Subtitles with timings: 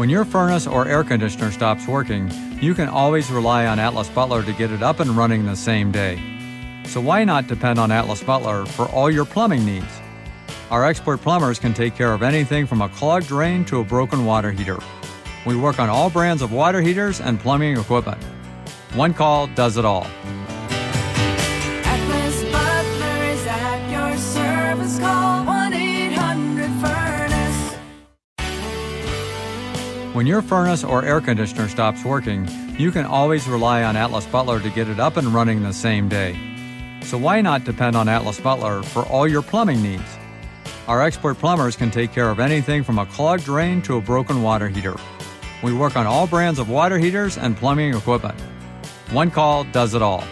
[0.00, 4.42] When your furnace or air conditioner stops working, you can always rely on Atlas Butler
[4.42, 6.18] to get it up and running the same day.
[6.86, 10.00] So why not depend on Atlas Butler for all your plumbing needs?
[10.70, 14.24] Our expert plumbers can take care of anything from a clogged drain to a broken
[14.24, 14.78] water heater.
[15.44, 18.22] We work on all brands of water heaters and plumbing equipment.
[18.94, 20.06] One call does it all.
[30.20, 32.46] When your furnace or air conditioner stops working,
[32.78, 36.10] you can always rely on Atlas Butler to get it up and running the same
[36.10, 36.36] day.
[37.00, 40.18] So why not depend on Atlas Butler for all your plumbing needs?
[40.86, 44.42] Our expert plumbers can take care of anything from a clogged drain to a broken
[44.42, 44.96] water heater.
[45.62, 48.38] We work on all brands of water heaters and plumbing equipment.
[49.12, 50.24] One call does it all.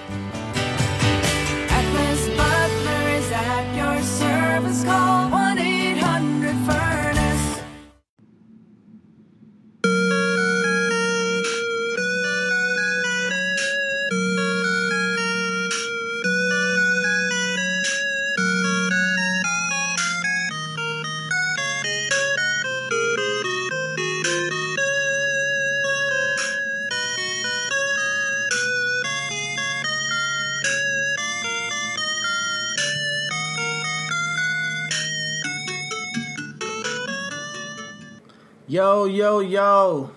[38.78, 40.12] Yo, yo, yo.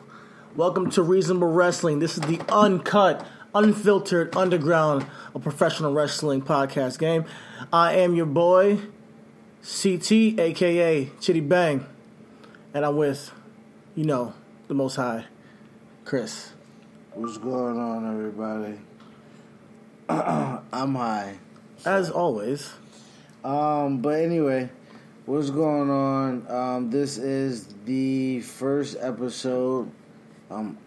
[0.55, 1.97] Welcome to Reasonable Wrestling.
[1.97, 7.25] This is the uncut, unfiltered underground of professional wrestling podcast game.
[7.73, 8.77] I am your boy,
[9.63, 11.87] CT, aka Chidi Bang.
[12.75, 13.31] And I'm with,
[13.95, 14.35] you know,
[14.67, 15.25] the most high,
[16.05, 16.53] Chris.
[17.15, 18.77] What's going on, everybody?
[20.71, 21.39] I'm high.
[21.83, 22.71] As always,
[23.43, 24.69] Um, but anyway,
[25.25, 26.45] what's going on?
[26.49, 29.89] Um, this is the first episode
[30.49, 30.77] um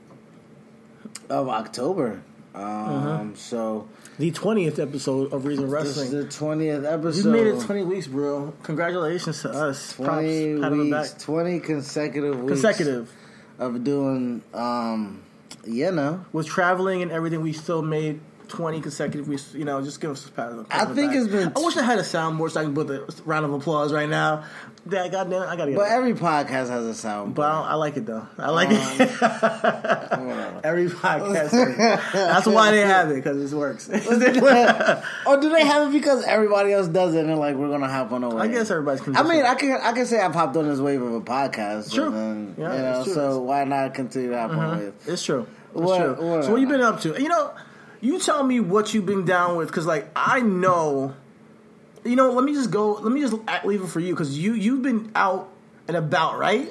[1.30, 2.22] of October.
[2.55, 6.11] Um, so the 20th episode of is Wrestling.
[6.12, 7.24] the twentieth episode.
[7.24, 8.52] You made it 20 weeks, bro.
[8.62, 9.95] Congratulations to us.
[9.95, 13.11] Twenty Pat on the weeks, twenty consecutive weeks Consecutive.
[13.58, 15.22] of doing um,
[15.66, 16.24] you know.
[16.33, 19.52] With traveling and everything, we still made 20 consecutive weeks.
[19.55, 20.50] You know, just give us a pat.
[20.50, 21.20] on the- pat I think back.
[21.20, 23.52] it's been I wish I had a soundboard so I can put the round of
[23.52, 24.44] applause right now.
[24.90, 25.92] Yeah, goddamn, I gotta get But it.
[25.92, 27.34] every podcast has a sound.
[27.34, 28.27] But I, I like it though.
[28.38, 29.00] I like it.
[30.64, 31.50] Every podcast.
[32.12, 33.88] That's why they have it because it works.
[35.27, 37.88] or do they have it because everybody else does it and they're like, we're gonna
[37.88, 38.38] hop on over?
[38.38, 39.06] I guess everybody's.
[39.16, 41.92] I mean, I can I can say I popped on this wave of a podcast.
[41.92, 42.10] True.
[42.10, 43.14] Then, Yeah, you know, true.
[43.14, 44.84] so why not continue to hop on mm-hmm.
[44.86, 45.08] with?
[45.08, 45.46] It's true.
[45.72, 46.27] It's What- true.
[46.30, 47.20] what- So what you been up to?
[47.20, 47.52] You know,
[48.04, 51.14] you tell me what you've been down with because, like, I know.
[52.04, 52.92] You know, let me just go.
[52.92, 53.34] Let me just
[53.64, 55.48] leave it for you because you you've been out
[55.88, 56.68] and about, right?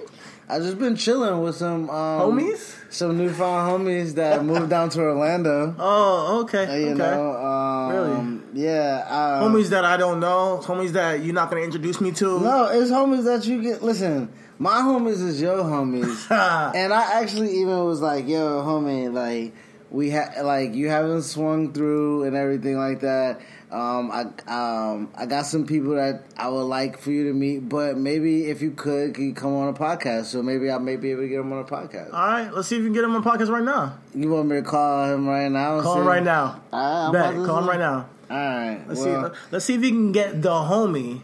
[0.48, 2.76] I just been chilling with some um, Homies.
[2.94, 5.74] some newfound homies that moved down to Orlando.
[5.80, 6.66] Oh, okay.
[6.66, 6.98] Uh, You okay.
[6.98, 12.00] know, um, yeah, uh, homies that I don't know, homies that you're not gonna introduce
[12.02, 12.40] me to.
[12.42, 13.82] No, it's homies that you get.
[13.82, 14.30] Listen,
[14.60, 16.30] my homies is your homies,
[16.76, 19.54] and I actually even was like, "Yo, homie, like
[19.94, 23.40] we ha- like you haven't swung through and everything like that."
[23.74, 24.22] Um, I
[24.54, 28.46] um, I got some people that I would like for you to meet, but maybe
[28.46, 30.26] if you could, can you come on a podcast?
[30.26, 32.14] So maybe I may be able to get him on a podcast.
[32.14, 33.98] All right, let's see if we can get him on a podcast right now.
[34.14, 35.82] You want me to call him right now?
[35.82, 36.62] Call him right now.
[36.72, 37.48] All right, I'm Bet.
[37.48, 38.10] Call him right now.
[38.30, 39.40] All right, Let's well, see.
[39.52, 41.22] Let's see if we can get the homie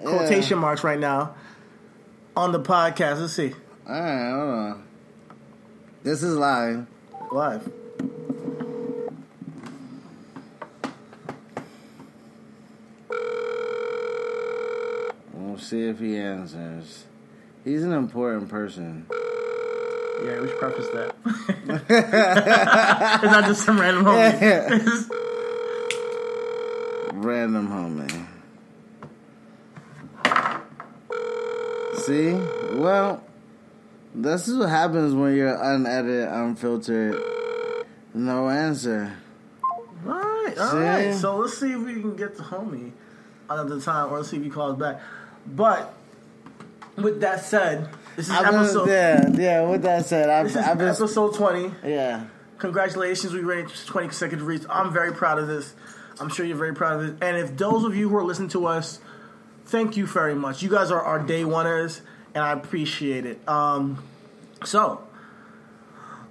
[0.00, 0.04] yeah.
[0.04, 1.34] quotation marks right now
[2.36, 3.20] on the podcast.
[3.20, 3.54] Let's see
[3.88, 4.86] All right, hold on.
[6.02, 6.86] This is live.
[7.32, 7.70] Live.
[15.32, 17.04] We'll see if he answers.
[17.64, 19.06] He's an important person.
[20.24, 21.14] Yeah, we should preface that.
[23.22, 25.10] it's not just some random homie.
[27.12, 28.26] Random homie.
[31.98, 32.34] See?
[32.76, 33.22] Well,
[34.14, 37.20] this is what happens when you're unedited, unfiltered.
[38.14, 39.12] No answer.
[40.06, 40.76] all right, all See?
[40.78, 41.14] right.
[41.14, 42.92] So let's see if we can get the homie
[43.50, 45.00] another time, or let's see if he calls back.
[45.46, 45.92] But
[46.96, 48.88] with that said, this is I've been- episode.
[48.88, 50.88] yeah, yeah, with that said, I've, This is I've been.
[50.88, 51.72] episode twenty.
[51.84, 52.26] yeah.
[52.58, 54.64] Congratulations, we reached 20 consecutive reads.
[54.70, 55.74] I'm very proud of this.
[56.20, 57.16] I'm sure you're very proud of it.
[57.22, 59.00] And if those of you who are listening to us,
[59.66, 60.62] thank you very much.
[60.62, 62.00] You guys are our day oneers,
[62.34, 63.46] and I appreciate it.
[63.48, 64.02] Um,
[64.64, 65.04] so,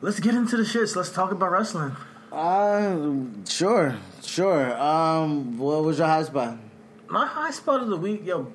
[0.02, 0.96] let's get into the shits.
[0.96, 1.96] Let's talk about wrestling.
[2.32, 4.76] Uh, sure, sure.
[4.82, 6.58] Um, what was your high spot?
[7.08, 8.52] My high spot of the week, yo,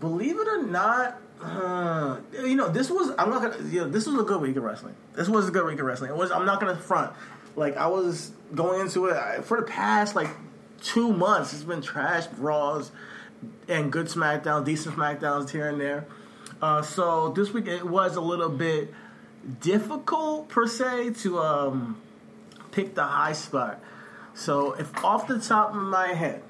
[0.00, 3.68] believe it or not, uh, you know, this was I'm not gonna.
[3.68, 4.94] You know, this was a good week of wrestling.
[5.14, 6.10] This was a good week of wrestling.
[6.10, 6.30] It was.
[6.30, 7.12] I'm not gonna front.
[7.56, 10.30] Like I was going into it I, for the past like
[10.82, 11.52] two months.
[11.52, 12.92] It's been trash Raws
[13.68, 16.06] and good SmackDown, decent SmackDowns here and there.
[16.64, 18.90] Uh, so this week it was a little bit
[19.60, 22.00] difficult per se to um,
[22.70, 23.82] pick the high spot.
[24.32, 26.42] So if off the top of my head,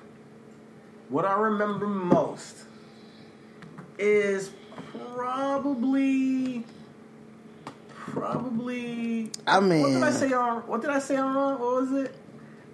[1.08, 2.58] what I remember most
[3.98, 4.52] is
[5.16, 6.64] probably
[7.98, 11.58] probably I mean, what did I say on what did I say on?
[11.58, 12.14] What was it?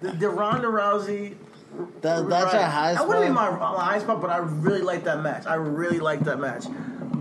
[0.01, 1.37] The, the Ronda Rousey.
[2.01, 3.03] That, that's your high spot.
[3.03, 5.47] I wouldn't be my, my high spot, but I really like that match.
[5.47, 6.65] I really like that match.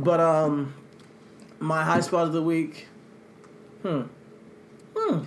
[0.04, 0.74] But um,
[1.58, 2.86] my high spot of the week.
[3.82, 4.02] Hmm.
[4.96, 5.24] Hmm.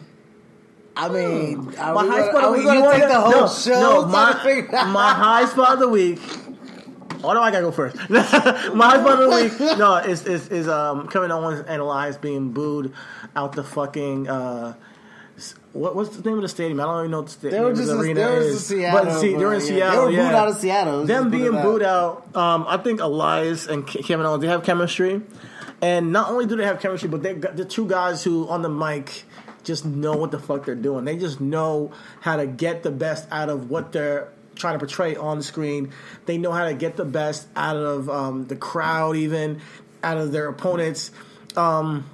[0.96, 2.66] I mean, are my high spot are of the we week.
[2.66, 3.80] gonna you wanna- take the whole no, show?
[3.80, 6.20] No, my, my high spot of the week.
[7.24, 7.96] Oh no, I gotta go first.
[8.10, 9.78] my high spot of the week.
[9.80, 12.94] No, is is, is um Kevin Owens and Elias being booed
[13.36, 14.28] out the fucking.
[14.28, 14.76] Uh,
[15.74, 16.80] what, what's the name of the stadium?
[16.80, 18.66] I don't even know what the, sta- They were just the arena they were is.
[18.66, 19.92] Seattle, but see, they were in yeah, Seattle.
[19.92, 20.28] they were yeah.
[20.28, 22.36] booed out of Seattle, Them being booed out.
[22.36, 25.22] Um, I think Elias and Ke- Kevin Owens they have chemistry,
[25.82, 28.70] and not only do they have chemistry, but they the two guys who on the
[28.70, 29.24] mic
[29.64, 31.06] just know what the fuck they're doing.
[31.06, 31.92] They just know
[32.22, 35.92] how to get the best out of what they're trying to portray on the screen.
[36.26, 39.62] They know how to get the best out of um, the crowd, even
[40.04, 41.12] out of their opponents.
[41.56, 42.10] Um,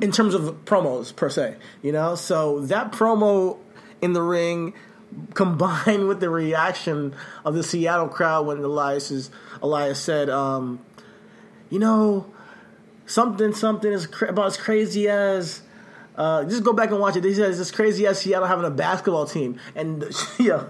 [0.00, 2.14] in terms of promos per se, you know.
[2.14, 3.58] So that promo
[4.00, 4.74] in the ring,
[5.34, 7.14] combined with the reaction
[7.44, 9.30] of the Seattle crowd when Elias is,
[9.62, 10.80] Elias said, um,
[11.70, 12.26] "You know,
[13.06, 15.62] something something is cra- about as crazy as."
[16.16, 17.22] Uh, just go back and watch it.
[17.22, 20.04] He says it's crazy as Seattle having a basketball team, and
[20.38, 20.64] yeah,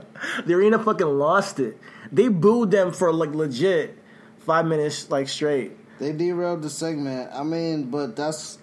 [0.45, 1.79] the arena fucking lost it.
[2.13, 3.97] They booed them for like legit
[4.41, 5.73] five minutes, like straight.
[5.99, 7.31] They derailed the segment.
[7.33, 8.59] I mean, but that's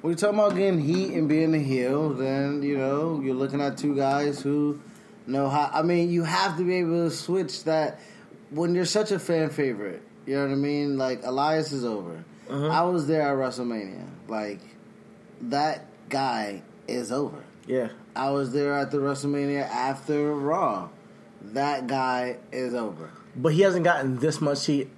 [0.00, 2.10] when you're talking about getting heat and being a heel.
[2.10, 4.80] Then you know you're looking at two guys who
[5.26, 5.70] know how.
[5.72, 8.00] I mean, you have to be able to switch that
[8.50, 10.02] when you're such a fan favorite.
[10.26, 10.98] You know what I mean?
[10.98, 12.24] Like Elias is over.
[12.50, 12.68] Uh-huh.
[12.68, 14.06] I was there at WrestleMania.
[14.28, 14.60] Like
[15.42, 17.44] that guy is over.
[17.66, 20.88] Yeah, I was there at the WrestleMania after Raw.
[21.42, 23.10] That guy is over.
[23.36, 24.90] but he hasn't gotten this much heat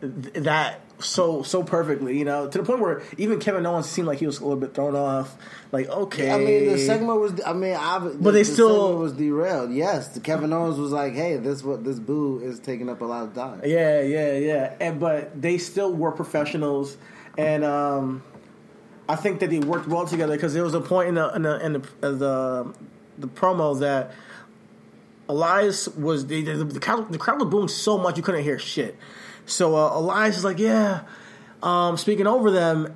[0.00, 4.06] th- that so so perfectly, you know, to the point where even Kevin Owens seemed
[4.08, 5.36] like he was a little bit thrown off.
[5.72, 7.40] Like, okay, I mean, the segment was.
[7.44, 9.72] I mean, I, But they the still- segment was derailed.
[9.72, 13.04] Yes, the Kevin Owens was like, "Hey, this what this boo is taking up a
[13.04, 14.74] lot of time." Yeah, yeah, yeah.
[14.80, 16.96] And but they still were professionals,
[17.36, 18.22] and um,
[19.08, 21.42] I think that they worked well together because there was a point in the in
[21.42, 22.74] the in the, uh, the,
[23.18, 24.12] the promo that
[25.28, 28.58] Elias was the the, the, crowd, the crowd was booing so much you couldn't hear
[28.58, 28.96] shit.
[29.52, 31.02] So uh, Elias is like, yeah,
[31.62, 32.94] um, speaking over them,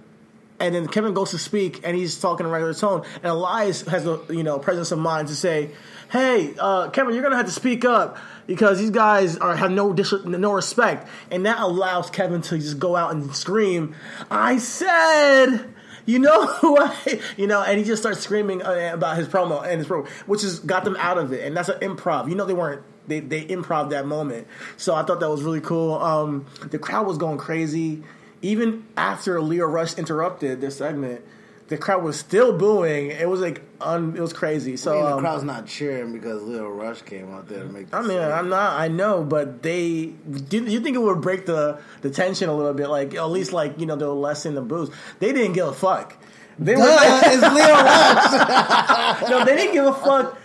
[0.59, 3.83] and then Kevin goes to speak, and he's talking in a regular tone, and Elias
[3.83, 5.71] has the you know presence of mind to say,
[6.11, 8.17] "Hey, uh, Kevin, you're gonna have to speak up
[8.47, 12.79] because these guys are have no dis- no respect," and that allows Kevin to just
[12.79, 13.95] go out and scream,
[14.31, 15.73] "I said."
[16.09, 19.61] You know who I, you know, and he just starts screaming uh, about his promo
[19.67, 22.29] and his promo, which has got them out of it, and that's an improv.
[22.29, 25.61] You know, they weren't they they improv that moment, so I thought that was really
[25.61, 25.95] cool.
[25.95, 28.03] Um, the crowd was going crazy,
[28.43, 31.23] even after Lio Rush interrupted this segment.
[31.69, 33.11] The crowd was still booing.
[33.11, 34.77] It was like un, it was crazy.
[34.77, 37.69] So I mean, the um, crowd's not cheering because Lio Rush came out there to
[37.69, 37.91] make.
[37.91, 38.31] The I mean, save.
[38.31, 38.81] I'm not.
[38.81, 40.07] I know, but they.
[40.07, 42.89] Do you think it would break the the tension a little bit?
[42.89, 44.91] Like at least, like you know, they'll lessen the booze.
[45.19, 46.17] They didn't give a fuck.
[46.59, 49.31] They were Duh, it's Lio Rush.
[49.31, 50.39] no, they didn't give a fuck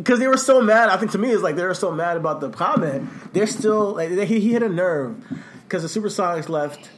[0.00, 0.88] because they were so mad.
[0.88, 3.08] I think to me, it's like they were so mad about the comment.
[3.34, 5.22] They're still like they, he hit a nerve
[5.64, 6.90] because the Supersonics left,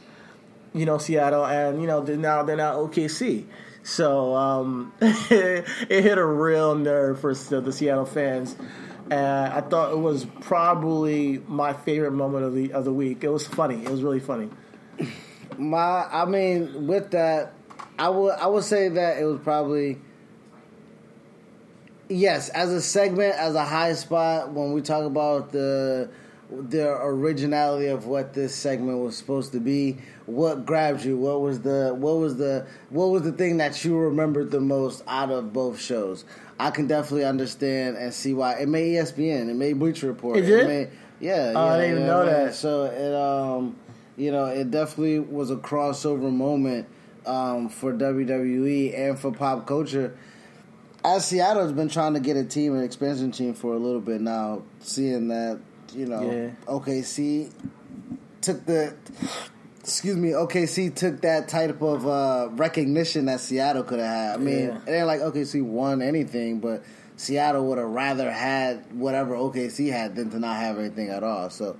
[0.73, 3.45] you know, Seattle, and you know they're now they're now OKC.
[3.83, 8.55] So um, it hit a real nerve for the, the Seattle fans.
[9.11, 13.25] And I thought it was probably my favorite moment of the of the week.
[13.25, 13.83] It was funny.
[13.83, 14.49] It was really funny.
[15.57, 17.51] My, I mean, with that,
[17.99, 19.99] I would I would say that it was probably
[22.09, 26.09] yes as a segment as a high spot when we talk about the
[26.51, 29.97] the originality of what this segment was supposed to be.
[30.27, 31.17] What grabbed you?
[31.17, 35.03] What was the what was the what was the thing that you remembered the most
[35.07, 36.25] out of both shows?
[36.59, 40.41] I can definitely understand and see why it made ESPN, it made Bleacher Report, It
[40.45, 40.67] did?
[40.67, 41.53] made yeah.
[41.55, 42.45] Oh, I didn't even yeah, know man.
[42.45, 42.55] that.
[42.55, 43.75] So it um
[44.15, 46.87] you know it definitely was a crossover moment
[47.25, 50.15] um, for WWE and for pop culture.
[51.05, 54.21] As Seattle's been trying to get a team, an expansion team for a little bit
[54.21, 55.59] now, seeing that
[55.93, 56.49] you know Yeah.
[56.67, 57.51] OKC
[58.41, 58.93] took the
[59.81, 64.33] excuse me, OKC took that type of uh, recognition that Seattle could have had.
[64.35, 64.77] I mean, Yeah.
[64.87, 66.83] it ain't like OKC won anything, but
[67.17, 71.49] Seattle would have rather had whatever OKC had than to not have anything at all.
[71.49, 71.75] So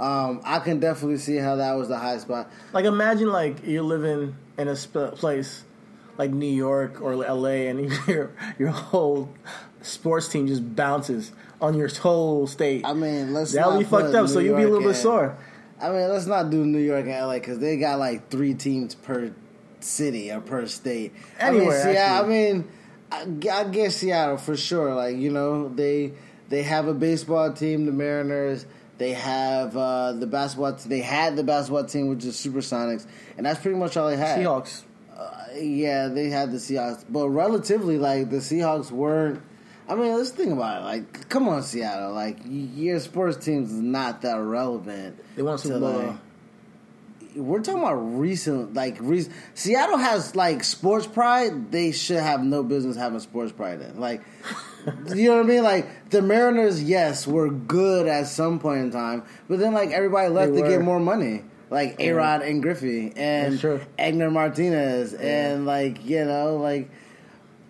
[0.00, 2.50] um, I can definitely see how that was the high spot.
[2.72, 5.62] Like imagine like you're living in a sp- place
[6.18, 9.30] like New York or LA, and your your whole
[9.82, 12.84] sports team just bounces on your whole state.
[12.84, 14.28] I mean, let's That'll not be fucked up.
[14.28, 15.36] So you'll be a little bit sore.
[15.80, 18.94] I mean, let's not do New York and LA because they got like three teams
[18.94, 19.34] per
[19.80, 21.12] city or per state.
[21.38, 22.68] Anywhere, I mean, Seattle, I mean,
[23.12, 24.94] I, I guess Seattle for sure.
[24.94, 26.12] Like you know, they
[26.48, 28.66] they have a baseball team, the Mariners.
[28.96, 30.72] They have uh, the basketball.
[30.72, 33.06] They had the basketball team, which is Supersonics,
[33.36, 34.38] and that's pretty much all they had.
[34.38, 34.82] Seahawks.
[35.54, 39.42] Yeah, they had the Seahawks, but relatively, like the Seahawks weren't.
[39.88, 40.84] I mean, let's think about it.
[40.84, 42.14] Like, come on, Seattle.
[42.14, 45.22] Like, your sports teams is not that relevant.
[45.36, 46.16] They Super to, like-
[47.36, 49.34] we're talking about recent, like recent.
[49.54, 51.70] Seattle has like sports pride.
[51.72, 53.80] They should have no business having sports pride.
[53.80, 53.98] In.
[54.00, 54.22] Like,
[55.14, 55.62] you know what I mean?
[55.62, 60.28] Like the Mariners, yes, were good at some point in time, but then like everybody
[60.28, 61.42] left They to get more money.
[61.70, 63.58] Like A Rod and Griffey and.
[63.98, 66.90] Edgar Martinez and like you know like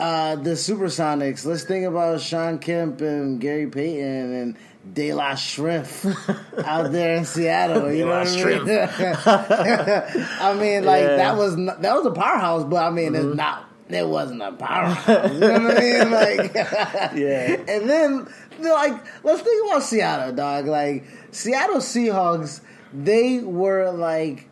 [0.00, 1.44] uh the Supersonics.
[1.46, 4.56] Let's think about Shawn Kemp and Gary Payton and
[4.94, 7.90] Detlef Schrempf out there in Seattle.
[7.92, 10.28] You know what I mean?
[10.40, 11.08] I mean, like Yeah.
[11.08, 11.16] Mm-hmm.
[11.16, 13.70] that was not, that was a powerhouse, but I mean, it's not.
[13.88, 15.32] It wasn't a powerhouse.
[15.32, 16.10] you know what I mean?
[16.10, 17.56] Like, Yeah.
[17.68, 18.26] And then,
[18.58, 20.66] like, let's think about Seattle, dog.
[20.66, 22.60] Like, Seattle Seahawks,
[22.94, 24.48] they were like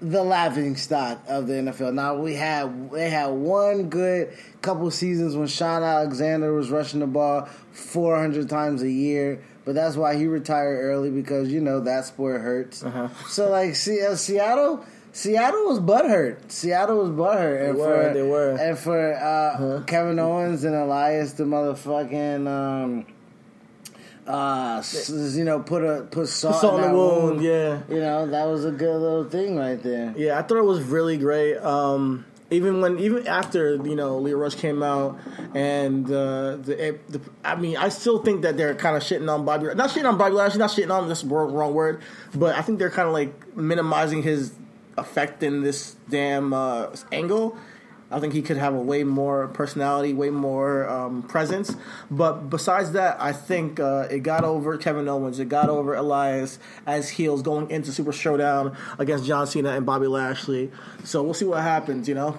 [0.00, 1.94] the laughing stock of the NFL.
[1.94, 7.06] Now we had they had one good couple seasons when Shaun Alexander was rushing the
[7.06, 12.04] ball 400 times a year, but that's why he retired early because you know that
[12.04, 12.84] sport hurts.
[12.84, 13.08] Uh-huh.
[13.28, 14.84] So like Se- uh, Seattle.
[15.14, 16.50] Seattle was butthurt.
[16.50, 17.68] Seattle was butthurt.
[17.68, 18.50] And were, for, they were.
[18.52, 23.04] And for uh, Kevin Owens and Elias, the motherfucking um,
[24.26, 27.42] uh, you know, put a put salt, Salt in the wound, wound.
[27.42, 27.80] yeah.
[27.88, 30.14] You know, that was a good little thing right there.
[30.16, 31.56] Yeah, I thought it was really great.
[31.58, 35.18] Um, even when, even after you know Lio Rush came out,
[35.54, 39.44] and uh, the, the, I mean, I still think that they're kind of shitting on
[39.44, 39.74] Bobby.
[39.74, 42.02] Not shitting on Bobby Lashley, not shitting on this wrong, wrong word,
[42.34, 44.52] but I think they're kind of like minimizing his
[44.98, 47.56] effect in this damn uh, angle.
[48.12, 51.74] I think he could have a way more personality, way more um, presence.
[52.10, 55.38] But besides that, I think uh, it got over Kevin Owens.
[55.38, 60.06] It got over Elias as heels going into Super Showdown against John Cena and Bobby
[60.06, 60.70] Lashley.
[61.04, 62.38] So we'll see what happens, you know.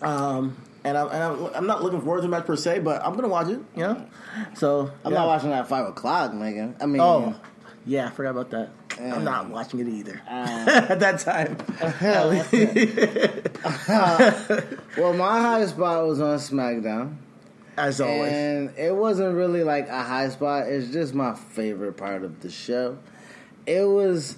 [0.00, 3.04] Um, and I'm, and I'm, I'm not looking forward to the match per se, but
[3.04, 4.06] I'm gonna watch it, you know.
[4.54, 5.18] So I'm yeah.
[5.18, 6.76] not watching that at five o'clock, Megan.
[6.80, 7.34] I mean, Oh,
[7.86, 8.70] yeah, I forgot about that.
[9.00, 10.86] I'm not watching it either Uh.
[10.90, 11.56] at that time.
[14.96, 17.16] well, my high spot was on SmackDown,
[17.76, 18.32] As always.
[18.32, 20.66] and it wasn't really like a high spot.
[20.68, 22.98] It's just my favorite part of the show.
[23.66, 24.36] It was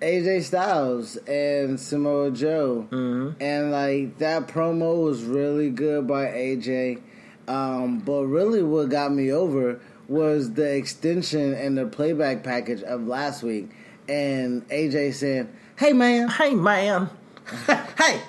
[0.00, 7.00] AJ Styles and Samoa Joe, and like that promo was really good by AJ.
[7.48, 13.06] Um, but really, what got me over was the extension and the playback package of
[13.06, 13.70] last week,
[14.08, 17.08] and AJ saying, "Hey man, Hey, man.
[17.98, 18.20] hey.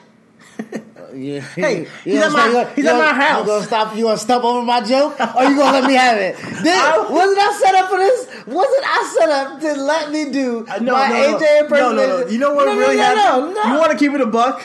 [1.15, 1.42] Yeah.
[1.56, 3.42] Hey, he's at my- stop- he's at gonna- my house.
[3.42, 3.96] You gonna stop?
[3.96, 6.36] You gonna step over my joke, or you gonna let me have it?
[6.63, 8.27] Did, I- wasn't I set up for this?
[8.48, 11.38] Wasn't I set up to let me do Uh, no, my no, AJ no.
[11.39, 11.96] no, impersonation?
[12.10, 12.27] no, no.
[12.27, 13.53] You know what really no, happened?
[13.53, 13.74] No, no.
[13.74, 14.63] You want to keep it a buck?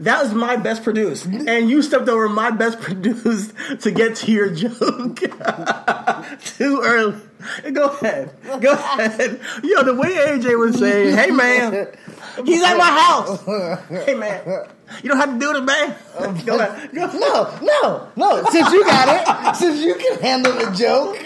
[0.00, 4.32] That was my best produced, and you stepped over my best produced to get to
[4.32, 5.16] your joke
[6.44, 7.20] too early.
[7.72, 8.30] Go ahead,
[8.60, 9.40] go ahead.
[9.62, 11.88] Yo, the way AJ was saying, "Hey man,
[12.44, 13.44] he's at my house."
[14.06, 14.66] Hey man,
[15.02, 15.96] you don't have to do it, man.
[16.46, 16.92] Go ahead.
[16.94, 17.06] Go.
[17.18, 18.44] No, no, no.
[18.50, 21.16] Since you got it, since you can handle the joke,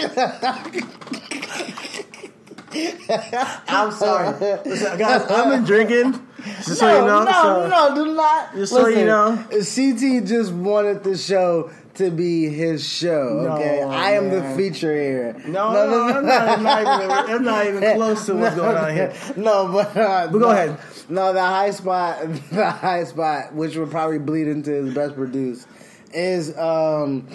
[3.69, 4.39] I'm sorry.
[4.65, 6.27] Listen, guys, I've been drinking.
[6.45, 7.25] Just so no, you know.
[7.25, 8.55] no, so- no, do not.
[8.55, 9.37] Just so you know.
[9.51, 13.47] CT just wanted the show to be his show.
[13.53, 15.37] Okay, No, I am the feature here.
[15.47, 19.15] No, no, no, no, it's not even, not even close to what's going on here.
[19.37, 20.79] No, but uh, But go no, ahead.
[21.09, 25.69] No, the high spot, the high spot, which will probably bleed into his best produced,
[26.13, 27.29] is um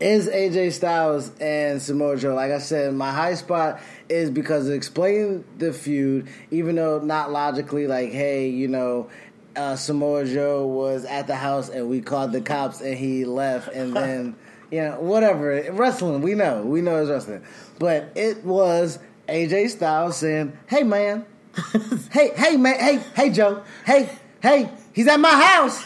[0.00, 2.34] is AJ Styles and Samoa Joe.
[2.34, 7.30] Like I said, my high spot is because it explained the feud, even though not
[7.30, 7.86] logically.
[7.86, 9.10] Like, hey, you know.
[9.56, 13.66] Uh, Samoa Joe was at the house and we called the cops and he left
[13.74, 14.36] and then
[14.70, 17.42] you know whatever wrestling we know we know it's wrestling
[17.80, 21.26] but it was AJ Styles saying hey man
[22.12, 24.10] hey, hey, man, hey, hey, Joe, hey,
[24.42, 25.84] hey, he's at my house.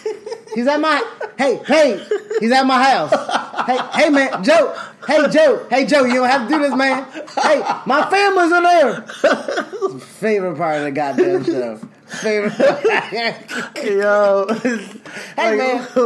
[0.54, 1.02] He's at my,
[1.36, 2.04] hey, hey,
[2.40, 3.10] he's at my house.
[3.66, 4.74] Hey, hey, man, Joe,
[5.06, 7.04] hey, Joe, hey, Joe, you don't have to do this, man.
[7.42, 9.98] Hey, my family's in there.
[10.00, 11.80] Favorite part of the goddamn show.
[12.06, 12.52] Favorite.
[12.52, 13.84] Part.
[13.84, 14.46] Yo,
[15.36, 15.88] Hey, man.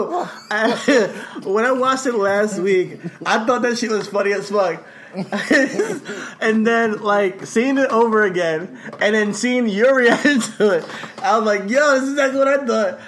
[0.50, 4.82] I- when I watched it last week, I thought that shit was funny as fuck.
[6.40, 10.84] and then, like, seeing it over again, and then seeing your reaction to it,
[11.22, 13.00] I was like, "Yo, this is exactly what I thought."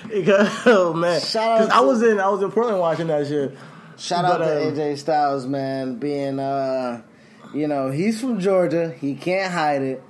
[0.08, 3.26] Because- oh man, Shout out 'Cause I was in, I was in Portland watching that
[3.26, 3.56] shit.
[3.98, 7.02] Shout out to um, AJ Styles, man, being uh
[7.54, 8.90] you know, he's from Georgia.
[9.00, 10.02] He can't hide it.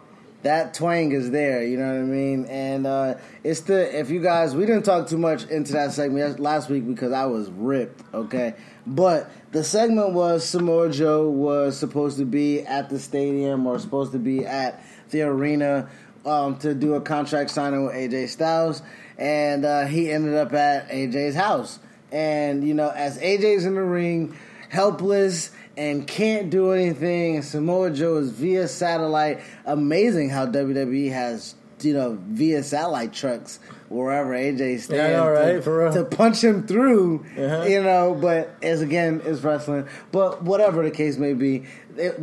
[0.43, 2.45] That twang is there, you know what I mean?
[2.47, 6.39] And uh it's the if you guys we didn't talk too much into that segment
[6.39, 8.55] last week because I was ripped, okay?
[8.87, 14.13] But the segment was Samoa Joe was supposed to be at the stadium or supposed
[14.13, 15.89] to be at the arena
[16.27, 18.83] um, to do a contract signing with AJ Styles,
[19.17, 21.79] and uh, he ended up at AJ's house.
[22.13, 24.37] And you know, as AJ's in the ring,
[24.69, 29.41] helpless and can't do anything, Samoa Joe is via satellite.
[29.65, 35.63] Amazing how WWE has you know via satellite trucks wherever AJ stands Yeah, know, right?
[35.93, 37.25] to, to punch him through.
[37.37, 37.65] Uh-huh.
[37.69, 39.87] You know, but as again, it's wrestling.
[40.11, 41.65] But whatever the case may be,
[41.97, 42.19] it,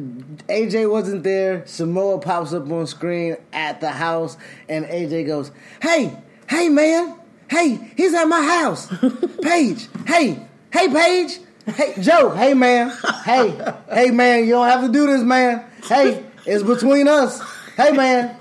[0.48, 1.66] AJ wasn't there.
[1.66, 6.18] Samoa pops up on screen at the house, and AJ goes, "Hey,
[6.50, 7.16] hey, man,
[7.50, 8.88] hey, he's at my house.
[9.42, 12.92] Paige, hey, hey, Paige, hey, Joe, hey, man,
[13.26, 15.66] hey, hey, man, you don't have to do this, man.
[15.84, 17.42] Hey, it's between us."
[17.76, 18.38] Hey man,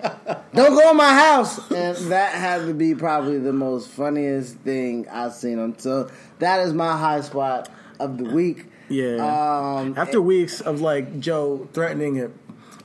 [0.53, 1.59] don't go in my house.
[1.71, 5.75] And that had to be probably the most funniest thing I've seen him.
[5.79, 8.67] So that is my high spot of the week.
[8.91, 9.17] Yeah.
[9.17, 12.31] Um, After weeks of like Joe threatening it,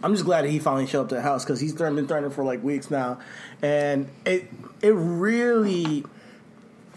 [0.01, 2.31] I'm just glad that he finally showed up to the house because he's been threatening
[2.31, 3.19] for like weeks now,
[3.61, 4.49] and it
[4.81, 6.05] it really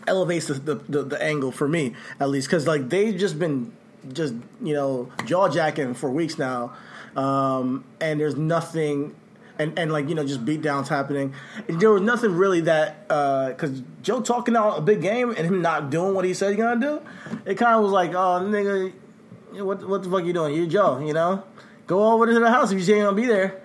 [0.06, 3.72] elevates the the, the, the angle for me at least because like they've just been
[4.12, 6.74] just you know jaw jacking for weeks now,
[7.16, 9.14] um, and there's nothing.
[9.58, 11.34] And, and like you know just beatdowns happening.
[11.68, 15.90] There was nothing really that because Joe talking out a big game and him not
[15.90, 17.02] doing what he said he's gonna do.
[17.44, 18.90] It kind of was like oh nigga,
[19.62, 20.54] what what the fuck you doing?
[20.54, 21.44] You Joe, you know,
[21.86, 23.60] go over to the house if you say you're gonna be there.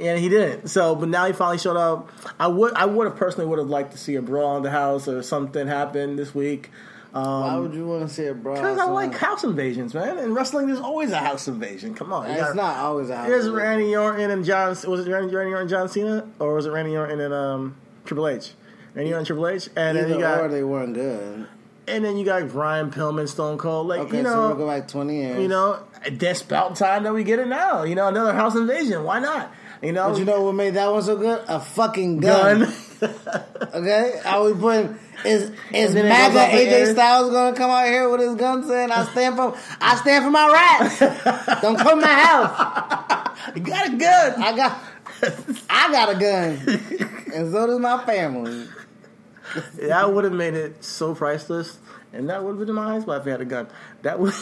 [0.00, 0.68] And he didn't.
[0.68, 2.10] So, but now he finally showed up.
[2.38, 4.70] I would, I would have personally would have liked to see a brawl in the
[4.70, 6.70] house or something happen this week.
[7.12, 8.54] why would you want to see a brawl?
[8.56, 10.16] Because I like house invasions, man.
[10.18, 11.94] In wrestling, there's always a house invasion.
[11.94, 13.26] Come on, It's gotta- not always a house.
[13.28, 13.52] Invasion.
[13.52, 14.68] Randy Orton and John.
[14.70, 17.76] Was it Randy, Randy Orton and John Cena, or was it Randy Orton and um,
[18.06, 18.52] Triple H?
[18.94, 21.46] Randy Orton and Triple H, and then you got, or they weren't good.
[21.88, 23.86] and then you got Brian Pillman, Stone Cold.
[23.88, 25.38] Like Okay, you so know, we'll go back twenty years.
[25.40, 25.80] you know,
[26.12, 27.82] that's about time that we get it now.
[27.82, 29.04] You know, another house invasion.
[29.04, 29.52] Why not?
[29.82, 31.42] You know, but you know what made that one so good?
[31.48, 32.60] A fucking gun.
[32.60, 32.74] gun.
[33.72, 34.98] Okay, are we putting?
[35.24, 36.92] Is is MAGA goes up in AJ.
[36.92, 40.30] Styles gonna come out here with his gun saying, "I stand for I stand for
[40.30, 40.98] my rights.
[41.62, 43.54] Don't come to my house.
[43.54, 44.42] you got a gun.
[44.42, 44.78] I got
[45.70, 48.66] I got a gun, and so does my family."
[49.82, 51.78] that would have made it so priceless,
[52.12, 53.68] and that would have been my high spot if I had a gun.
[54.02, 54.34] That would,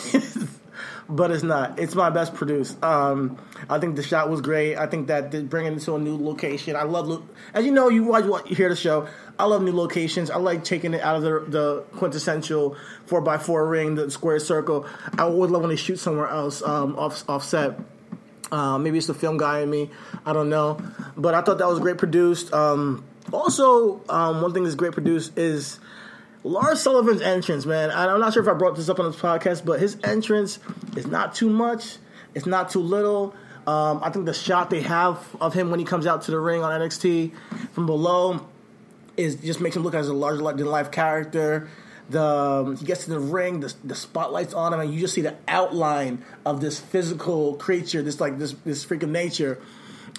[1.09, 1.79] but it's not.
[1.79, 2.83] It's my best produced.
[2.83, 3.38] Um,
[3.69, 4.77] I think the shot was great.
[4.77, 6.77] I think that did bring it to a new location.
[6.77, 9.09] I love, lo- as you know, you watch, you hear the show.
[9.38, 10.31] I love new locations.
[10.31, 14.41] I like taking it out of the, the quintessential four x four ring, the square
[14.41, 14.87] circle.
[15.17, 17.79] I would love when they shoot somewhere else, um, off offset.
[18.51, 19.91] Uh, maybe it's the film guy in me.
[20.25, 20.81] I don't know.
[21.17, 22.53] But I thought that was great produced.
[22.53, 25.79] Um, also, um, one thing that's great produced is
[26.44, 27.90] Lars Sullivan's entrance, man.
[27.90, 30.59] I'm not sure if I brought this up on this podcast, but his entrance
[30.96, 31.96] is not too much.
[32.35, 33.35] It's not too little.
[33.66, 36.40] Um, I think the shot they have of him when he comes out to the
[36.40, 37.33] ring on NXT
[37.72, 38.46] from below
[39.16, 41.68] is just makes him look as a larger than life character.
[42.09, 45.12] The um, he gets to the ring, the, the spotlight's on him, and you just
[45.12, 49.61] see the outline of this physical creature, this like this this freak of nature.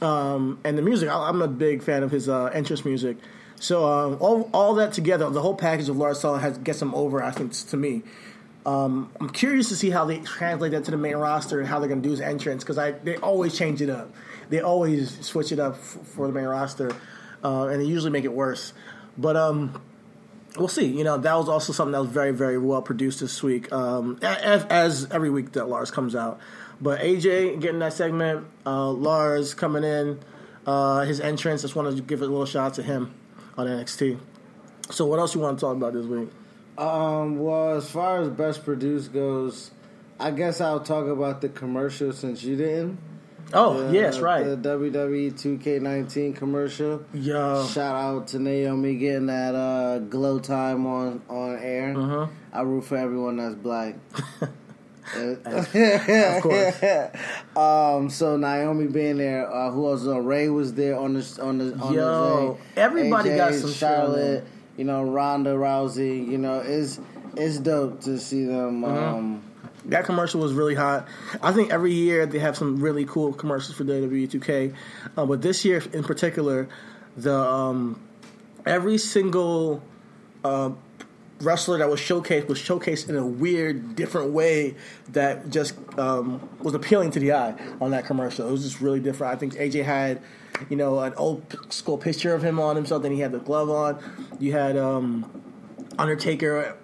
[0.01, 3.17] Um, and the music, I, I'm a big fan of his uh, entrance music.
[3.59, 6.95] So um, all all that together, the whole package of Lars Sullivan has gets him
[6.95, 7.21] over.
[7.21, 8.03] I think to me.
[8.65, 11.79] Um, I'm curious to see how they translate that to the main roster and how
[11.79, 14.13] they're going to do his entrance because I they always change it up.
[14.49, 16.91] They always switch it up f- for the main roster,
[17.43, 18.73] uh, and they usually make it worse.
[19.17, 19.81] But um,
[20.57, 20.85] we'll see.
[20.85, 24.19] You know, that was also something that was very, very well produced this week, um,
[24.21, 26.39] as, as every week that Lars comes out.
[26.81, 30.19] But AJ getting that segment, uh, Lars coming in,
[30.65, 31.61] uh, his entrance.
[31.61, 33.13] Just wanted to give a little shout out to him
[33.59, 34.19] on NXT.
[34.91, 36.29] So, what else you want to talk about this week?
[36.77, 39.71] Um, well, as far as best produced goes,
[40.19, 42.97] I guess I'll talk about the commercial since you didn't.
[43.53, 44.43] Oh, The- yes, right.
[44.45, 47.03] The WWE 2K19 commercial.
[47.13, 47.65] Yo.
[47.67, 51.95] Shout out to Naomi getting that uh, glow time on on air.
[51.97, 52.27] Uh-huh.
[52.53, 53.95] I root for everyone that's black.
[55.15, 56.83] Of course.
[57.55, 60.03] um, so Naomi being there, uh, who else?
[60.03, 60.25] was?
[60.25, 62.81] Rey was there on the on the on Yo, the day.
[62.81, 64.45] everybody AJ, got some Charlotte.
[64.77, 66.27] You know, Ronda Rousey.
[66.27, 66.99] You know, it's
[67.35, 68.83] it's dope to see them.
[68.83, 69.15] Uh-huh.
[69.17, 69.43] Um,
[69.85, 71.07] That commercial was really hot.
[71.41, 74.73] I think every year they have some really cool commercials for WWE 2K,
[75.17, 76.67] uh, but this year in particular,
[77.17, 77.99] the um,
[78.65, 79.81] every single
[80.43, 80.71] uh,
[81.41, 84.75] wrestler that was showcased was showcased in a weird, different way
[85.09, 88.47] that just um, was appealing to the eye on that commercial.
[88.47, 89.33] It was just really different.
[89.33, 90.21] I think AJ had,
[90.69, 93.03] you know, an old school picture of him on himself.
[93.03, 94.01] Then he had the glove on.
[94.39, 95.29] You had um,
[95.97, 96.77] Undertaker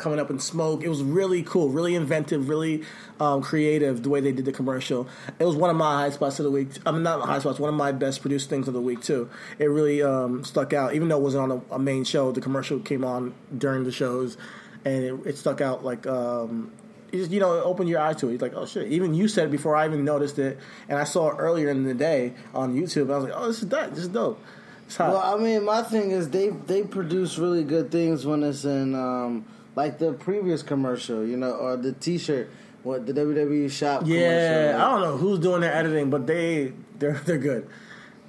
[0.00, 0.82] coming up in smoke.
[0.82, 2.82] It was really cool, really inventive, really
[3.20, 5.06] um, creative the way they did the commercial.
[5.38, 6.68] It was one of my high spots of the week.
[6.84, 9.30] I mean, not high spots, one of my best produced things of the week too.
[9.58, 12.32] It really um, stuck out, even though it wasn't on a, a main show.
[12.32, 14.36] The commercial came on during the shows,
[14.84, 16.06] and it, it stuck out like.
[16.06, 16.72] Um,
[17.12, 18.32] you just, you know, open your eyes to it.
[18.32, 18.86] You're like, oh shit.
[18.92, 20.58] Even you said it before I even noticed it,
[20.88, 23.12] and I saw it earlier in the day on YouTube.
[23.12, 23.90] I was like, oh, this is dope.
[23.90, 24.40] This is dope.
[24.86, 24.98] It's.
[24.98, 28.94] Well, I mean, my thing is they they produce really good things when it's in
[28.94, 29.44] um,
[29.80, 32.50] like the previous commercial, you know, or the T-shirt,
[32.82, 34.02] what the WWE shop.
[34.04, 34.74] Yeah.
[34.76, 37.66] I don't know who's doing the editing, but they they're they're good.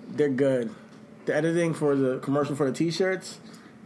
[0.08, 0.74] They're good.
[1.26, 3.40] The editing for the commercial for the T-shirts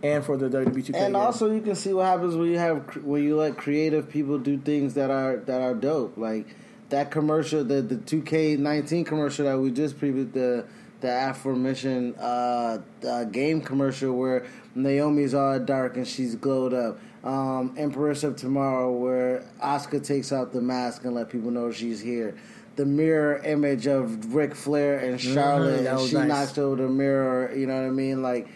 [0.03, 0.93] and for the WWE 2K.
[0.93, 1.15] And game.
[1.15, 4.59] also, you can see what happens when you have when you let creative people do
[4.59, 6.17] things that are that are dope.
[6.17, 6.55] Like
[6.89, 10.65] that commercial, the the two K nineteen commercial that we just previewed the
[11.01, 16.99] the aforementioned uh, uh, game commercial where Naomi's all dark and she's glowed up.
[17.25, 21.99] Um, Empress of Tomorrow where Asuka takes out the mask and let people know she's
[21.99, 22.37] here.
[22.75, 26.27] The mirror image of Ric Flair and Charlotte, Mm-hmm, and she nice.
[26.27, 27.51] knocks over the mirror.
[27.55, 28.21] You know what I mean?
[28.21, 28.47] Like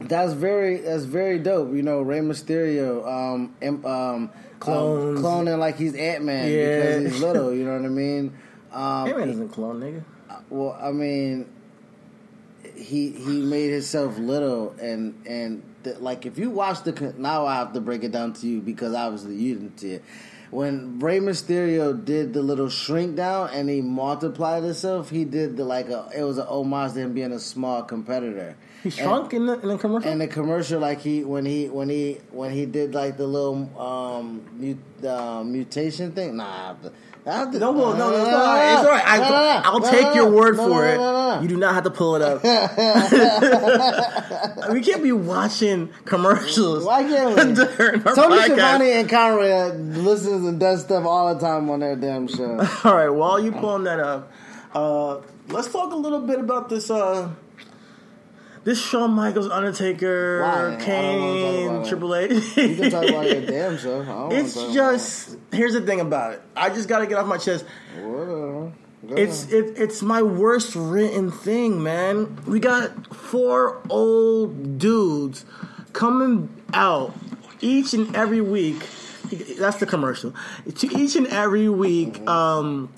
[0.00, 1.72] that's very that's very dope.
[1.72, 3.54] You know, Rey Mysterio, um,
[3.84, 5.18] um, Clones.
[5.18, 6.76] um, cloning like he's Ant Man Yeah.
[6.76, 7.54] because he's little.
[7.54, 8.32] You know what I mean?
[8.72, 10.02] Um, Ant-Man isn't clone, nigga.
[10.50, 11.46] well, I mean,
[12.74, 17.54] he he made himself little, and and the, like if you watch the now I
[17.56, 20.04] have to break it down to you because obviously you didn't see it.
[20.50, 25.64] When Rey Mysterio did the little shrink down and he multiplied himself, he did the
[25.64, 28.56] like a it was an homage to him being a small competitor.
[28.82, 30.10] He shrunk in the in the commercial.
[30.10, 33.70] In the commercial, like he when he when he when he did like the little
[33.80, 36.36] um mut, uh, mutation thing.
[36.36, 36.74] Nah,
[37.26, 38.72] I have to, I have to, no, no, no, no, it's all right.
[38.72, 39.02] It's all right.
[39.04, 39.60] I, No, no, no.
[39.64, 40.96] I'll ah, take your word ah, for it.
[41.00, 42.40] Ah, you do not have to pull it up.
[44.72, 46.84] we can't be watching commercials.
[46.84, 47.36] Why can't we?
[47.44, 48.44] Tony podcast.
[48.44, 52.64] Schiavone and Conrad uh, listens and does stuff all the time on their damn show.
[52.84, 54.30] All right, while you pulling that up,
[54.72, 55.16] uh,
[55.48, 56.90] let's talk a little bit about this.
[56.90, 57.30] Uh,
[58.66, 60.48] this Shawn Michaels, Undertaker, Why?
[60.48, 61.84] I don't wanna talk Kane.
[61.86, 62.56] Triple H.
[62.56, 66.42] You can talk about your damn don't It's just here's the thing about it.
[66.56, 67.64] I just got to get off my chest.
[67.94, 68.72] Whatever.
[69.08, 72.42] It's it, it's my worst written thing, man.
[72.44, 75.44] We got four old dudes
[75.92, 77.14] coming out
[77.60, 78.84] each and every week.
[79.60, 80.34] That's the commercial.
[80.74, 82.92] To each and every week, um,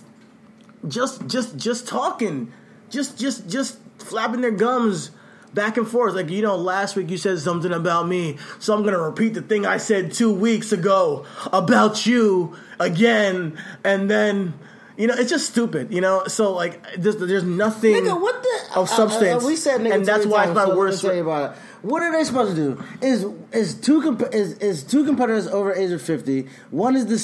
[0.87, 2.55] just just just talking,
[2.89, 5.11] just just just flapping their gums
[5.55, 6.15] back and forth.
[6.15, 9.43] Like you know, last week you said something about me, so I'm gonna repeat the
[9.43, 14.55] thing I said two weeks ago about you again, and then.
[15.01, 15.93] You know, it's just stupid.
[15.95, 18.81] You know, so like, there's, there's nothing Nigga, what the?
[18.81, 21.01] of substance, Uh, uh, we said nigga and that's why times, it's my so worst.
[21.03, 21.59] tell you about it.
[21.83, 22.85] What are they supposed to do?
[23.01, 26.49] Is is two comp- is is two competitors over age of fifty?
[26.73, 27.17] One is the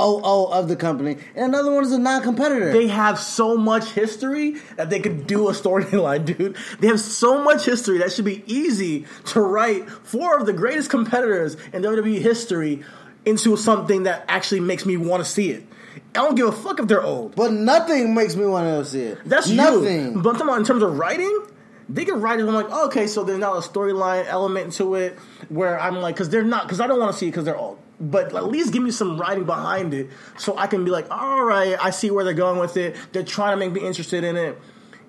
[0.00, 2.72] COO of the company, and another one is a non-competitor.
[2.72, 6.56] they have so much history that they could do a storyline, dude.
[6.80, 10.90] They have so much history that should be easy to write four of the greatest
[10.90, 12.82] competitors in WWE history
[13.24, 15.66] into something that actually makes me want to see it.
[16.14, 17.36] I don't give a fuck if they're old.
[17.36, 19.18] but nothing makes me want to see it.
[19.24, 20.14] That's nothing.
[20.14, 20.22] you.
[20.22, 21.46] But I'm in terms of writing,
[21.88, 22.46] they can write it.
[22.46, 26.14] I'm like, oh, okay, so there's not a storyline element to it where I'm like,
[26.14, 27.78] because they're not, because I don't want to see it because they're old.
[28.00, 30.08] But at least give me some writing behind it
[30.38, 32.96] so I can be like, all right, I see where they're going with it.
[33.12, 34.58] They're trying to make me interested in it.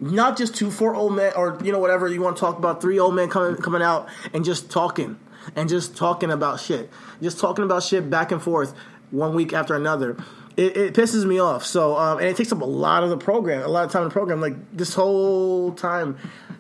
[0.01, 2.82] Not just two, four old men, or you know whatever you want to talk about.
[2.82, 5.19] Three old men coming coming out and just talking
[5.56, 6.89] and just talking about shit,
[7.21, 8.73] just talking about shit back and forth
[9.12, 10.17] one week after another.
[10.58, 11.66] It, it pisses me off.
[11.66, 14.04] So, um, and it takes up a lot of the program, a lot of time
[14.04, 14.42] in the program.
[14.42, 16.18] Like this whole time,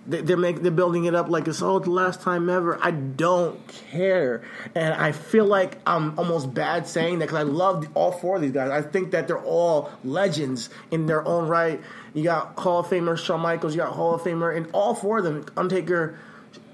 [0.07, 2.79] they, they're make, they're building it up like it's oh the last time ever.
[2.81, 4.41] I don't care,
[4.75, 8.41] and I feel like I'm almost bad saying that because I love all four of
[8.41, 8.71] these guys.
[8.71, 11.81] I think that they're all legends in their own right.
[12.13, 15.19] You got Hall of Famer Shawn Michaels, you got Hall of Famer, and all four
[15.19, 16.17] of them, Undertaker,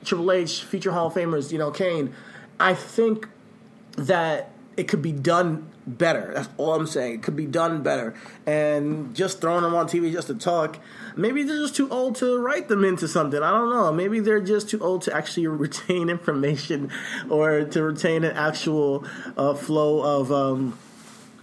[0.04, 2.14] Triple H, future Hall of Famers, you know, Kane.
[2.60, 3.28] I think
[3.98, 6.32] that it could be done better.
[6.34, 7.16] That's all I'm saying.
[7.16, 8.14] It could be done better.
[8.46, 10.78] And just throwing them on TV just to talk,
[11.16, 13.42] maybe they're just too old to write them into something.
[13.42, 13.92] I don't know.
[13.92, 16.92] Maybe they're just too old to actually retain information
[17.30, 19.06] or to retain an actual
[19.38, 20.32] uh, flow of.
[20.32, 20.78] Um,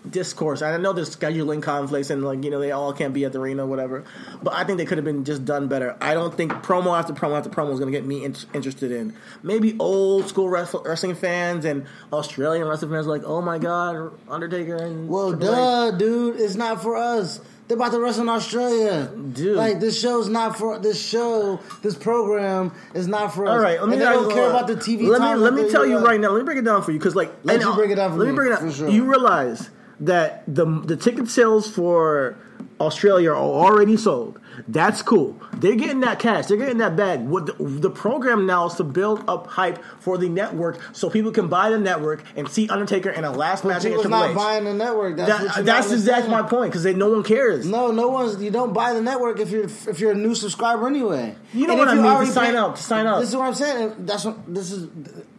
[0.09, 0.63] discourse.
[0.63, 3.41] I know there's scheduling conflicts and like you know they all can't be at the
[3.41, 4.05] arena, or whatever.
[4.43, 5.97] But I think they could have been just done better.
[6.01, 8.93] I don't think promo after promo after promo is going to get me in- interested
[8.93, 9.15] in.
[9.43, 14.13] Maybe old school wrestl- wrestling fans and Australian wrestling fans are like, oh my god,
[14.29, 16.41] Undertaker and Well, duh, dude.
[16.41, 17.41] It's not for us.
[17.67, 19.11] They're about to wrestle in Australia.
[19.33, 19.57] Dude.
[19.57, 20.79] Like, this show's not for...
[20.79, 23.53] This show, this program is not for us.
[23.53, 25.71] All right, let me and they don't care about the TV Let me let me
[25.71, 26.31] tell you right now.
[26.31, 28.19] Let me break it down for you because like Let you break it down for
[28.19, 28.71] let me, me break it down.
[28.71, 28.89] for sure.
[28.91, 32.37] You realize that the the ticket sales for
[32.81, 34.41] Australia are already sold.
[34.69, 35.37] That's cool.
[35.55, 36.47] They're getting that cash.
[36.47, 37.21] They're getting that bag.
[37.21, 41.33] What the, the program now is to build up hype for the network so people
[41.33, 44.31] can buy the network and see Undertaker in a last But match against Triple not
[44.31, 44.37] H.
[44.37, 45.17] buying the network.
[45.17, 47.67] That's, That, that's exactly my point because no one cares.
[47.67, 48.41] No, no one's.
[48.43, 51.37] You don't buy the network if you're if you're a new subscriber anyway.
[51.53, 53.21] You know And what I mean, to sign pay- up, to sign up.
[53.21, 53.95] This is what I'm saying.
[54.07, 54.89] That's what this is.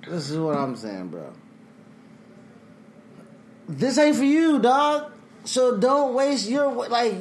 [0.08, 1.32] This is what I'm saying, bro.
[3.68, 5.12] This ain't for you, dog.
[5.44, 7.16] So don't waste your like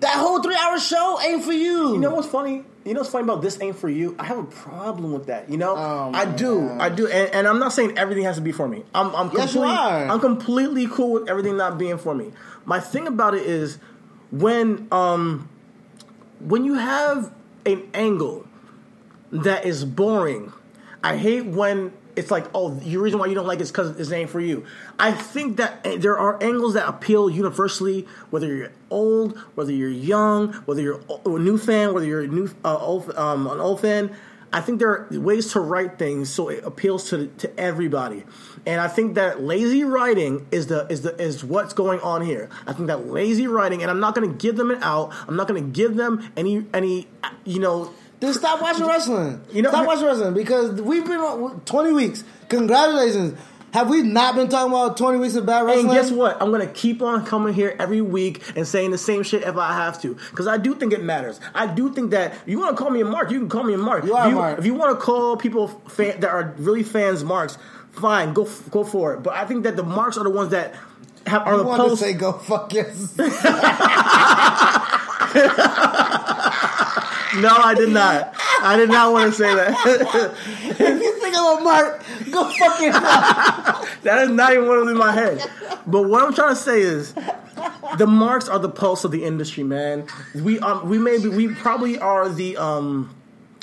[0.00, 1.92] that whole three hour show ain't for you.
[1.94, 2.64] You know what's funny?
[2.84, 4.16] You know what's funny about this ain't for you?
[4.18, 5.50] I have a problem with that.
[5.50, 6.70] You know, Oh, I do.
[6.80, 8.84] I do, and, and I'm not saying everything has to be for me.
[8.94, 10.06] I'm, I'm Yes, you completely, are.
[10.08, 12.32] I'm completely cool with everything not being for me.
[12.64, 13.78] My thing about it is
[14.30, 15.48] when, um,
[16.40, 17.30] when you have
[17.66, 18.46] an angle
[19.30, 20.52] that is boring.
[21.04, 23.98] I hate when it's like, oh, the reason why you don't like it is because
[23.98, 24.64] it's ain't for you.
[24.98, 29.88] I think that eh, there are angles that appeal universally, whether you're old, whether you're
[29.88, 33.80] young, whether you're a new fan, whether you're a new uh, old, um, an old
[33.80, 34.14] fan.
[34.52, 38.24] I think there are ways to write things so it appeals to to everybody,
[38.66, 42.48] and I think that lazy writing is the is the is what's going on here.
[42.66, 45.12] I think that lazy writing, and I'm not going to give them an out.
[45.28, 47.06] I'm not going to give them any any
[47.44, 49.40] you know Then stop watching wrestling.
[49.52, 52.22] You know- stop watching wrestling because we've been on 20 weeks.
[52.48, 53.38] Congratulations.
[53.72, 55.86] Have we not been talking about 20 weeks of bad wrestling?
[55.86, 56.42] And guess what?
[56.42, 59.72] I'm gonna keep on coming here every week and saying the same shit if I
[59.74, 61.38] have to, because I do think it matters.
[61.54, 63.62] I do think that if you want to call me a mark, you can call
[63.62, 64.04] me a mark.
[64.04, 64.58] You are if a mark.
[64.58, 67.58] If you want to call people fan, that are really fans marks,
[67.92, 69.22] fine, go go for it.
[69.22, 70.74] But I think that the marks are the ones that
[71.28, 72.00] have are I the wanted to post.
[72.00, 73.14] say go fuck yes.
[77.36, 78.34] no, I did not.
[78.62, 79.70] I did not want to say that.
[80.62, 84.02] if you think I'm a mark, go fuck yourself.
[84.02, 85.48] that is not even what was in my head.
[85.86, 87.14] But what I'm trying to say is,
[87.98, 90.06] the marks are the pulse of the industry, man.
[90.34, 93.14] We um we maybe we probably are the um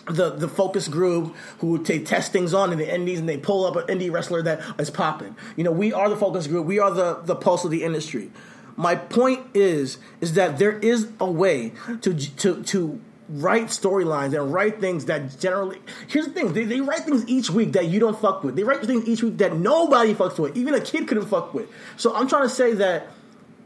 [0.06, 3.66] the the focus group who they test things on in the indies and they pull
[3.66, 5.36] up an indie wrestler that is popping.
[5.56, 6.66] You know, we are the focus group.
[6.66, 8.32] We are the the pulse of the industry.
[8.76, 14.54] My point is is that there is a way to to to write storylines and
[14.54, 18.00] write things that generally here's the thing they, they write things each week that you
[18.00, 21.08] don't fuck with they write things each week that nobody fucks with even a kid
[21.08, 23.08] couldn't fuck with so i'm trying to say that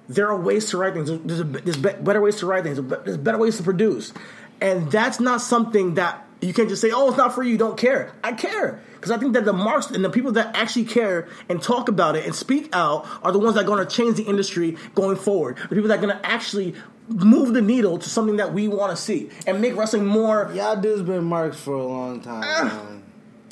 [0.09, 1.09] there are ways to write things.
[1.09, 2.81] There's, a, there's better ways to write things.
[2.81, 4.13] There's better ways to produce,
[4.59, 7.77] and that's not something that you can't just say, "Oh, it's not for you." Don't
[7.77, 8.13] care.
[8.23, 11.59] I care because I think that the marks and the people that actually care and
[11.59, 14.23] talk about it and speak out are the ones that are going to change the
[14.23, 15.57] industry going forward.
[15.57, 16.75] The people that are going to actually
[17.07, 20.51] move the needle to something that we want to see and make wrestling more.
[20.53, 22.41] Y'all dudes been marks for a long time.
[22.41, 23.03] man.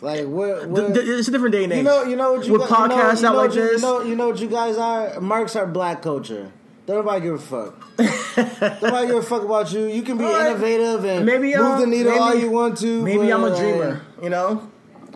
[0.01, 0.59] Like what?
[0.59, 1.77] Th- what th- it's a different day and age.
[1.77, 3.61] you know, you know what you with know- podcasts you know, out like what you,
[3.63, 3.81] this.
[3.81, 5.19] You know, you know what you guys are.
[5.19, 6.51] Marks are black culture.
[6.85, 7.97] Don't nobody give a fuck.
[7.97, 9.87] Don't nobody give a fuck about you.
[9.87, 10.47] You can be right.
[10.51, 13.01] innovative and maybe move uh, the needle maybe, all you want to.
[13.03, 14.01] Maybe but, I'm a dreamer.
[14.23, 14.71] You know,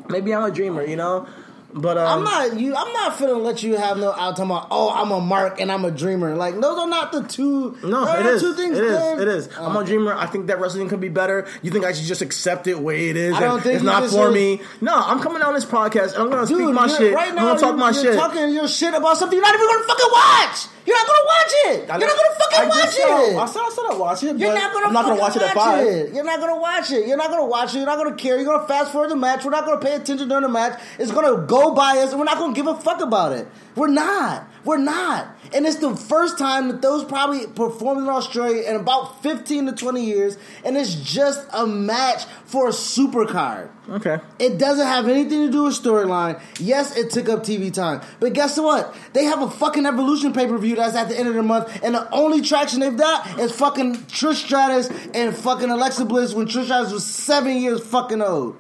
[0.10, 0.86] maybe I'm a dreamer.
[0.86, 1.28] You know,
[1.74, 2.76] but um, I'm not you.
[2.76, 4.68] I'm not finna let you have no out talking about.
[4.70, 6.36] Oh, I'm a mark and I'm a dreamer.
[6.36, 7.78] Like those are not the two.
[7.84, 8.42] No, it is.
[8.42, 8.78] Two things.
[8.78, 9.00] it is.
[9.00, 9.22] dude.
[9.22, 9.50] It is.
[9.58, 10.14] I'm a dreamer.
[10.14, 11.48] I think that wrestling could be better.
[11.62, 13.34] You think I should just accept it the way it is?
[13.34, 14.62] I don't think it's not for should- me.
[14.82, 17.14] No, I'm coming on this podcast and I'm gonna speak my shit.
[17.14, 18.16] right now, I'm gonna talk you're, my shit.
[18.16, 20.68] talking your shit about something you're not even gonna fucking watch.
[20.86, 21.88] You're not gonna watch it.
[21.88, 23.38] You're not gonna fucking I watch it.
[23.38, 24.38] I said I said I watch it.
[24.38, 24.88] You're not gonna.
[24.88, 25.88] I'm not gonna watch fucking it at five.
[25.88, 26.14] it.
[26.14, 27.08] You're not gonna watch it.
[27.08, 27.78] You're not gonna watch it.
[27.78, 28.36] You're not gonna care.
[28.36, 29.46] You're gonna fast forward the match.
[29.46, 30.80] We're not gonna pay attention during the match.
[31.00, 33.48] It's gonna go by us, and we're not gonna give a fuck about it.
[33.76, 34.48] We're not.
[34.66, 35.28] We're not.
[35.54, 39.72] And it's the first time that those probably performed in Australia in about 15 to
[39.74, 43.70] 20 years, and it's just a match for a supercard.
[43.90, 44.20] Okay.
[44.40, 46.42] It doesn't have anything to do with storyline.
[46.60, 48.02] Yes, it took up TV time.
[48.20, 48.96] But guess what?
[49.12, 51.84] They have a fucking Evolution pay per view that's at the end of the month,
[51.84, 56.48] and the only traction they've got is fucking Trish Stratus and fucking Alexa Bliss when
[56.48, 58.58] Trish Stratus was seven years fucking old.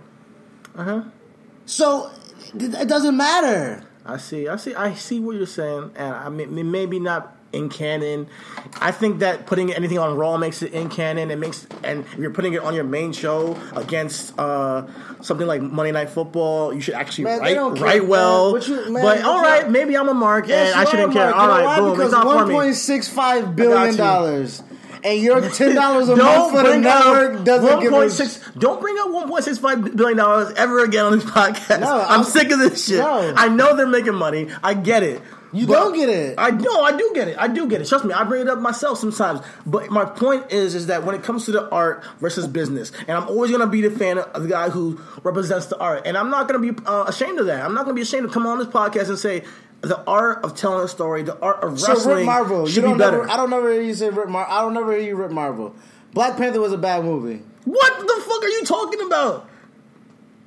[0.76, 1.04] Uh huh.
[1.66, 2.12] So
[2.54, 3.86] it doesn't matter.
[4.06, 4.48] I see.
[4.50, 4.76] I see.
[4.76, 8.28] I see what you're saying, and I mean, maybe not in canon.
[8.82, 11.32] I think that putting anything on Raw makes it in canon.
[11.32, 14.86] It makes, and if you're putting it on your main show against uh,
[15.22, 18.08] something like Monday Night Football, you should actually Man, write care, write man.
[18.10, 18.58] well.
[18.60, 21.34] You- man, but all right, maybe I'm a mark, and I shouldn't care.
[21.34, 21.92] All right, boom.
[21.92, 24.63] Because It's not 1.65 billion dollars,
[25.04, 28.39] and your ten dollars a month for the network doesn't one give point a six.
[28.58, 31.82] Don't bring up one point six five billion dollars ever again on this podcast.
[31.82, 33.00] No, I'm, I'm- sick of this shit.
[33.00, 33.34] no.
[33.36, 34.48] I know they're making money.
[34.63, 35.22] I get it.
[35.54, 36.36] You But- don't get it.
[36.39, 36.82] I know.
[36.82, 37.36] I do get it.
[37.39, 37.88] I do get it.
[37.88, 38.13] Trust me.
[38.13, 39.39] I bring it up myself sometimes.
[39.68, 43.16] But my point is, is that when it comes to the art versus business, and
[43.16, 46.30] I'm always gonna be the fan of the guy who represents the art, and I'm
[46.32, 47.63] not gonna be uh, ashamed of that.
[47.63, 49.44] I'm not gonna be ashamed to come on this podcast and say
[49.82, 51.98] the art of telling a story, the art of wrestling.
[52.00, 53.18] So Rip Marvel, should you be don't better.
[53.20, 54.48] never, I don't never hear you say Rip Mar.
[54.50, 55.76] I don't never hear you Rip Marvel.
[56.13, 57.42] Black Panther was a bad movie.
[57.66, 59.48] What the fuck are you talking about?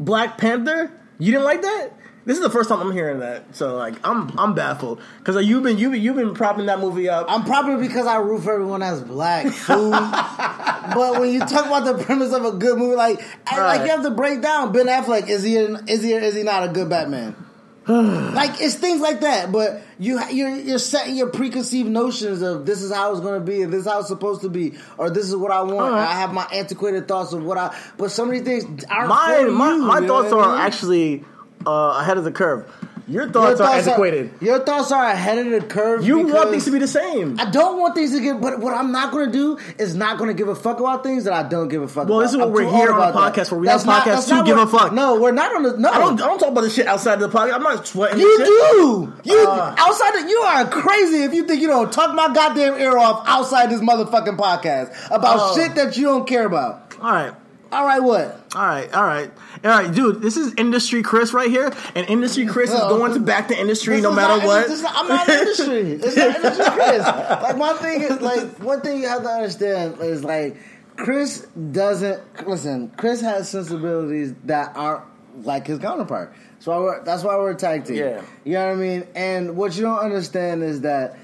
[0.01, 0.91] Black Panther?
[1.19, 1.91] You didn't like that?
[2.27, 5.63] This is the first time I'm hearing that, so like I'm I'm baffled because you've
[5.63, 7.27] been you've you've been propping that movie up.
[7.29, 9.47] I'm probably because I root for everyone that's black.
[10.87, 13.89] But when you talk about the premise of a good movie, like I, like you
[13.89, 15.29] have to break down Ben Affleck.
[15.29, 17.35] Is he an, is he or is he not a good Batman?
[17.89, 19.53] like it's things like that.
[19.53, 23.45] But you you're you're setting your preconceived notions of this is how it's going to
[23.45, 25.73] be, and this is how it's supposed to be, or this is what I want.
[25.73, 26.03] Alright.
[26.03, 26.13] Uh-huh.
[26.13, 27.77] I have my antiquated thoughts of what I.
[27.97, 30.57] But some of these things aren't my my, you, my you thoughts what I are
[30.57, 30.67] mean?
[30.67, 31.25] actually
[31.67, 32.65] uh, ahead of the curve.
[33.09, 34.33] Your Your thoughts, are antiquated.
[34.41, 36.05] your thoughts are ahead of the curve.
[36.05, 37.39] you want things to be the same.
[37.39, 40.19] I don't want things to get, but what I'm not going to do is not
[40.19, 42.09] going to give a fuck about things that I don't give a fuck about.
[42.09, 42.23] Well, about.
[42.25, 43.45] this is what I'm we're here on the about that.
[43.47, 44.93] podcast where we That's have not- podcasts to give what- a fuck.
[44.93, 45.77] No, we're not on the.
[45.79, 47.53] No, I don't I don't talk about this shit outside of the podcast.
[47.55, 48.19] I'm not sweating.
[48.19, 49.13] You do.
[49.23, 49.75] You Uh.
[49.79, 50.17] outside.
[50.17, 53.71] Of, you are crazy if you think you don't talk my goddamn ear off outside
[53.71, 55.55] this motherfucking podcast about Oh.
[55.57, 56.93] shit that you don't care about.
[57.01, 57.33] All right.
[57.73, 58.45] All right, what?
[58.55, 59.31] All right, all right,
[59.65, 60.23] all right, dude.
[60.23, 64.01] This is industry Chris right here, and industry Chris is going to back the industry
[64.01, 64.69] no matter not- what.
[64.69, 65.93] this not- I'm not industry.
[66.03, 67.03] It's not industry, Chris.
[67.03, 70.57] Like one thing is like one thing you have to understand is like
[70.97, 71.41] Chris
[71.73, 72.91] doesn't listen.
[72.97, 75.05] Chris has sensibilities that aren't
[75.45, 76.35] like his counterpart.
[76.61, 77.97] So that's why we're a tag team.
[77.97, 78.23] Yeah.
[78.45, 79.07] you know what I mean.
[79.15, 81.19] And what you don't understand is that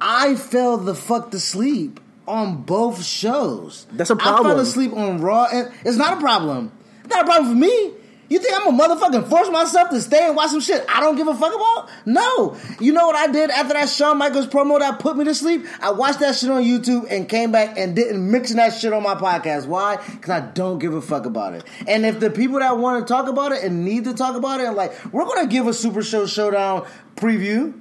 [0.00, 3.86] I fell the fuck to sleep on both shows.
[3.92, 4.46] That's a problem.
[4.46, 6.72] I fell asleep on Raw, and it's not a problem.
[7.00, 7.92] It's not a problem for me.
[8.28, 11.14] You think I'm a motherfucking force myself to stay and watch some shit I don't
[11.16, 11.88] give a fuck about?
[12.06, 12.56] No.
[12.80, 15.64] You know what I did after that Shawn Michaels promo that put me to sleep?
[15.80, 19.04] I watched that shit on YouTube and came back and didn't mention that shit on
[19.04, 19.66] my podcast.
[19.66, 19.96] Why?
[19.96, 21.64] Because I don't give a fuck about it.
[21.86, 24.60] And if the people that want to talk about it and need to talk about
[24.60, 26.84] it, and like, we're gonna give a Super Show Showdown
[27.14, 27.80] preview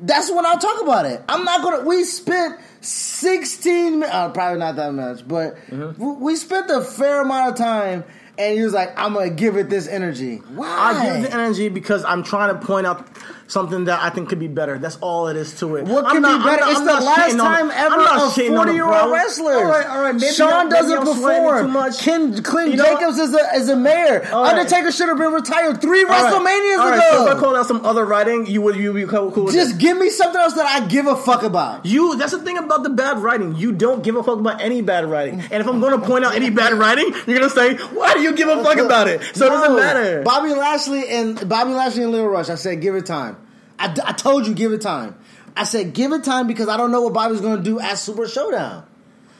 [0.00, 1.22] that's when I'll talk about it.
[1.28, 1.84] I'm not gonna.
[1.84, 6.20] We spent 16, mi- uh, probably not that much, but Mm-hmm.
[6.20, 8.04] we spent a fair amount of time.
[8.36, 10.66] And he was like, "I'm gonna give it this energy." Why?
[10.66, 13.06] I give the energy because I'm trying to point out
[13.46, 14.78] something that I think could be better.
[14.78, 15.84] That's all it is to it.
[15.86, 16.60] What not- be better?
[16.62, 18.84] Not- it's I'm the last time ever I'm not a shitting on the 40 year
[18.84, 19.12] old pro.
[19.12, 19.54] wrestler.
[19.54, 20.14] All right, all right.
[20.14, 21.66] Maybe Sean maybe doesn't I'm perform.
[21.66, 21.98] too much.
[22.00, 24.20] Ken, Clint You know Jacobs is a is a mayor.
[24.20, 24.32] Right.
[24.32, 26.10] Undertaker should have been retired three All.
[26.10, 27.26] WrestleManias All right, so ago.
[27.30, 29.78] if I called out some other writing, you would you would be cool Just it?
[29.78, 31.84] give me something else that I give a fuck about.
[31.86, 32.16] You.
[32.16, 33.56] That's the thing about the bad writing.
[33.56, 35.40] You don't give a fuck about any bad writing.
[35.50, 38.14] And if I'm going to point out any bad writing, you're going to say, "Why
[38.14, 40.22] do you give a fuck about it?" So it doesn't matter.
[40.22, 42.48] Bobby Lashley and Bobby Lashley and Lio Rush.
[42.48, 43.36] I said, give it time.
[43.78, 45.16] I, I told you, give it time.
[45.56, 47.98] I said, give it time because I don't know what Bobby's going to do at
[47.98, 48.86] Super Showdown.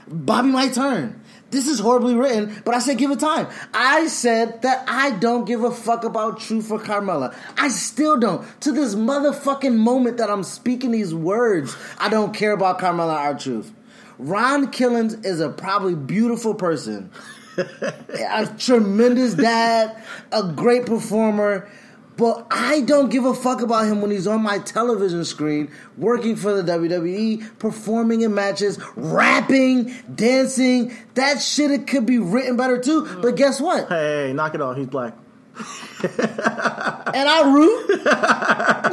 [0.06, 1.20] Bobby might turn.
[1.50, 3.46] This is horribly written, but I said give it time.
[3.72, 7.34] I said that I don't give a fuck about Truth for Carmella.
[7.56, 8.44] I still don't.
[8.62, 13.38] To this motherfucking moment that I'm speaking these words, I don't care about Carmella our
[13.38, 13.72] Truth.
[14.18, 17.10] Ron Killings is a probably beautiful person
[17.58, 21.68] a tremendous dad, a great performer.
[22.16, 26.36] But I don't give a fuck about him when he's on my television screen, working
[26.36, 30.94] for the WWE, performing in matches, rapping, dancing.
[31.14, 33.18] That shit it could be written better too.
[33.20, 33.88] But guess what?
[33.88, 34.76] hey, knock it off.
[34.76, 35.14] He's black.
[37.14, 38.04] And I root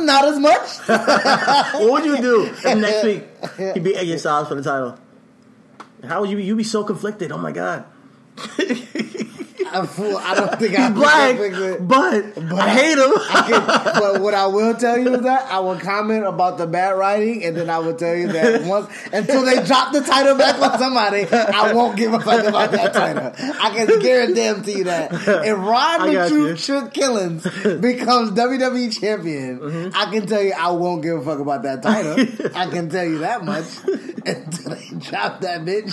[0.06, 0.80] not as much.
[1.82, 3.24] What would you do if next week
[3.74, 4.98] he beat AJ Styles for the title?
[6.08, 6.44] How would you be?
[6.44, 7.32] You be so conflicted.
[7.32, 7.86] Oh my god.
[9.74, 9.88] I'm.
[10.18, 11.38] I don't think I He's black,
[11.82, 13.12] but, But I hate him.
[13.16, 13.66] I can,
[14.02, 17.44] but what I will tell you is that I will comment about the bad writing,
[17.46, 20.78] and then I will tell you that once until they drop the title back on
[20.80, 23.32] somebody, I won't give a fuck about that title.
[23.62, 26.38] I can guarantee you that if Ron I the got you.
[26.56, 27.44] Truth Trick Killings
[27.80, 29.90] becomes WWE champion, Mm-hmm.
[29.96, 32.14] I can tell you I won't give a fuck about that title.
[32.56, 33.66] I can tell you that much
[34.26, 35.92] until they drop that bitch.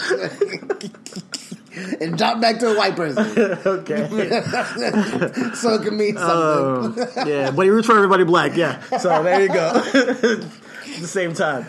[2.00, 3.24] And drop back to a white person,
[3.66, 4.08] okay.
[5.54, 7.02] so it can mean something.
[7.02, 8.56] Um, yeah, but he roots for everybody black.
[8.56, 9.76] Yeah, so there you go.
[9.76, 11.66] At the same time,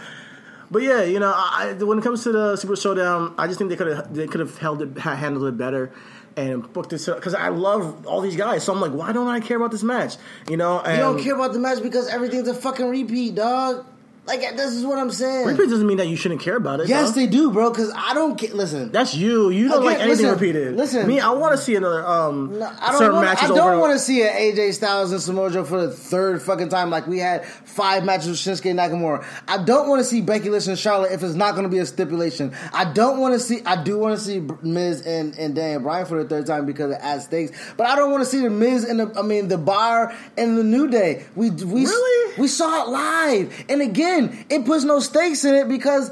[0.71, 3.69] but yeah, you know, I, when it comes to the Super Showdown, I just think
[3.69, 5.91] they could have they could have held it, handled it better.
[6.37, 9.41] And booked it because I love all these guys, so I'm like, why don't I
[9.41, 10.15] care about this match?
[10.49, 13.85] You know, and You don't care about the match because everything's a fucking repeat, dog.
[14.29, 15.47] Like this is what I'm saying.
[15.47, 16.87] Repeat doesn't mean that you shouldn't care about it.
[16.87, 17.15] yes, dog.
[17.15, 17.71] they do, bro.
[17.71, 18.53] Because I don't care.
[18.53, 19.49] Listen, That's you.
[19.49, 20.75] You don't like anything listen, repeated.
[20.75, 21.07] listen.
[21.07, 23.99] me, I want to see another um No, I don't matches I don't want to
[23.99, 26.89] see an AJ Styles and Samoa Joe for the third fucking time.
[26.91, 29.25] Like we had five matches with Shinsuke Nakamura.
[29.47, 31.79] I don't want to see Becky Lynch and Charlotte if it's not going to be
[31.79, 32.53] a stipulation.
[32.71, 33.61] I don't want to see.
[33.65, 36.91] I do want to see Miz and and Daniel Bryan for the third time because
[36.91, 37.57] it adds stakes.
[37.77, 39.11] But I don't want to see the Miz and the.
[39.17, 41.25] I mean the Bar and the New Day.
[41.35, 42.35] We we Really?
[42.37, 44.18] we saw it live, and again,
[44.49, 46.11] it puts no stakes in it because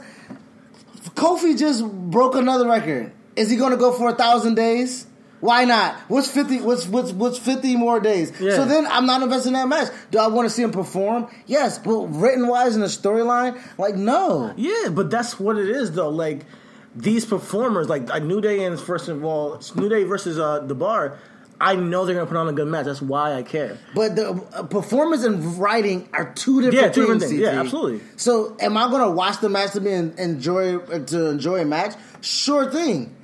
[1.15, 3.11] Kofi just broke another record.
[3.35, 5.05] Is he going to go for a thousand days?
[5.39, 5.95] Why not?
[6.07, 6.59] What's fifty?
[6.59, 8.33] What's what's what's fifty more days?
[8.39, 8.55] Yeah.
[8.55, 9.89] So then I'm not investing in that match.
[10.09, 11.29] Do I want to see him perform?
[11.45, 14.53] Yes, but written wise in the storyline, like no.
[14.57, 16.09] Yeah, but that's what it is though.
[16.09, 16.45] Like
[16.95, 21.19] these performers, like New Day and first of all, New Day versus uh, the Bar.
[21.59, 22.85] I know they're gonna put on a good match.
[22.85, 23.77] That's why I care.
[23.95, 27.31] But the uh, performance and writing are two different Yeah, two different things.
[27.31, 27.41] things.
[27.41, 28.01] Yeah, absolutely.
[28.15, 31.65] So am I going to watch the match to be en- enjoy to enjoy a
[31.65, 31.95] match?
[32.21, 33.15] Sure thing.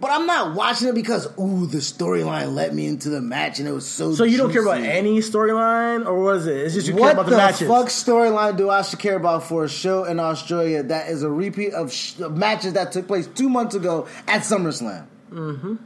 [0.00, 3.68] But I'm not watching it because ooh the storyline let me into the match and
[3.68, 4.12] it was so.
[4.14, 6.56] So you don't care about any storyline, or what is it?
[6.56, 7.68] It's just you care about the, the, matches.
[7.68, 11.08] What the fuck storyline do I should care about for a show in Australia that
[11.08, 15.06] is a repeat of, sh- of matches that took place two months ago at SummerSlam?
[15.30, 15.76] Mm-hmm.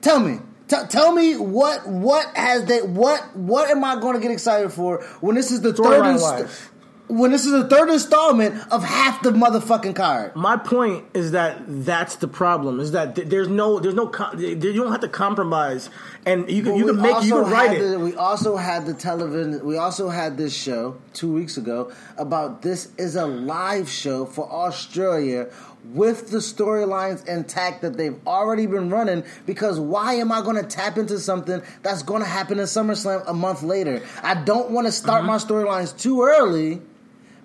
[0.00, 0.40] Tell me,
[0.70, 4.72] T- tell me what what has that what what am I going to get excited
[4.72, 6.70] for when this is the third inst-
[7.08, 10.36] when this is the third installment of half the motherfucking card?
[10.36, 12.78] My point is that that's the problem.
[12.78, 15.90] Is that th- there's no there's no com- you don't have to compromise,
[16.24, 18.00] and you can But you can make you can write had it.
[18.00, 19.66] we also had the television.
[19.66, 24.48] We also had this show two weeks ago about this is a live show for
[24.48, 25.48] Australia
[25.84, 29.24] with the storylines intact that they've already been running.
[29.46, 33.24] Because why am I going to tap into something that's going to happen in SummerSlam
[33.26, 34.02] a month later?
[34.22, 35.52] I don't want to start my mm-hmm.
[35.52, 36.80] storylines too early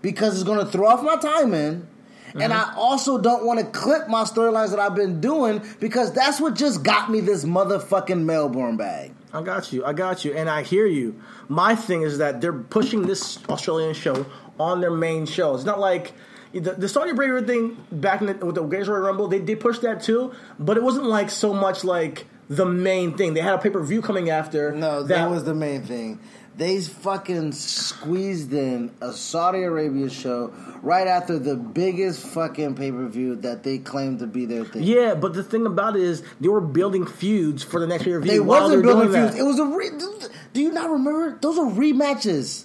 [0.01, 1.87] because it's going to throw off my timing.
[2.33, 2.51] And mm-hmm.
[2.51, 6.53] I also don't want to clip my storylines that I've been doing because that's what
[6.55, 9.13] just got me this motherfucking Melbourne bag.
[9.33, 9.85] I got you.
[9.85, 10.33] I got you.
[10.33, 11.19] And I hear you.
[11.47, 14.25] My thing is that they're pushing this Australian show
[14.59, 15.55] on their main show.
[15.55, 16.13] It's not like
[16.59, 19.27] the, the Saudi Arabia thing back in the, with the Greatest Royal Rumble.
[19.27, 23.33] They did push that too, but it wasn't like so much like the main thing.
[23.33, 24.71] They had a pay per view coming after.
[24.71, 26.19] No, that, was the main thing.
[26.57, 33.05] They fucking squeezed in a Saudi Arabia show right after the biggest fucking pay per
[33.07, 34.83] view that they claimed to be their thing.
[34.83, 38.11] Yeah, but the thing about it is they were building feuds for the next pay
[38.11, 38.31] per view.
[38.31, 39.33] They wasn't building feuds.
[39.33, 39.39] that.
[39.39, 39.65] It was a.
[39.65, 41.37] Re- do you not remember?
[41.41, 42.63] Those are rematches.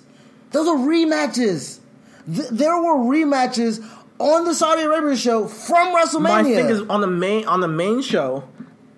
[0.53, 1.79] Those are rematches.
[2.26, 3.84] Th- there were rematches
[4.18, 6.20] on the Saudi Arabia show from WrestleMania.
[6.22, 8.44] My thing is on the main on the main show.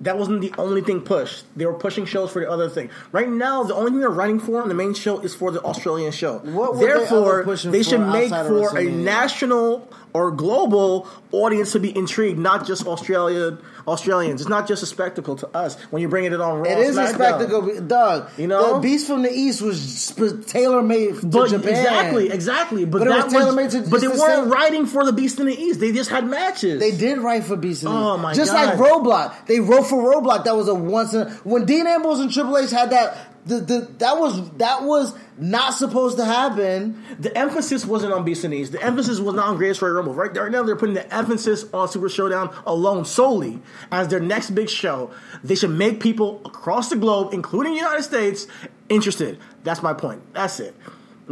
[0.00, 1.44] That wasn't the only thing pushed.
[1.54, 2.90] They were pushing shows for the other thing.
[3.12, 5.60] Right now, the only thing they're running for on the main show is for the
[5.62, 6.38] Australian show.
[6.38, 8.36] What were they Therefore, other they should make for
[8.76, 8.92] a WrestleMania?
[8.96, 13.56] national or global audience to be intrigued, not just Australia
[13.88, 14.40] Australians.
[14.42, 16.70] It's not just a spectacle to us when you're bringing it on Raw.
[16.70, 18.28] It is a spectacle, dog.
[18.36, 18.74] You know?
[18.74, 20.12] the Beast from the East was
[20.46, 21.68] tailor made to But Japan.
[21.70, 22.84] exactly, exactly.
[22.84, 25.12] But, But it that was tailor-made to- But they the weren't same- writing for the
[25.12, 25.80] Beast in the East.
[25.80, 26.78] They just had matches.
[26.78, 28.22] They did write for Beast in the Oh, East.
[28.22, 28.78] my Just God.
[28.78, 30.44] like Roadblock, they wrote for Roadblock.
[30.44, 33.16] That was a once in when Dean Ambrose and Triple H had that.
[33.44, 37.02] The, the, that was that was not supposed to happen.
[37.18, 38.70] The emphasis wasn't on Beast the East.
[38.70, 40.14] The emphasis was not on Greatest Royal Rumble.
[40.14, 44.50] Right, right now, they're putting the emphasis on Super Showdown alone solely as their next
[44.50, 45.10] big show.
[45.42, 48.46] They should make people across the globe, including the United States,
[48.88, 49.38] interested.
[49.64, 50.22] That's my point.
[50.34, 50.76] That's it.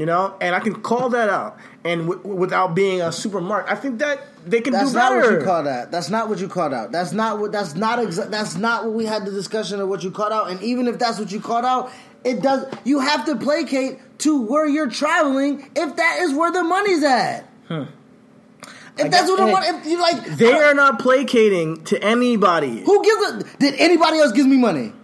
[0.00, 3.66] You know, and I can call that out, and w- without being a super mark,
[3.68, 5.92] I think that they can That's do not what you call that.
[5.92, 6.90] That's not what you called out.
[6.90, 7.52] That's not what.
[7.52, 10.50] That's not exa- That's not what we had the discussion of what you called out.
[10.50, 11.92] And even if that's what you called out,
[12.24, 12.64] it does.
[12.82, 17.46] You have to placate to where you're traveling if that is where the money's at.
[17.68, 17.88] If
[18.96, 19.66] that's guess- what the money.
[19.66, 22.80] If you like, They are not placating to anybody.
[22.84, 23.56] Who gives a?
[23.58, 24.94] Did anybody else give me money?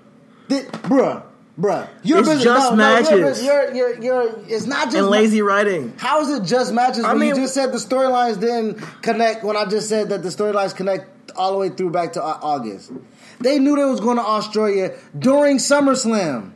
[0.48, 1.22] Did, bruh,
[1.58, 1.88] bruh.
[2.02, 2.44] You're It's busy.
[2.44, 3.42] just no, no, matches.
[3.44, 5.94] you're, it's not just and ma- lazy writing.
[5.98, 7.04] How is it just matches?
[7.04, 9.44] I when you just said the storylines didn't connect.
[9.44, 12.92] When I just said that the storylines connect all the way through back to August,
[13.40, 16.52] they knew they was going to Australia during SummerSlam.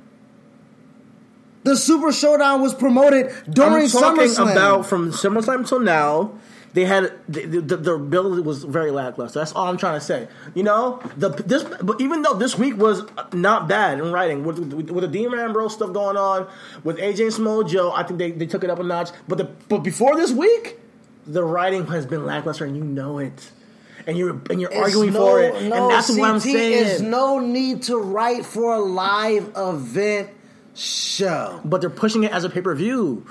[1.63, 4.53] The Super Showdown was promoted during I'm talking SummerSlam.
[4.53, 6.33] about from SummerSlam till now.
[6.73, 9.41] They had the, the, the ability was very lackluster.
[9.41, 10.29] That's all I'm trying to say.
[10.55, 13.03] You know, the this, but even though this week was
[13.33, 16.47] not bad in writing with with, with the Dean Ambrose stuff going on
[16.85, 19.11] with AJ Joe, I think they, they took it up a notch.
[19.27, 20.79] But the but before this week,
[21.27, 23.51] the writing has been lackluster, and you know it.
[24.07, 26.85] And you're and you're It's arguing no- for it, no, and that's what I'm saying.
[26.85, 30.31] There's no need to write for a live event
[30.75, 31.61] show.
[31.64, 33.27] but they're pushing it as a pay per view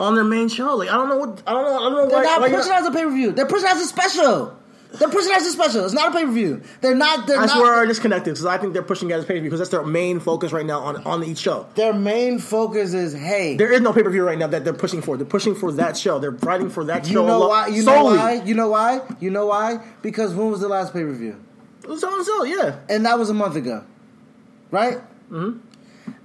[0.00, 0.76] on their main show.
[0.76, 1.76] Like I don't know what I don't know.
[1.76, 2.24] I don't know They're why.
[2.24, 3.32] not why pushing as a pay per view.
[3.32, 4.58] They're pushing as a special.
[4.96, 5.84] They're pushing as a special.
[5.84, 6.62] It's not a pay per view.
[6.80, 7.26] They're not.
[7.26, 7.62] They're That's not.
[7.62, 9.70] where I disconnected because I think they're pushing it as pay per view because that's
[9.70, 11.66] their main focus right now on on each show.
[11.74, 13.56] their main focus is hey.
[13.56, 15.16] There is no pay per view right now that they're pushing for.
[15.16, 16.20] They're pushing for that show.
[16.20, 17.26] They're fighting for that You show.
[17.26, 17.66] know why?
[17.68, 18.34] You know why?
[18.44, 19.00] You know why?
[19.18, 19.80] You know why?
[20.02, 21.40] Because when was the last pay per view?
[21.88, 22.76] Was so and so, yeah.
[22.88, 23.84] And that was a month ago,
[24.70, 24.98] right?
[25.30, 25.58] Mm-hmm.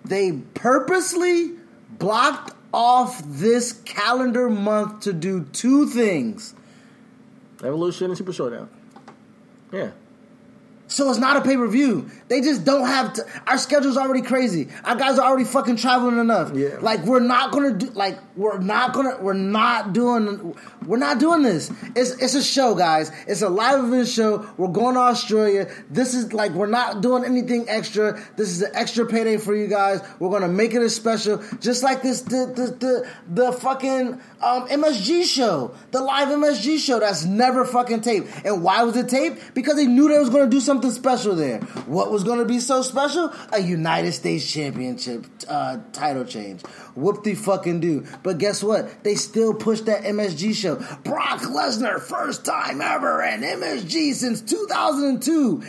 [0.05, 1.53] They purposely
[1.97, 6.53] blocked off this calendar month to do two things.
[7.63, 8.69] Evolution and Super Showdown.
[9.71, 9.91] Yeah.
[10.89, 12.09] So it's not a pay per view.
[12.29, 13.25] They just don't have to.
[13.45, 14.69] Our schedule's already crazy.
[14.83, 16.51] Our guys are already fucking traveling enough.
[16.55, 16.77] Yeah.
[16.81, 17.91] Like we're not gonna do.
[17.91, 19.17] Like we're not gonna.
[19.21, 20.55] We're not doing.
[20.87, 21.71] We're not doing this.
[21.95, 23.11] It's it's a show, guys.
[23.27, 24.49] It's a live event show.
[24.57, 25.71] We're going to Australia.
[25.91, 28.19] This is like we're not doing anything extra.
[28.35, 30.01] This is an extra payday for you guys.
[30.17, 34.67] We're gonna make it a special, just like this the the the, the fucking um,
[34.67, 38.27] MSG show, the live MSG show that's never fucking taped.
[38.43, 39.53] And why was it taped?
[39.53, 41.59] Because they knew they was gonna do something special there.
[41.85, 43.33] What was gonna be so special?
[43.51, 46.61] A United States Championship uh, title change.
[46.95, 48.05] Whoop the fucking do.
[48.23, 49.03] But guess what?
[49.03, 50.75] They still pushed that MSG show.
[51.03, 55.63] Brock Lesnar, first time ever, and MSG since 2002.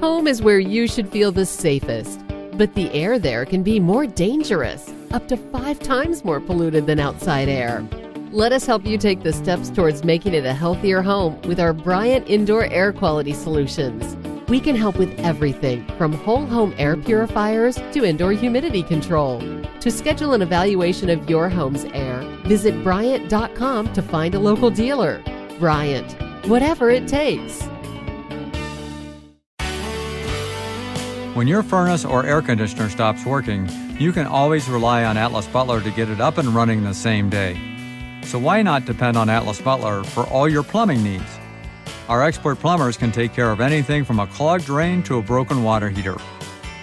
[0.00, 2.20] Home is where you should feel the safest,
[2.54, 6.98] but the air there can be more dangerous, up to five times more polluted than
[6.98, 7.86] outside air.
[8.32, 11.74] Let us help you take the steps towards making it a healthier home with our
[11.74, 14.16] Bryant Indoor Air Quality Solutions.
[14.48, 19.38] We can help with everything from whole home air purifiers to indoor humidity control.
[19.80, 25.22] To schedule an evaluation of your home's air, visit Bryant.com to find a local dealer.
[25.58, 26.16] Bryant,
[26.46, 27.60] whatever it takes.
[31.34, 33.68] When your furnace or air conditioner stops working,
[33.98, 37.28] you can always rely on Atlas Butler to get it up and running the same
[37.28, 37.71] day.
[38.24, 41.38] So why not depend on Atlas Butler for all your plumbing needs?
[42.08, 45.62] Our expert plumbers can take care of anything from a clogged drain to a broken
[45.62, 46.16] water heater.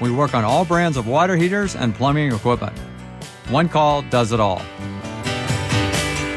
[0.01, 2.77] We work on all brands of water heaters and plumbing equipment.
[3.49, 4.61] One call does it all.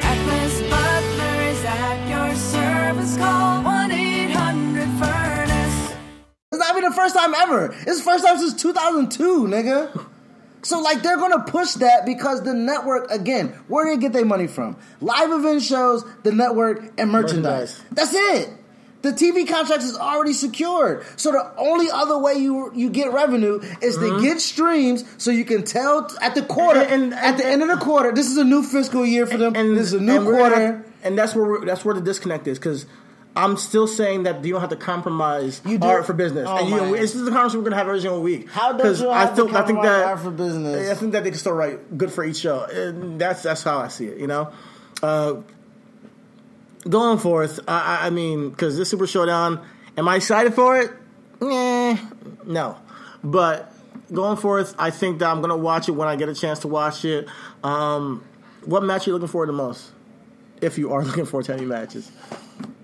[0.03, 3.17] Atlas Butler is at your service.
[3.17, 5.95] Call 1 800 Furnace.
[6.51, 7.75] It's not even the first time ever.
[7.87, 10.07] It's the first time since 2002, nigga.
[10.63, 14.25] So like they're gonna push that because the network again, where do they get their
[14.25, 14.77] money from?
[15.01, 17.83] Live event shows, the network, and merchandise.
[17.83, 17.85] Merchandise.
[17.93, 18.59] That's it.
[19.03, 21.05] The TV contract is already secured.
[21.17, 24.23] So the only other way you you get revenue is to mm-hmm.
[24.23, 27.69] get streams, so you can tell at the quarter, And- and- at the end of
[27.69, 28.13] the quarter.
[28.13, 29.57] This is a new fiscal year for them.
[29.57, 30.85] And, this is a new and quarter.
[31.03, 32.87] and that's where we're, that's where the disconnect is because
[33.35, 36.47] I'm still saying that you don't have to compromise You do- art for business.
[36.49, 36.91] Oh, and you, my.
[36.99, 38.51] this is the conversation we're gonna have every single week.
[38.51, 40.91] How does you I have still to I think that art for business?
[40.91, 43.79] I think that they can still write good for each show, and that's that's how
[43.79, 44.19] I see it.
[44.19, 44.53] You know.
[45.03, 45.37] Uh,
[46.89, 49.65] going forth, I, I- I mean, because this Super Showdown,
[49.97, 50.91] am I excited for it?
[51.41, 51.97] Nah,
[52.45, 52.77] no.
[53.25, 53.73] But
[54.13, 56.69] going forth, I think that I'm gonna watch it when I get a chance to
[56.69, 57.29] watch it.
[57.65, 58.23] Um,
[58.65, 59.91] what match are you looking forward to most?
[60.61, 62.11] If you are looking forward to any matches,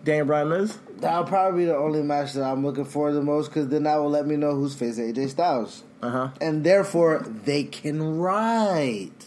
[0.09, 0.78] Daniel Bryan Miz?
[1.00, 3.96] That'll probably be the only match that I'm looking for the most because then that
[3.96, 5.84] will let me know who's facing AJ Styles.
[6.00, 6.28] Uh huh.
[6.40, 9.26] and therefore they can write.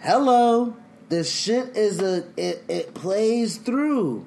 [0.00, 0.76] Hello,
[1.08, 4.24] this shit is a it, it plays through.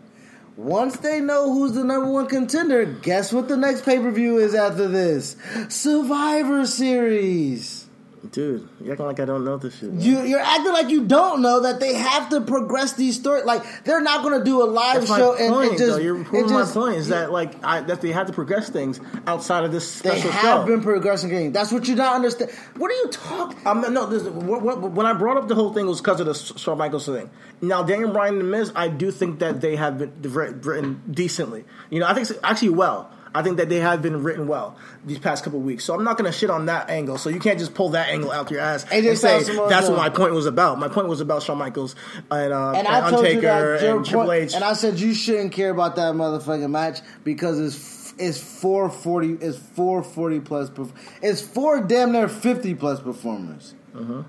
[0.56, 4.38] Once they know who's the number one contender, guess what the next pay per view
[4.38, 5.36] is after this?
[5.70, 7.85] Survivor Series.
[8.32, 9.92] Dude, you're acting like I don't know this shit.
[9.94, 10.02] man.
[10.02, 13.46] You, you're acting like you don't know that they have to progress these stories.
[13.46, 15.92] Like they're not going to do a live That's show and, point, and just.
[15.92, 15.98] though.
[15.98, 19.00] You're proving my just- point is that like I, that they have to progress things
[19.28, 20.66] outside of this Special they have show.
[20.66, 21.30] been progressing.
[21.30, 21.52] Game.
[21.52, 22.52] That's what you're not understand.
[22.78, 23.58] What are you talking?
[23.66, 26.26] Um, no, this, what, what, when I brought up the whole thing was because of
[26.26, 27.30] the Shawn Michaels thing.
[27.62, 30.14] Now, Daniel Bryan and The Miz, I do think that they have been
[30.62, 31.64] written decently.
[31.90, 33.12] You know, I think actually well.
[33.36, 35.84] I think that they have been written well these past couple weeks.
[35.84, 37.18] So I'm not going to shit on that angle.
[37.18, 39.98] So you can't just pull that angle out your ass AJ and say that's what
[39.98, 40.80] my point was about.
[40.80, 41.96] My point was about Shawn Michaels
[42.32, 43.42] and, uh, And and, I told you Undertaker
[43.78, 44.54] that your and Triple H.
[44.54, 49.34] and I said you shouldn't care about that motherfucking match because it's it's four forty,
[49.34, 50.72] it's four forty plus,
[51.22, 53.74] it's four damn near fifty plus performers.
[53.94, 54.24] Uh-huh.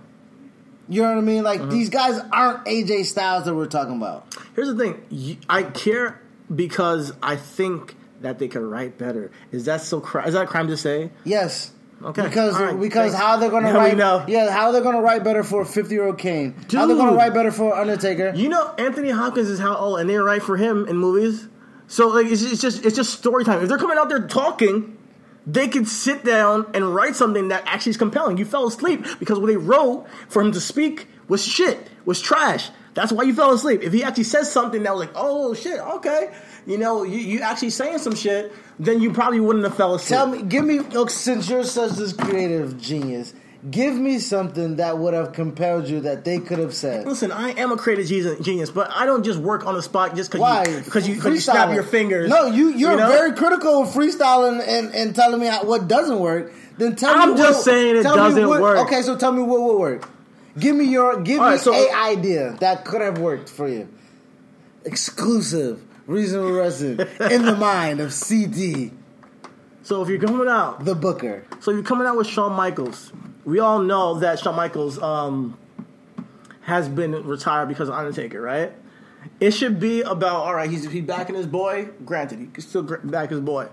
[0.89, 1.45] You know what I mean?
[1.45, 4.37] Like these guys aren't AJ Styles that we're talking about.
[4.55, 5.39] Here's the thing.
[5.49, 6.21] I care
[6.55, 7.97] because I think
[8.27, 9.31] that they could write better.
[9.53, 10.01] Is that so?
[10.01, 11.11] Cri- is that a crime to say?
[11.25, 11.71] Yes.
[12.03, 12.23] Okay.
[12.23, 12.79] Because right.
[12.79, 13.17] because Thanks.
[13.17, 14.23] how they're gonna Now write know.
[14.29, 17.33] yeah how they're gonna write better for fifty year old Kane how they're gonna write
[17.33, 20.87] better for Undertaker You know, Anthony Hopkins is how old, and they write for him
[20.89, 21.49] in movies.
[21.87, 23.63] So like, it's, it's just it's just story time.
[23.63, 24.99] If they're coming out there talking,
[25.47, 28.37] they could sit down and write something that actually is compelling.
[28.37, 32.69] You fell asleep because what they wrote for him to speak was shit, was trash.
[32.97, 33.83] That's why you fell asleep.
[33.83, 36.33] If he actually says something that was like, oh shit, okay,
[36.67, 40.17] you know, you, you actually saying some shit, then you probably wouldn't have fell asleep.
[40.17, 43.35] Tell me, give me, look, since you're such this creative genius,
[43.71, 47.07] give me something that would have compelled you that they could have said.
[47.07, 50.33] Listen, I am a creative genius- but I don't just work on the spot just
[50.33, 52.31] because you because you, you snap your fingers.
[52.31, 53.09] No, you you're know?
[53.09, 56.51] very critical of freestyling and, and telling me how, what doesn't work.
[56.79, 58.79] Then tell I'm me just what, saying it doesn't what- work.
[58.87, 60.09] Okay, so tell me what would work.
[60.59, 63.69] Give me your give All me right, so- a idea that could have worked for
[63.69, 63.89] you.
[64.85, 67.01] Exclusive, reasonable wrestling
[67.31, 68.93] in the mind of CT,
[69.83, 71.45] So if you're coming out, the Booker.
[71.61, 73.13] so you're coming out with Shawn Michaels.
[73.45, 75.59] We all know that Shawn Michaels um,
[76.63, 78.73] has been retired because of Undertaker, right?
[79.41, 80.71] It should be about all right.
[80.71, 81.89] He's he's backing his boy.
[82.05, 83.69] Granted, he can still gr- back his boy,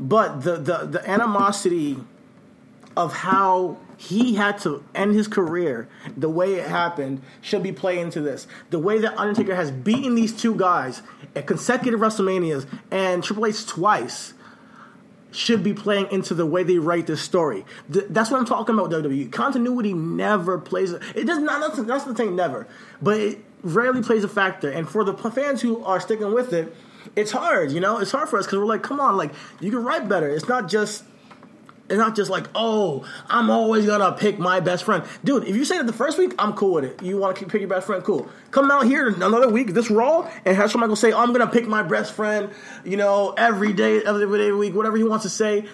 [0.00, 1.96] but the the the animosity
[2.96, 7.98] of how he had to end his career, the way it happened, should be played
[7.98, 8.46] into this.
[8.70, 11.02] The way that Undertaker has beaten these two guys
[11.34, 14.34] at consecutive WrestleManias and Triple H twice
[15.32, 17.64] should be playing into the way they write this story.
[17.92, 18.90] Th- that's what I'm talking about.
[18.90, 20.92] WWE continuity never plays.
[20.92, 21.60] It does not.
[21.60, 22.36] That's, that's the thing.
[22.36, 22.66] Never,
[23.00, 24.70] but it rarely plays a factor.
[24.70, 26.74] And for the fans who are sticking with it,
[27.14, 27.72] it's hard.
[27.72, 30.08] You know, it's hard for us because we're like, come on, like you can write
[30.08, 30.28] better.
[30.28, 31.04] It's not just.
[31.88, 35.44] It's not just like, oh, I'm always gonna pick my best friend, dude.
[35.44, 37.00] If you say that the first week, I'm cool with it.
[37.02, 38.28] You want to pick your best friend, cool.
[38.50, 41.46] Come out here another week, this Raw, and have Shawn Michaels say, oh, I'm gonna
[41.46, 42.50] pick my best friend,
[42.84, 45.66] you know, every day, every day, every week, whatever he wants to say.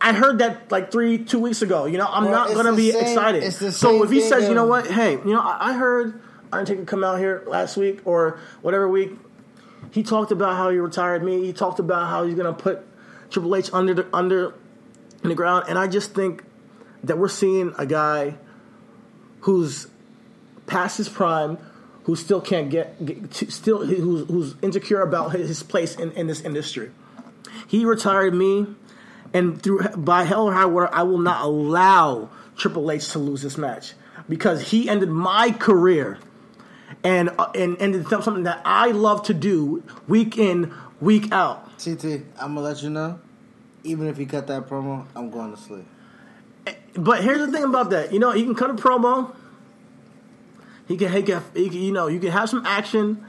[0.00, 1.84] I heard that like three, two weeks ago.
[1.84, 3.52] You know, I'm Well, not gonna be same- excited.
[3.72, 6.20] So if he says, you know what, hey, you know, I, I heard
[6.52, 9.12] Undertaker come out here last week or whatever week.
[9.92, 11.44] He talked about how he retired me.
[11.46, 12.84] He talked about how he's gonna put
[13.30, 14.54] Triple H under the under
[15.22, 16.44] in the ground, and I just think
[17.04, 18.34] that we're seeing a guy
[19.40, 19.88] who's
[20.66, 21.58] past his prime,
[22.04, 26.26] who still can't get, get to, still who's, who's insecure about his, place in, in
[26.26, 26.90] this industry.
[27.66, 28.66] He retired me,
[29.32, 33.42] and through by hell or high water, I will not allow Triple H to lose
[33.42, 33.94] this match
[34.28, 36.18] because he ended my career
[37.04, 41.78] and uh, and ended something that I love to do week in week out.
[41.82, 42.04] CT,
[42.40, 43.18] I'm gonna let you know.
[43.84, 45.86] Even if he cut that promo, I'm going to sleep.
[46.94, 48.12] But here's the thing about that.
[48.12, 49.34] You know, he can cut a promo.
[50.86, 53.24] He can, he can, he can, you know, you can have some action,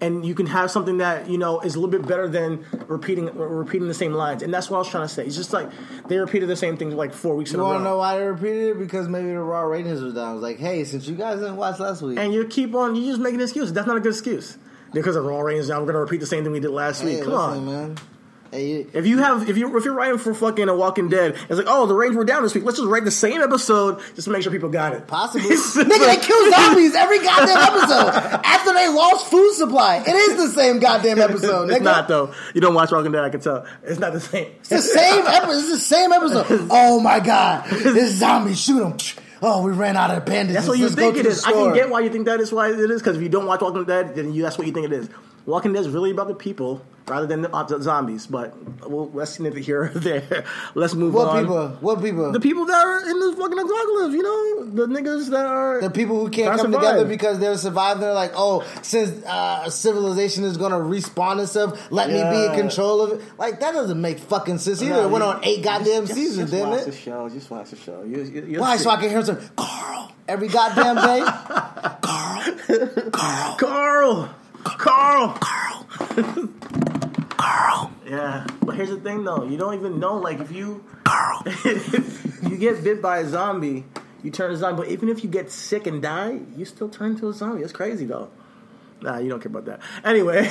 [0.00, 3.26] and you can have something that you know is a little bit better than repeating
[3.34, 4.42] repeating the same lines.
[4.42, 5.24] And that's what I was trying to say.
[5.24, 5.70] It's just like
[6.08, 8.70] they repeated the same thing like four weeks You want to know why they repeated
[8.70, 8.78] it?
[8.78, 10.28] Because maybe the Raw ratings were down.
[10.28, 12.94] I was like, hey, since you guys didn't watch last week, And you keep on,
[12.96, 13.72] you just making excuses.
[13.72, 14.58] That's not a good excuse.
[14.92, 17.16] Because of Raw ratings, now we're gonna repeat the same thing we did last hey,
[17.16, 17.24] week.
[17.24, 17.66] Come listen, on.
[17.66, 17.98] man.
[18.52, 21.50] You- If you have, if you if you're writing for fucking A Walking Dead, it's
[21.58, 22.64] like, oh, the ratings were down this week.
[22.64, 25.06] Let's just write the same episode just to make sure people got it.
[25.06, 25.48] Possibly.
[25.56, 30.02] Nigga, they kill zombies every goddamn episode after they lost food supply.
[30.06, 31.74] It is the same goddamn episode, nigga.
[31.76, 32.32] It's not though.
[32.54, 33.66] You don't watch Walking Dead, I can tell.
[33.82, 34.48] It's not the same.
[34.60, 35.58] It's the same episode.
[35.58, 36.68] It's the same episode.
[36.70, 38.96] Oh my god, this zombie shoot him.
[39.40, 40.54] Oh, we ran out of bandages.
[40.56, 41.38] That's what you Let's think it is.
[41.38, 41.44] is.
[41.44, 41.74] I can store.
[41.74, 43.84] get why you think that is why it is because if you don't watch Walking
[43.84, 45.08] Dead, then you, that's what you think it is.
[45.48, 48.26] Walking Dead is really about the people rather than the, zombies.
[48.26, 48.54] But
[48.86, 50.44] well, let's neither here or there.
[50.74, 51.34] Let's move What on.
[51.36, 51.68] What people?
[51.80, 52.32] What people?
[52.32, 55.88] The people that are in this fucking apocalypse, you know, the niggas that are The
[55.88, 56.80] people who can't come survive.
[56.82, 58.02] together because they're surviving.
[58.02, 62.60] They're like, oh, since uh, civilization is going to respawn itself, let me be in
[62.60, 63.22] control of it.
[63.38, 64.92] Like that doesn't make fucking sense either.
[64.92, 66.84] No, it went on eight goddamn just- seasons, just didn't watch it?
[66.90, 67.28] the show.
[67.30, 68.02] Just watch the show.
[68.02, 68.76] You, you, Why?
[68.76, 71.20] So I can hear some Carl every goddamn day.
[72.02, 72.54] Carl,
[73.12, 74.30] Carl, Carl,
[74.76, 75.86] Carl, Carl,
[77.30, 77.92] Carl.
[78.06, 79.44] Yeah, but here's the thing though.
[79.44, 80.84] You don't even know like if you
[81.54, 83.84] if you get bit by a zombie,
[84.22, 84.82] you turn a zombie.
[84.82, 87.62] But even if you get sick and die, you still turn into a zombie.
[87.62, 88.30] It's crazy though.
[89.00, 89.80] Nah, you don't care about that.
[90.04, 90.38] Anyway,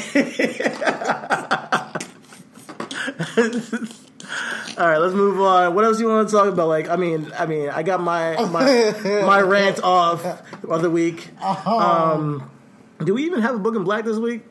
[4.77, 5.73] All right, let's move on.
[5.73, 6.67] What else do you want to talk about?
[6.67, 8.93] Like, I mean, I mean, I got my my
[9.25, 10.23] my rant off
[10.63, 11.29] of the week.
[11.41, 12.49] Um,
[13.03, 14.43] do we even have a book in black this week?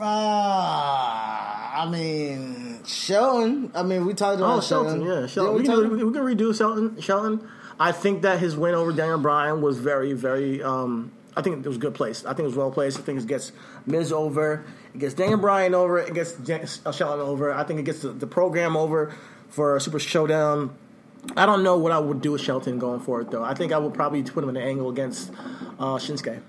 [0.00, 3.70] Uh, I mean, Shelton.
[3.74, 5.54] I mean, we talked about Oh, Shelton, yeah, Shelton.
[5.54, 7.00] we we, can, do- we can redo Shelton.
[7.00, 7.48] Shelton.
[7.78, 10.62] I think that his win over Daniel Bryan was very, very.
[10.62, 12.24] Um, I think it was a good place.
[12.24, 12.98] I think it was well placed.
[12.98, 13.52] I think it gets
[13.86, 17.52] Miz over, it gets Daniel Bryan over, it gets Jan- uh, Shelton over.
[17.52, 19.14] I think it gets the, the program over
[19.48, 20.74] for a Super Showdown.
[21.36, 23.44] I don't know what I would do with Shelton going forward, though.
[23.44, 25.30] I think I would probably put him in an angle against
[25.78, 26.40] uh, Shinsuke.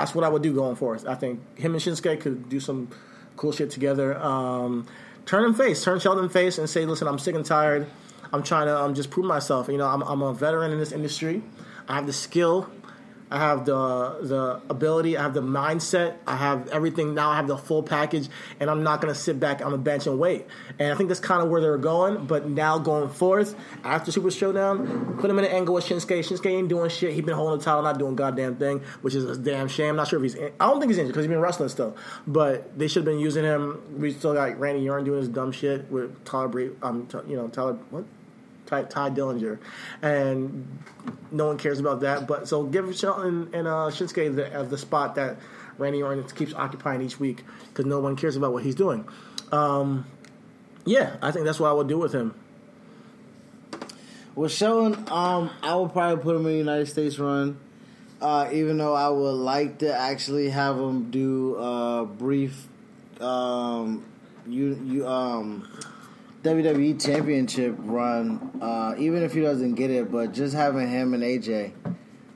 [0.00, 1.06] That's what I would do going forward.
[1.06, 2.88] I think him and Shinsuke could do some
[3.36, 4.16] cool shit together.
[4.18, 4.86] Um,
[5.26, 7.86] turn him face, turn Shelton face, and say, "Listen, I'm sick and tired.
[8.32, 9.68] I'm trying to um, just prove myself.
[9.68, 11.42] You know, I'm, I'm a veteran in this industry.
[11.86, 12.70] I have the skill.
[13.30, 15.16] I have the the ability.
[15.16, 16.16] I have the mindset.
[16.26, 17.14] I have everything.
[17.14, 18.28] Now I have the full package,
[18.58, 20.46] and I'm not going to sit back on the bench and wait.
[20.78, 22.26] And I think that's kind of where they were going.
[22.26, 23.54] But now going forth
[23.84, 26.18] after Super Showdown, put him in an angle with Shinsuke.
[26.20, 27.14] Shinsuke ain't doing shit.
[27.14, 29.94] He's been holding the title, not doing goddamn thing, which is a damn shame.
[29.94, 30.34] Not sure if he's.
[30.34, 31.96] In, I don't think he's injured because he's been wrestling still.
[32.26, 33.80] But they should have been using him.
[34.00, 36.48] We still got Randy Orton doing his dumb shit with Tyler.
[36.48, 38.04] Bre- um, t- you know Tyler what?
[38.70, 39.58] Ty, Tye Dillinger,
[40.00, 40.78] and
[41.30, 42.26] no one cares about that.
[42.26, 45.36] But so give Shelton and uh, Shinsuke the, uh, the spot that
[45.76, 49.06] Randy Orton keeps occupying each week because no one cares about what he's doing.
[49.50, 50.06] Um,
[50.84, 52.34] yeah, I think that's what I would do with him.
[54.36, 57.58] With Shelton, um, I would probably put him in the United States run.
[58.20, 62.68] Uh, even though I would like to actually have him do a brief,
[63.18, 64.04] um,
[64.46, 65.66] you you um,
[66.42, 68.58] WWE Championship run.
[68.62, 71.72] Uh, even if he doesn't get it, but just having him and AJ,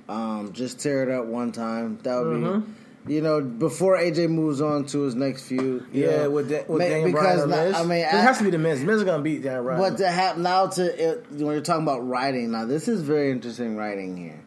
[0.09, 1.99] um, just tear it up one time.
[2.03, 2.65] That would
[3.07, 5.87] be, you know, before AJ moves on to his next feud.
[5.93, 7.75] Yeah, know, with, da- with ma- Daniel Bryan or na- Miz.
[7.77, 8.83] I mean, it I- has to be the Miz.
[8.85, 9.81] Miz is gonna beat Daniel Bryan.
[9.81, 13.31] but to have now to it, when you're talking about writing, now this is very
[13.31, 14.41] interesting writing here.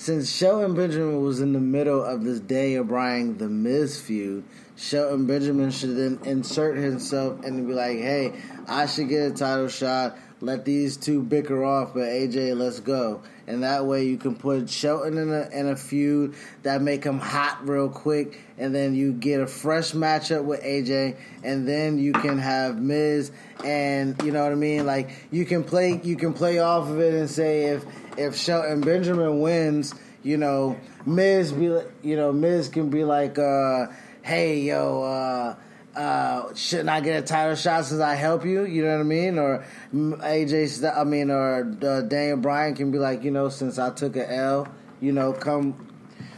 [0.00, 4.44] Since Shelton Benjamin was in the middle of this Daniel Bryan the Miz feud,
[4.74, 8.32] Shelton Benjamin should then insert himself and be like, "Hey,
[8.66, 10.16] I should get a title shot.
[10.40, 14.70] Let these two bicker off, but AJ, let's go." And that way, you can put
[14.70, 16.32] Shelton in a in a feud
[16.62, 21.16] that make him hot real quick, and then you get a fresh matchup with AJ,
[21.44, 23.32] and then you can have Miz,
[23.62, 24.86] and you know what I mean.
[24.86, 27.84] Like you can play you can play off of it and say if
[28.20, 31.64] if Shelton Benjamin wins, you know Miz be
[32.02, 33.86] you know Miz can be like, uh,
[34.22, 35.02] hey yo.
[35.02, 35.56] uh
[35.94, 38.64] uh, shouldn't I get a title shot since I help you?
[38.64, 39.38] You know what I mean?
[39.38, 43.90] Or AJ, I mean, or uh, Daniel Bryan can be like, you know, since I
[43.90, 44.68] took a L,
[45.00, 45.72] you know, come,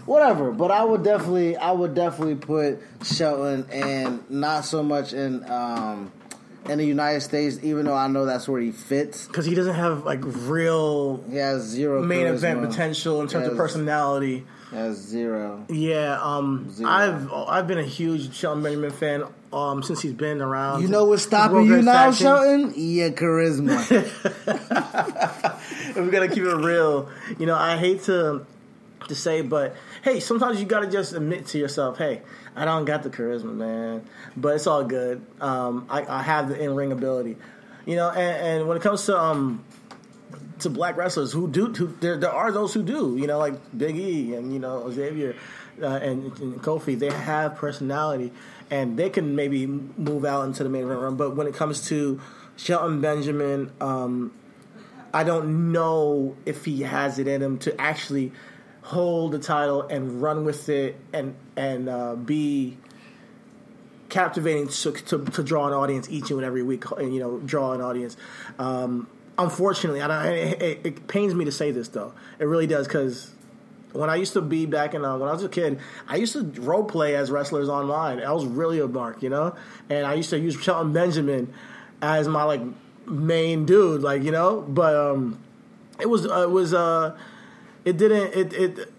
[0.06, 0.52] whatever.
[0.52, 6.10] But I would definitely, I would definitely put Shelton and not so much in um
[6.68, 9.26] in the United States, even though I know that's where he fits.
[9.26, 12.34] because he doesn't have like real He has zero main charisma.
[12.34, 14.44] event potential in terms of personality.
[14.70, 15.66] Has zero.
[15.68, 16.88] Yeah, um, Zero.
[16.90, 20.80] I've I've been a huge Shelton Benjamin fan um, since he's been around.
[20.80, 22.10] You know what's stopping you now.
[22.10, 22.72] Shelton?
[22.74, 23.76] Your charisma.
[25.96, 28.46] we gotta keep it real, you know, I hate to
[29.08, 32.22] to say, but hey, sometimes you gotta just admit to yourself, hey,
[32.54, 34.04] I don't got the charisma, man,
[34.36, 35.24] but it's all good.
[35.40, 37.36] Um, I, I have the in ring ability,
[37.86, 39.64] you know, and, and when it comes to um
[40.58, 43.54] to black wrestlers who do, who, there there are those who do, you know, like
[43.76, 45.34] Big E and you know Xavier
[45.80, 48.32] uh, and, and Kofi, they have personality
[48.70, 51.16] and they can maybe move out into the main event room.
[51.16, 52.20] But when it comes to
[52.56, 54.32] Shelton Benjamin, um,
[55.14, 58.32] I don't know if he has it in him to actually
[58.82, 62.76] hold the title and run with it and and uh, be
[64.08, 67.72] captivating to, to, to draw an audience each and every week and you know draw
[67.72, 68.16] an audience
[68.58, 69.08] um,
[69.38, 73.32] unfortunately I it, it pains me to say this though it really does because
[73.92, 75.78] when I used to be back in uh, when I was a kid,
[76.08, 78.20] I used to role play as wrestlers online.
[78.20, 79.54] I was really a mark, you know,
[79.88, 81.52] and I used to use Shelton Benjamin
[82.00, 82.62] as my like
[83.06, 84.62] main dude, like you know.
[84.62, 85.38] But um,
[86.00, 87.16] it was uh, it was uh,
[87.84, 88.92] it didn't it it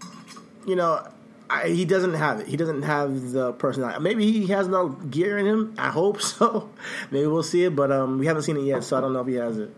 [0.68, 1.08] you know.
[1.50, 2.48] I, he doesn't have it.
[2.48, 4.00] He doesn't have the personality.
[4.02, 5.76] Maybe he has no gear in him.
[5.78, 6.72] I hope so.
[7.12, 9.20] Maybe we'll see it, but um, we haven't seen it yet, so I don't know
[9.20, 9.70] if he has it.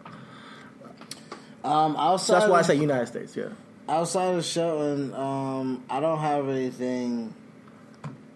[1.64, 3.36] Um, So outside that's why I say United States.
[3.36, 3.50] Yeah.
[3.90, 7.34] outside of Shelton, um, I don't have anything.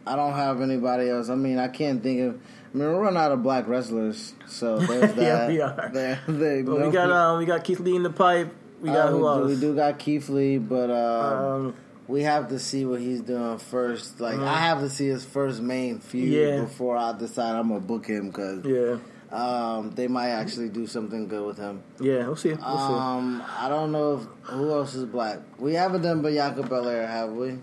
[0.05, 1.29] I don't have anybody else.
[1.29, 2.33] I mean, I can't think of.
[2.35, 5.17] I mean, we're running out of black wrestlers, so there's that.
[5.21, 5.89] Yeah, we are.
[5.93, 8.53] There, there, Well, we got um, we got Keith Lee in the pipe.
[8.81, 9.49] We got uh, who we, do, else?
[9.49, 11.75] we do got Keith Lee, but uh, Um,
[12.07, 14.19] we have to see what he's doing first.
[14.19, 16.29] Like, I have to see his first main feud.
[16.29, 16.61] Yeah.
[16.61, 18.97] before I decide I'm gonna book him because yeah.
[19.31, 21.83] um, they might actually do something good with him.
[21.99, 22.53] Yeah, we'll see.
[22.53, 25.39] We'll Um, I don't know if who else is black.
[25.59, 27.59] We haven't done Bianca Belair, have we?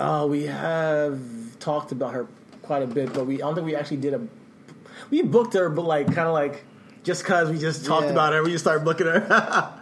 [0.00, 1.20] Uh, we have
[1.60, 2.26] talked about her
[2.62, 4.26] quite a bit, but we I don't think we actually did a.
[5.10, 6.64] We booked her, but like kind of like
[7.02, 8.12] just because we just talked Yeah.
[8.12, 9.26] about her, we just started booking her.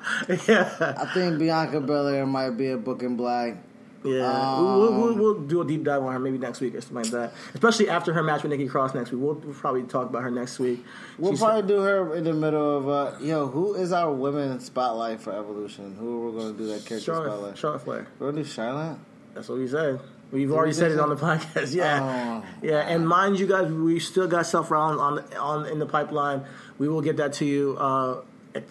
[0.49, 3.57] yeah, I think Bianca Belair might be a book in black.
[4.05, 4.23] yeah.
[4.31, 7.03] Um, we'll, we'll, we'll do a deep dive on her maybe next week or something
[7.03, 7.33] like that.
[7.53, 9.21] Especially after her match with Nikki Cross next week.
[9.21, 10.83] We'll, we'll probably talk about her next week.
[11.19, 13.47] We'll She's- probably do her in the middle of uh, yo.
[13.49, 15.97] Who is our women spotlight for Evolution?
[16.01, 17.59] Who are we going to do that character Charlotte, spotlight?
[17.59, 18.07] Charlotte Flair.
[18.19, 18.99] We're going to do Charlotte.
[19.35, 20.01] That's what we said.
[20.33, 21.75] We've already we said it on the podcast.
[21.75, 22.49] Yeah, Oh.
[22.63, 22.79] yeah.
[22.89, 26.45] And mind you, guys, we still got Seth Rollins on on in the pipeline.
[26.81, 27.77] We will get that to you.
[27.79, 28.23] Uh,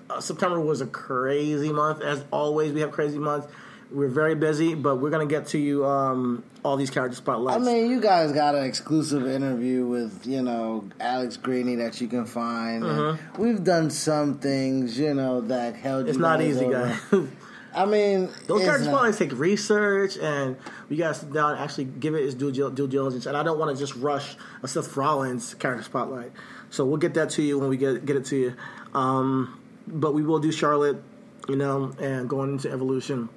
[0.09, 2.73] uh, September was a crazy month, as always.
[2.73, 3.47] We have crazy months.
[3.91, 7.61] We're very busy, but we're gonna get to you um, all these character spotlights.
[7.61, 12.07] I mean, you guys got an exclusive interview with you know Alex Greeny that you
[12.07, 12.83] can find.
[12.83, 16.01] and We've done some things, you know, that held.
[16.01, 16.09] Mm-hmm.
[16.09, 16.97] it's not easy, over.
[17.11, 17.27] guys.
[17.75, 20.57] I mean, Those it's character not- spotlights take research, and
[20.89, 23.27] we got to sit down and actually give it its due, due diligence.
[23.27, 26.31] And I don't want to just rush a Seth Rollins character spotlight.
[26.69, 28.55] So we'll get that to you when we get get it to you.
[28.93, 31.01] Um, but we will do Charlotte,
[31.47, 33.29] you know, and going into Evolution.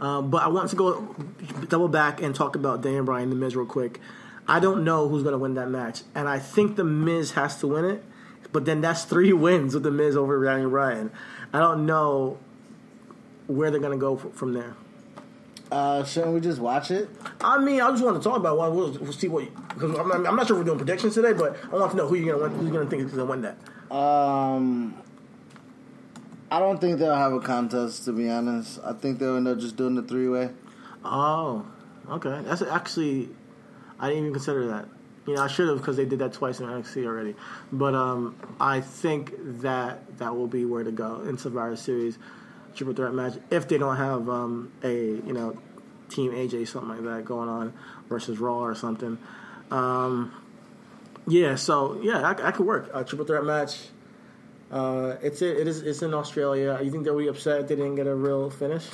[0.00, 1.14] Um, but I want to go
[1.68, 4.00] double back and talk about Daniel Bryan and The Miz real quick.
[4.48, 7.58] I don't know who's going to win that match, and I think The Miz has
[7.60, 8.04] to win it.
[8.52, 11.10] But then that's three wins with The Miz over Daniel Bryan.
[11.52, 12.38] I don't know
[13.46, 14.74] where they're going to go from there.
[15.70, 17.08] Uh, shouldn't we just watch it?
[17.40, 18.74] I mean, I just want to talk about one.
[18.74, 21.32] We'll, we'll see what because I'm, not- I'm not sure if we're doing predictions today,
[21.32, 22.72] but I want to know who you're going to win.
[22.72, 23.94] Who's to think is to win that?
[23.94, 25.00] Um,
[26.50, 28.04] I don't think they'll have a contest.
[28.06, 30.50] To be honest, I think they'll end up just doing the three way.
[31.04, 31.64] Oh,
[32.08, 32.40] okay.
[32.44, 33.28] That's actually
[34.00, 34.88] I didn't even consider that.
[35.26, 37.36] You know, I should have because they did that twice in NXT already.
[37.70, 42.18] But um, I think that that will be where to go in Survivor Series
[42.74, 45.56] triple threat match if they don't have um, a you know
[46.08, 47.72] Team AJ something like that going on
[48.08, 49.16] versus Raw or something.
[49.70, 50.32] Um,
[51.26, 53.78] yeah, so yeah, I, I could work a triple threat match.
[54.70, 56.78] Uh, it's it is it's in Australia.
[56.82, 58.86] You think they'll be upset they didn't get a real finish?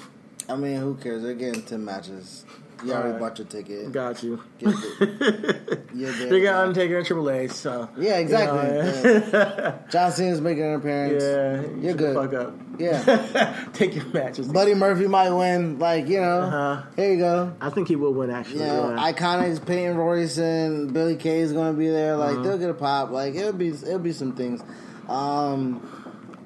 [0.49, 1.23] I mean, who cares?
[1.23, 2.45] They're getting ten matches.
[2.85, 3.21] You already Alright.
[3.21, 3.91] bought your ticket.
[3.91, 4.43] Got you.
[4.61, 5.83] It.
[5.97, 6.13] There.
[6.29, 8.67] They got Undertaker and Triple H, so Yeah, exactly.
[8.69, 9.79] You know, Yeah.
[9.91, 11.23] John Cena's making an appearance.
[11.23, 12.15] yeah, You're good.
[12.15, 12.55] Fuck up.
[12.79, 13.69] Yeah.
[13.73, 14.49] Take your matches.
[14.49, 15.79] Buddy Murphy might win.
[15.79, 16.83] Like, you know, Uh-huh.
[16.97, 17.53] here you go.
[17.61, 18.31] I think he will win.
[18.31, 19.13] Actually, You know, yeah.
[19.13, 22.15] Iconics, Peyton Royce and Billie Kay is going to be there.
[22.15, 22.35] Uh-huh.
[22.35, 23.11] Like, they'll get a pop.
[23.11, 24.63] Like, it'll be it'll be some things.
[25.09, 25.81] Um,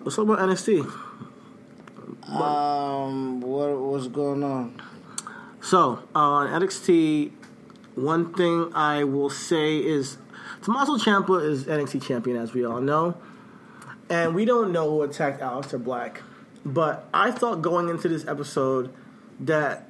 [0.03, 0.81] Let's talk about NXT.
[2.28, 4.81] um, what what's going on?
[5.62, 7.33] So uh, on NXT,
[7.97, 10.16] one thing I will say is
[10.62, 13.16] Tommaso Ciampa is NXT champion, as we all know,
[14.11, 16.23] and we don't know who attacked Aleister Black.
[16.65, 18.93] But I thought going into this episode
[19.39, 19.89] that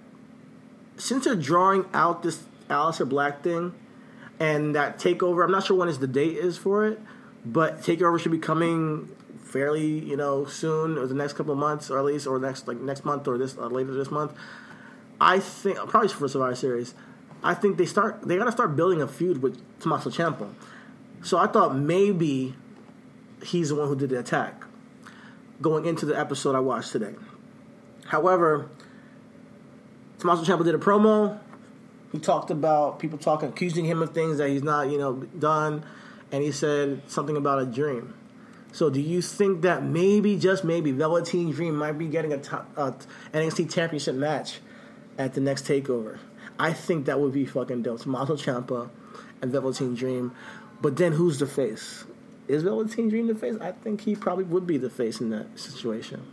[0.97, 3.75] since they're drawing out this Aleister Black thing
[4.39, 7.01] and that takeover, I'm not sure when is the date is for it,
[7.45, 9.09] but takeover should be coming
[9.43, 12.79] fairly, you know, soon or the next couple months, or at least, or next like
[12.79, 14.33] next month or this uh, later this month.
[15.21, 16.95] I think probably for Survivor Series.
[17.43, 20.53] I think they start they got to start building a feud with Tommaso Ciampa.
[21.23, 22.55] So I thought maybe
[23.45, 24.65] he's the one who did the attack
[25.61, 27.15] going into the episode I watched today.
[28.07, 28.69] However,
[30.19, 31.39] Tommaso Ciampa did a promo.
[32.13, 35.85] He talked about people talking, accusing him of things that he's not, you know, done,
[36.33, 38.15] and he said something about a dream.
[38.73, 42.37] So, do you think that maybe, just maybe, Velveteen Dream might be getting a
[42.77, 42.93] uh,
[43.33, 44.61] NXT Championship match
[45.19, 46.19] at the next Takeover?
[46.59, 48.01] I think that would be fucking dope.
[48.01, 48.91] Tommaso Ciampa
[49.43, 50.33] and Velveteen Dream,
[50.81, 52.05] but then who's the face?
[52.51, 53.55] Is Velveteen Dream the face?
[53.61, 56.27] I think he probably would be the face in that situation.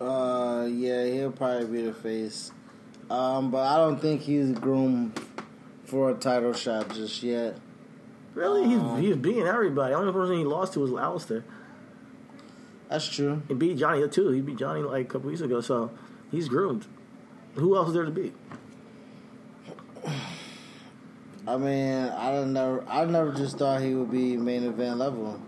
[0.00, 2.52] Uh, yeah, he'll probably be the face.
[3.10, 5.20] Um, but I don't think he's groomed
[5.84, 7.58] for a title shot just yet.
[8.32, 9.92] Really, he's he's beating everybody.
[9.92, 11.42] The only person he lost to was Aleister.
[12.88, 13.42] That's true.
[13.46, 14.30] He beat Johnny too.
[14.30, 15.90] He beat Johnny like a couple weeks ago, so
[16.30, 16.86] he's groomed.
[17.56, 18.32] Who else is there to beat?
[21.54, 22.84] I mean, I don't know.
[22.88, 25.40] I never just thought he would be main event level.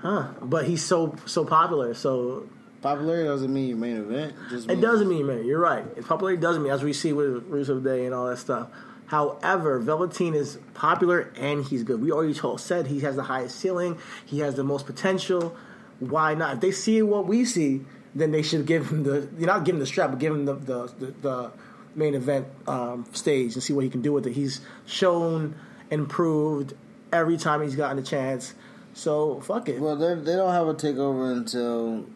[0.00, 0.28] Huh?
[0.40, 2.48] But he's so so popular, so
[2.82, 4.34] Popularity doesn't mean main event.
[4.50, 5.46] It doesn't mean main.
[5.46, 5.84] You're right.
[5.96, 8.68] It's popularity doesn't mean as we see with Rusev Day and all that stuff.
[9.06, 12.02] However, Velveteen is popular and he's good.
[12.02, 13.98] We already told, said he has the highest ceiling.
[14.26, 15.54] He has the most potential.
[16.00, 16.54] Why not?
[16.54, 17.82] If they see what we see,
[18.16, 19.28] then they should give him the.
[19.38, 21.52] You're not give him the strap, but give him the the, the, the
[21.94, 24.32] main event um, stage and see what he can do with it.
[24.32, 25.54] He's shown
[25.90, 26.74] improved
[27.12, 28.54] every time he's gotten a chance.
[28.94, 29.80] So fuck it.
[29.80, 32.06] Well, they they don't have a takeover until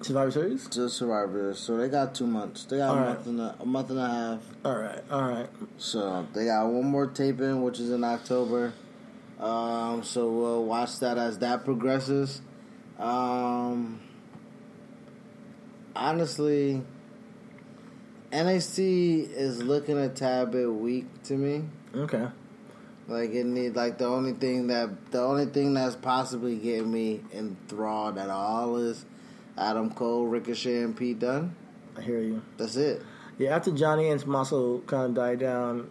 [0.00, 0.68] Survivor Series.
[0.68, 2.64] to Survivor, so they got two months.
[2.64, 3.08] They got All a right.
[3.14, 4.40] month and a, a month and a half.
[4.64, 5.48] All right, all right.
[5.78, 8.72] So they got one more taping, which is in October.
[9.40, 12.40] Um, so we'll watch that as that progresses.
[12.98, 14.00] Um,
[15.96, 16.82] honestly,
[18.34, 21.62] NXT is looking a tad bit weak to me.
[21.94, 22.26] Okay.
[23.06, 27.20] Like it need like the only thing that the only thing that's possibly getting me
[27.32, 29.04] enthralled at all is
[29.56, 31.54] Adam Cole, Ricochet, and Pete Dunne.
[31.96, 32.42] I hear you.
[32.56, 33.02] That's it.
[33.38, 35.88] Yeah, after Johnny and Tommaso kind of died down,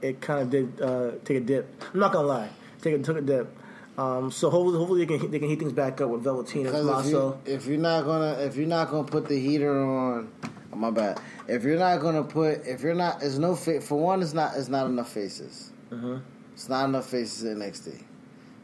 [0.00, 1.82] it kind of did uh, take a dip.
[1.92, 2.50] I'm not gonna lie,
[2.82, 3.56] take a, took a dip.
[3.98, 6.72] Um, so hopefully, hopefully they can they can heat things back up with Velveteen and
[6.72, 10.30] Because if, you, if you're not gonna if you're not gonna put the heater on,
[10.76, 11.20] my bad.
[11.48, 14.56] If you're not gonna put if you're not it's no fa- for one it's not
[14.56, 15.72] it's not enough faces.
[15.90, 16.18] Mm-hmm.
[16.54, 18.02] It's not enough faces in NXT.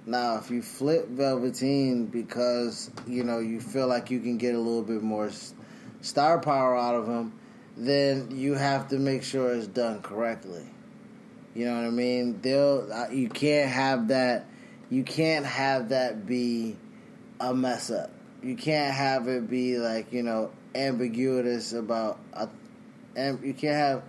[0.06, 4.58] Now, if you flip Velveteen because you know you feel like you can get a
[4.58, 5.30] little bit more
[6.00, 7.32] star power out of him,
[7.76, 10.64] then you have to make sure it's done correctly.
[11.54, 12.40] You know what I mean?
[12.40, 14.46] They'll you can't have that.
[14.88, 16.76] You can't have that be
[17.38, 18.10] a mess up.
[18.42, 22.18] You can't have it be like you know ambiguous about.
[22.32, 22.48] A,
[23.16, 24.02] and you can't have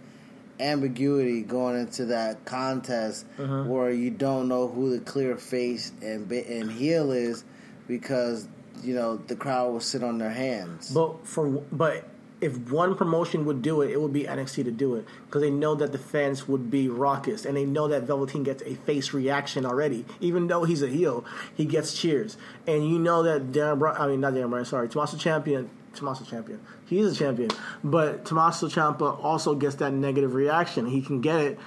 [0.60, 3.66] ambiguity going into that contest Mhm.
[3.66, 7.44] where you don't know who the clear face and and heel is
[7.88, 8.48] because
[8.84, 10.92] you know the crowd will sit on their hands.
[10.94, 12.04] But for but
[12.42, 15.52] if one promotion would do it, it would be NXT to do it because they
[15.52, 19.14] know that the fans would be raucous and they know that Velveteen gets a face
[19.14, 20.06] reaction already.
[20.20, 21.24] Even though he's a heel,
[21.56, 22.38] he gets cheers,
[22.68, 26.24] and you know that Darren Bryan, I mean not Darren Bryan, sorry, Tommaso Ciampa, Tommaso
[26.24, 27.50] Ciampa, he's a champion,
[27.84, 30.86] but Tommaso Ciampa also gets that negative reaction.
[30.86, 31.60] He can get it,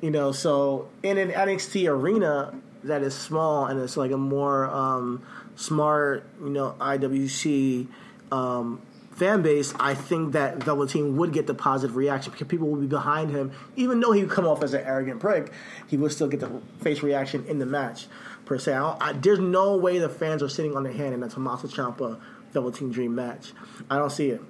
[0.00, 0.32] you know.
[0.32, 2.54] So in an NXT arena
[2.84, 5.22] that is small and it's like a more um,
[5.56, 7.86] smart, you know, IWC.
[8.30, 8.80] Um,
[9.12, 12.86] fan base, I think that Velveteen would get the positive reaction because people would be
[12.86, 13.52] behind him.
[13.76, 15.52] Even though he would come off as an arrogant prick,
[15.86, 16.50] he would still get the
[16.80, 18.06] face reaction in the match,
[18.46, 18.74] per se.
[18.74, 21.68] I I, there's no way the fans are sitting on their hand in a Tommaso
[21.68, 22.18] Ciampa
[22.52, 23.52] Velveteen Dream match.
[23.90, 24.40] I don't see it.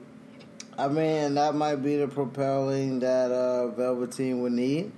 [0.78, 4.92] I mean, that might be the propelling that uh, Velveteen would need.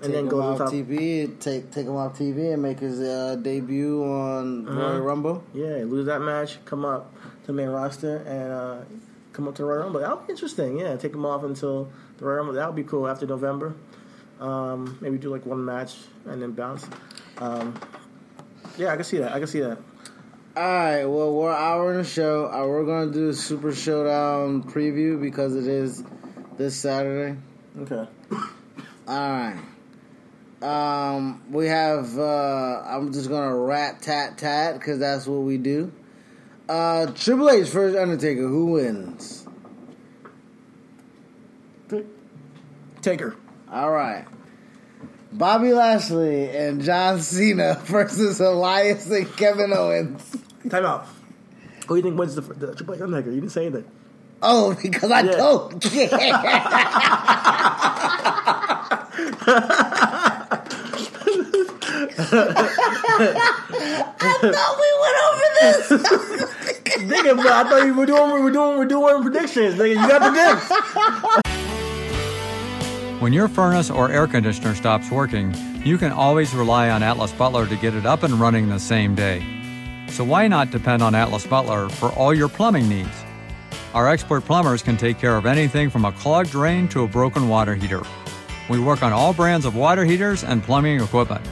[0.00, 0.68] And then go off top.
[0.70, 4.78] TV, take take him off TV, and make his uh, debut on Uh-huh.
[4.80, 5.44] Royal Rumble.
[5.52, 8.84] Yeah, lose that match, come up to the main roster, and uh,
[9.32, 10.00] come up to the Royal Rumble.
[10.00, 10.78] That'll be interesting.
[10.78, 12.54] Yeah, take him off until the Royal Rumble.
[12.54, 13.74] That'll be cool after November.
[14.40, 15.96] Um, maybe do like one match
[16.26, 16.86] and then bounce.
[17.38, 17.74] Um,
[18.76, 19.32] yeah, I can see that.
[19.32, 19.78] I can see that.
[20.58, 22.50] All right, well, we're an hour in the show.
[22.50, 26.02] Uh, we're going to do a Super Showdown preview because it is
[26.56, 27.38] this Saturday.
[27.78, 28.08] Okay.
[29.06, 29.56] All right.
[30.60, 32.18] Um, we have.
[32.18, 35.92] Uh, I'm just gonna rat tat tat because that's what we do.
[36.68, 38.48] Uh, Triple H versus Undertaker.
[38.48, 39.46] Who wins?
[43.00, 43.36] Taker.
[43.70, 44.26] All right.
[45.30, 50.47] Bobby Lashley and John Cena versus Elias and Kevin Owens.
[50.70, 51.06] Time out.
[51.86, 53.30] Who do you think wins the, the Triple H Undertaker?
[53.30, 53.84] You didn't say anything.
[54.42, 55.32] Oh, because I Yeah.
[55.32, 55.84] don't.
[63.00, 65.88] I thought we went over this.
[66.98, 69.74] Nigga, but I thought you were doing we were doing we're doing predictions.
[69.76, 70.62] Nigga, you got predict.
[73.22, 75.54] When your furnace or air conditioner stops working,
[75.84, 79.14] you can always rely on Atlas Butler to get it up and running the same
[79.14, 79.42] day.
[80.10, 83.24] So why not depend on Atlas Butler for all your plumbing needs?
[83.94, 87.48] Our expert plumbers can take care of anything from a clogged drain to a broken
[87.48, 88.02] water heater.
[88.68, 91.46] We work on all brands of water heaters and plumbing equipment.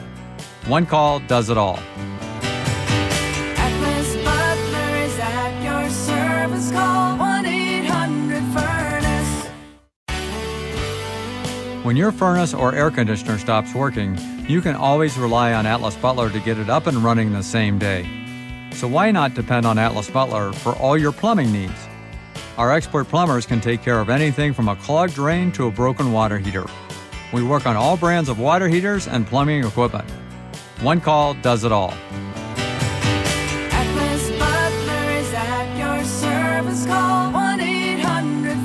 [0.67, 1.79] One call does it all.
[3.55, 6.71] Atlas Butler is at your service.
[6.71, 9.45] Call 1 800 Furnace.
[11.83, 16.29] When your furnace or air conditioner stops working, you can always rely on Atlas Butler
[16.29, 18.26] to get it up and running the same day.
[18.77, 21.87] So why not depend on Atlas Butler for all your plumbing needs?
[22.59, 26.11] Our expert plumbers can take care of anything from a clogged drain to a broken
[26.11, 26.63] water heater.
[27.33, 30.07] We work on all brands of water heaters and plumbing equipment.
[30.81, 31.91] One call does it all.
[33.71, 36.85] Atlas Butler is at your service.
[36.85, 38.57] Call 1 800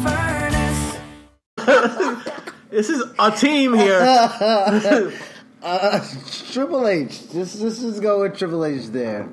[1.56, 2.28] Furnace.
[2.70, 5.10] This is a team here.
[5.64, 6.04] Uh,
[6.50, 7.28] Triple H.
[7.28, 9.28] This just, just go with Triple H there.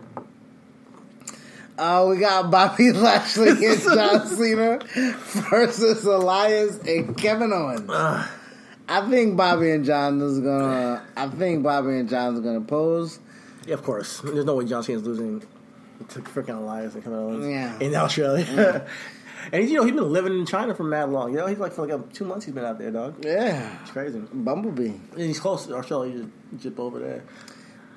[1.79, 4.79] Uh, we got Bobby Lashley and John Cena
[5.49, 7.89] versus Elias and Kevin Owens.
[7.89, 11.05] I think Bobby and John is gonna.
[11.15, 13.19] I think Bobby and John is gonna pose.
[13.65, 14.19] Yeah, of course.
[14.21, 15.41] There's no way John Cena's losing
[16.09, 17.77] to freaking Elias and Kevin Owens Yeah.
[17.79, 18.85] in Australia.
[19.53, 21.31] and he's, you know, he's been living in China for mad long.
[21.31, 23.23] You know, he's like for like uh, two months he's been out there, dog.
[23.23, 24.19] Yeah, It's crazy.
[24.33, 24.87] Bumblebee.
[25.13, 26.13] And he's close to Australia.
[26.13, 27.23] You just jip over there.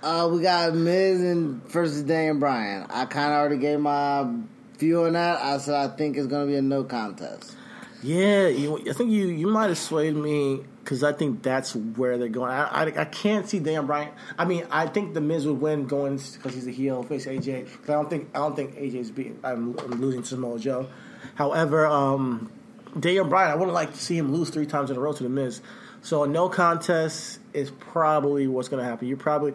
[0.02, 2.86] Uh, we got Miz and versus Daniel Bryan.
[2.90, 4.28] I kind of already gave my
[4.76, 5.40] view on that.
[5.40, 7.54] I said I think it's going to be a no contest.
[8.02, 12.18] Yeah, you, I think you you might have swayed me because I think that's where
[12.18, 12.50] they're going.
[12.50, 14.10] I, I, I can't see Dan Bryan.
[14.36, 17.70] I mean, I think the Miz would win going because he's a heel face AJ.
[17.70, 19.38] Because I don't think I don't think AJ's beating.
[19.44, 20.88] I'm, I'm losing to Samoa Joe.
[21.36, 22.50] However, um,
[22.98, 25.22] Daniel Bryan, I wouldn't like to see him lose three times in a row to
[25.22, 25.62] the Miz.
[26.02, 29.06] So a no contest is probably what's going to happen.
[29.06, 29.54] You're probably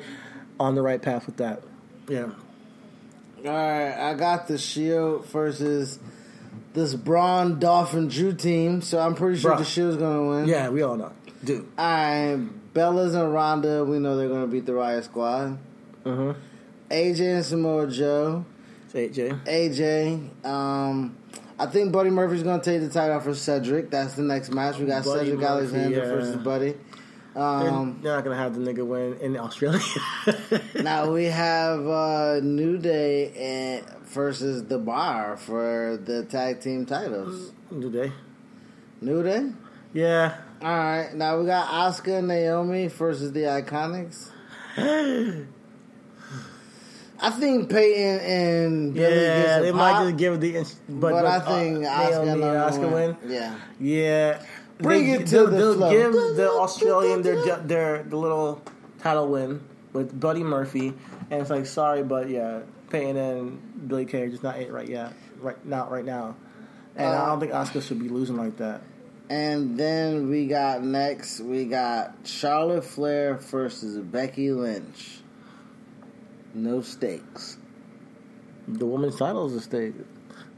[0.59, 1.61] on the right path with that.
[2.07, 2.29] Yeah.
[3.45, 5.99] All right, I got the Shield versus
[6.73, 9.59] this Braun Dolphin Drew team, so I'm pretty sure Bruh.
[9.59, 10.47] the Shield's going to win.
[10.47, 11.11] Yeah, we all know.
[11.43, 11.67] Dude.
[11.77, 15.57] All right, Bellas and Ronda, we know they're going to beat the Riot Squad.
[16.05, 16.33] Uh-huh.
[16.89, 18.45] AJ and Samoa Joe.
[18.93, 19.43] AJ.
[19.45, 20.45] AJ.
[20.45, 21.17] Um,
[21.59, 23.89] I think Buddy Murphy's going to take the title for Cedric.
[23.89, 24.77] That's the next match.
[24.77, 26.05] We got Buddy Cedric Murphy, Alexander yeah.
[26.05, 26.75] versus Buddy.
[27.37, 29.79] Um, they're not going to have the nigga win in Australia.
[30.81, 37.51] now we have uh, New Day versus The Bar for the tag team titles.
[37.69, 38.11] New Day.
[39.01, 39.51] New Day.
[39.93, 40.35] Yeah.
[40.63, 41.13] All right.
[41.13, 44.31] Now we got Asuka and Naomi versus the Iconics.
[47.19, 50.53] I think Peyton and Billie Yeah, they pop, might just give it the.
[50.89, 53.17] But, but, but, I think uh, Asuka Naomi and and Asuka win.
[53.31, 53.55] Yeah.
[53.79, 54.45] Yeah,
[54.79, 55.89] Bring They- it to they'll, the they'll flow.
[55.91, 58.61] give the Australian their their the little
[58.99, 59.61] title win
[59.93, 60.93] with Buddy Murphy,
[61.31, 62.59] and it's like sorry, but yeah,
[62.89, 66.35] Peyton and Billie Kay are just not it right yet, right not right now,
[66.95, 68.81] and I Uh, don't think Asuka should be losing like that.
[69.29, 75.19] And then we got next, we got Charlotte Flair versus Becky Lynch.
[76.53, 77.57] No stakes.
[78.69, 79.95] The women's title is a state,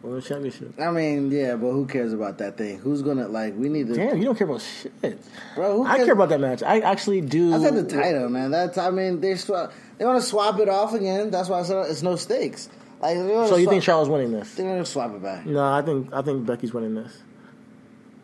[0.02, 0.80] women's championship.
[0.80, 2.80] I mean, yeah, but who cares about that thing?
[2.80, 3.56] Who's gonna like?
[3.56, 5.20] We need to, Damn, you don't care about shit.
[5.56, 5.78] bro.
[5.78, 6.64] Who I care about that match.
[6.64, 7.54] I actually do.
[7.54, 8.52] I said the title, man.
[8.52, 9.72] That's I mean they swap.
[9.97, 11.32] They want to swap it off again.
[11.32, 12.70] That's why I said it's no stakes.
[13.02, 14.56] Like, So you think Charlotte's winning this?
[14.56, 15.45] they're gonna swap it back?
[15.45, 17.22] No, I think I think Becky's winning this.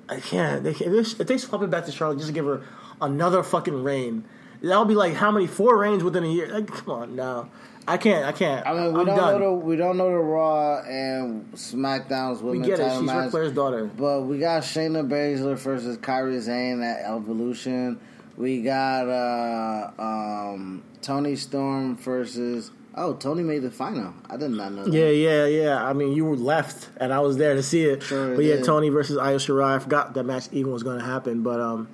[0.07, 0.63] I can't.
[0.63, 2.63] They can't if, they, if they swap it back to Charlotte just to give her
[3.01, 4.26] another fucking reign,
[4.61, 6.47] That'll be like how many four reigns within a year?
[6.47, 7.49] Like, come on, now.
[7.88, 8.25] I can't.
[8.25, 8.65] I can't.
[8.65, 9.39] I mean, we I'm don't done.
[9.39, 12.61] know the we don't know the Raw and SmackDown's women.
[12.61, 12.91] we get it.
[12.91, 13.25] She's match.
[13.25, 13.86] Ric Flair's daughter.
[13.86, 17.99] But we got Shayna Baszler versus Kairi Sane at Evolution.
[18.38, 22.71] We got uh, um, Toni Storm versus.
[22.97, 24.13] Oh, Toni made the final.
[24.29, 24.93] I did not know that.
[24.93, 25.83] Yeah, yeah, yeah.
[25.83, 28.01] I mean, you were left, and I was there to see it.
[28.01, 28.65] Sure but yeah, did.
[28.65, 29.75] Toni versus Io Shirai.
[29.75, 31.89] I forgot that match even was going to happen, but um,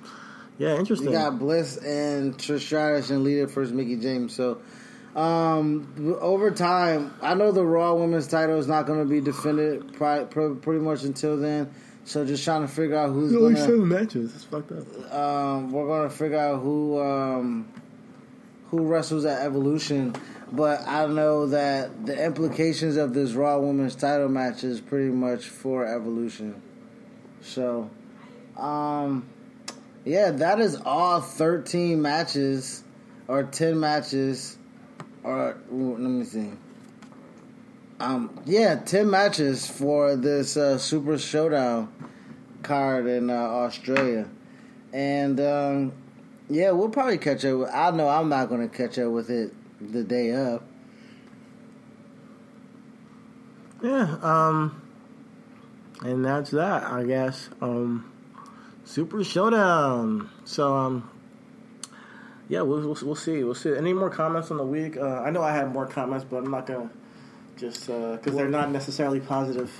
[0.58, 1.08] yeah, interesting.
[1.08, 4.32] We got Bliss and Trish Stratus and Lita versus Mickie James.
[4.32, 4.58] So,
[5.14, 9.92] um, over time, I know the Raw Women's title is not going to be defended
[9.94, 11.72] pri- pr- pretty much until then.
[12.04, 13.60] So, just trying to figure out who's Only going to.
[13.60, 14.34] seven matches.
[14.34, 15.12] It's fucked up.
[15.14, 17.68] um, we're gonna figure out who um,
[18.70, 20.14] who wrestles at Evolution.
[20.50, 25.44] But I know that the implications of this Raw Women's Title match is pretty much
[25.46, 26.60] for Evolution.
[27.40, 27.88] So,
[28.56, 29.28] um,
[30.04, 32.82] yeah, that is all thirteen matches
[33.28, 34.58] or ten matches,
[35.22, 36.50] or ooh, let me see.
[38.00, 41.92] Um, yeah, ten matches for this uh, Super Showdown
[42.62, 44.28] card in uh, Australia,
[44.92, 45.92] and um,
[46.48, 47.68] yeah, we'll probably catch up.
[47.72, 50.64] I know I'm not going to catch up with it the day up.
[53.82, 54.80] Yeah, um,
[56.02, 57.48] and that's that, I guess.
[57.60, 58.10] Um,
[58.84, 60.30] Super Showdown.
[60.44, 61.10] So, um,
[62.52, 63.42] yeah, we'll, we'll we'll see.
[63.42, 63.74] We'll see.
[63.74, 64.98] Any more comments on the week?
[64.98, 66.90] Uh, I know I had more comments, but I'm not gonna
[67.56, 69.72] just because they're not necessarily positive.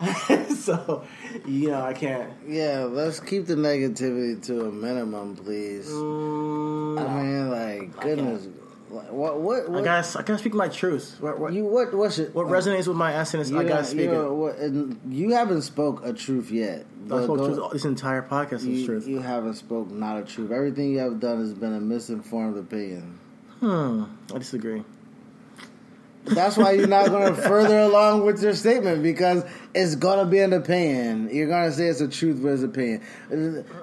[0.56, 1.04] so,
[1.46, 2.32] you know, I can't.
[2.44, 5.88] Yeah, let's keep the negativity to a minimum, please.
[5.88, 8.48] Mm, I mean, like, goodness,
[9.10, 9.84] what, what, I what?
[9.84, 11.16] gotta, I gotta speak my truth.
[11.20, 11.94] What, what, you what?
[11.94, 12.34] What's it?
[12.34, 14.32] what resonates with my essence, You I gotta speak you it.
[14.32, 16.86] what, you haven't spoke a truth yet.
[17.06, 17.72] I spoke go- truth.
[17.72, 19.08] This entire podcast is truth.
[19.08, 20.50] you haven't spoke not a truth.
[20.50, 23.18] Everything you have done has been a misinformed opinion.
[23.60, 24.04] Hmm.
[24.34, 24.84] I disagree.
[26.24, 29.44] That's why you're not going to further along with your statement because
[29.74, 31.30] it's going to be an opinion.
[31.32, 33.02] You're going to say it's a truth, but it's opinion.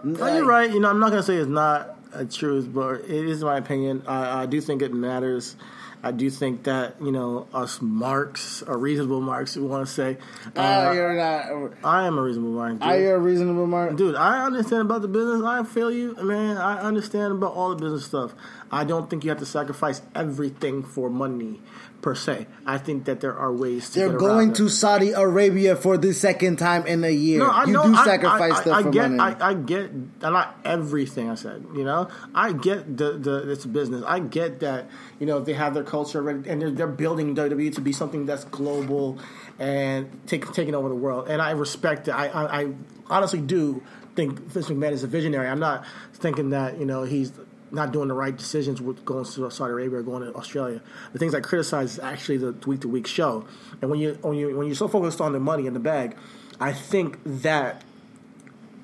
[0.04, 0.72] No, you're right.
[0.72, 4.04] You know, I'm not gonna say it's not a truth, but it is my opinion.
[4.08, 5.56] I, I do think it matters.
[6.04, 9.56] I do think that you know us marks are reasonable marks.
[9.58, 10.18] We want to say,
[10.56, 11.74] uh, Uh, you're not.
[11.84, 12.74] I am a reasonable mark.
[12.74, 12.84] Dude.
[12.84, 13.96] Are you a reasonable mark?
[13.96, 15.42] Dude, I understand about the business.
[15.44, 16.58] I feel you, man.
[16.58, 18.36] I understand about all the business stuff.
[18.72, 21.62] I don't think you have to sacrifice everything for money
[22.02, 22.46] per se.
[22.66, 24.00] I think that there are ways to.
[24.00, 24.70] They're going to.
[24.70, 27.40] Saudi Arabia for the second time in a year.
[27.40, 27.84] No, I you know.
[27.84, 29.36] do I- sacrifice I, I, stuff I for get, money.
[29.40, 31.66] I, I get, not everything I said.
[31.76, 34.04] You know, I get the the it's business.
[34.06, 34.88] I get that.
[35.20, 38.26] You know, they have their culture already, and they're, they're building WWE to be something
[38.26, 39.18] that's global
[39.58, 41.30] and take, taking over the world.
[41.30, 42.12] And I respect it.
[42.12, 42.74] I, I, I
[43.10, 43.82] honestly do
[44.16, 45.48] think Vince McMahon is a visionary.
[45.48, 47.32] I'm not thinking that you know he's
[47.76, 50.82] not doing the right decisions with going to Saudi Arabia or going to Australia.
[51.14, 53.46] The things I criticize is actually the week to week show.
[53.82, 56.16] And when you when you when you're so focused on the money in the bag,
[56.60, 57.84] I think that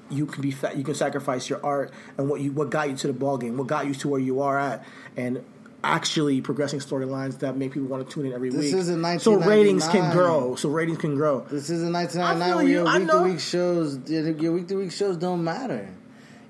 [0.09, 3.07] you can be you can sacrifice your art and what you what got you to
[3.07, 4.85] the ball game, what got you to where you are at,
[5.15, 5.43] and
[5.83, 9.19] actually progressing storylines that make people want to tune in every This week.
[9.19, 10.55] so ratings can grow.
[10.55, 11.41] So ratings can grow.
[11.49, 14.09] This is I 1999 where your week to week shows,
[14.41, 15.89] your week to week shows don't matter.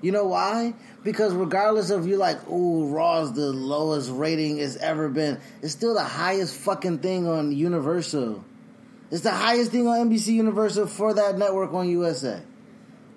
[0.02, 0.74] You know why?
[1.04, 5.94] Because regardless of you like, ooh, Raw's the lowest rating it's ever been, it's still
[5.94, 8.44] the highest fucking thing on Universal.
[9.10, 12.42] It's the highest thing on NBC Universal for that network on USA.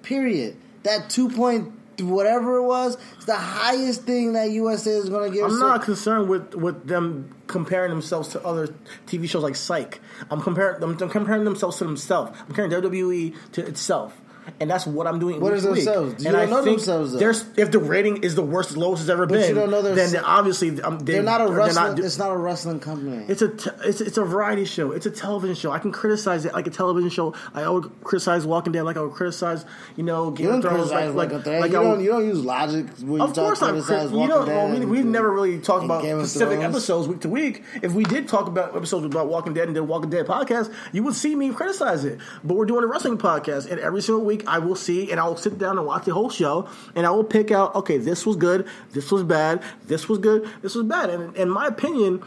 [0.04, 0.56] Period.
[0.84, 1.72] That two point
[2.02, 5.46] whatever it was, it's the highest thing that USA is going to give.
[5.46, 8.68] I'm So- not concerned with, with them comparing themselves to other
[9.08, 10.00] TV shows like Psych.
[10.30, 10.98] I'm comparing them.
[11.02, 12.38] I'm comparing themselves to themselves.
[12.40, 14.20] I'm comparing WWE to itself.
[14.60, 15.40] And that's what I'm doing.
[15.42, 15.64] What week.
[15.86, 16.24] themselves?
[16.24, 17.20] You and don't I know think themselves, though.
[17.20, 19.50] There's if the rating is the worst, lowest it's ever But been.
[19.50, 21.96] you don't know then obviously um, they, they're not a wrestling.
[21.96, 23.26] do- it's not a wrestling company.
[23.28, 24.92] It's a t- it's it's a variety show.
[24.92, 25.72] It's a television show.
[25.72, 27.34] I can criticize it like a television show.
[27.54, 29.66] I would criticize Walking Dead like I would criticize
[29.96, 32.04] you know Game you don't of Thrones like like, like, like you I would- don't.
[32.04, 34.70] You don't use logic when of you talk course, I criticize you Walking know, Dead.
[34.72, 37.64] well, we, we've never really talked and about specific episodes week to week.
[37.82, 41.04] If we did talk about episodes about Walking Dead and the Walking Dead podcast, you
[41.04, 42.20] would see me criticize it.
[42.44, 45.28] But we're doing a wrestling podcast, and every single week I will see and I
[45.28, 48.26] will sit down and watch the whole show, and I will pick out, okay, this
[48.26, 51.10] was good, this was bad, this was good, this was bad.
[51.10, 52.24] And in my opinion,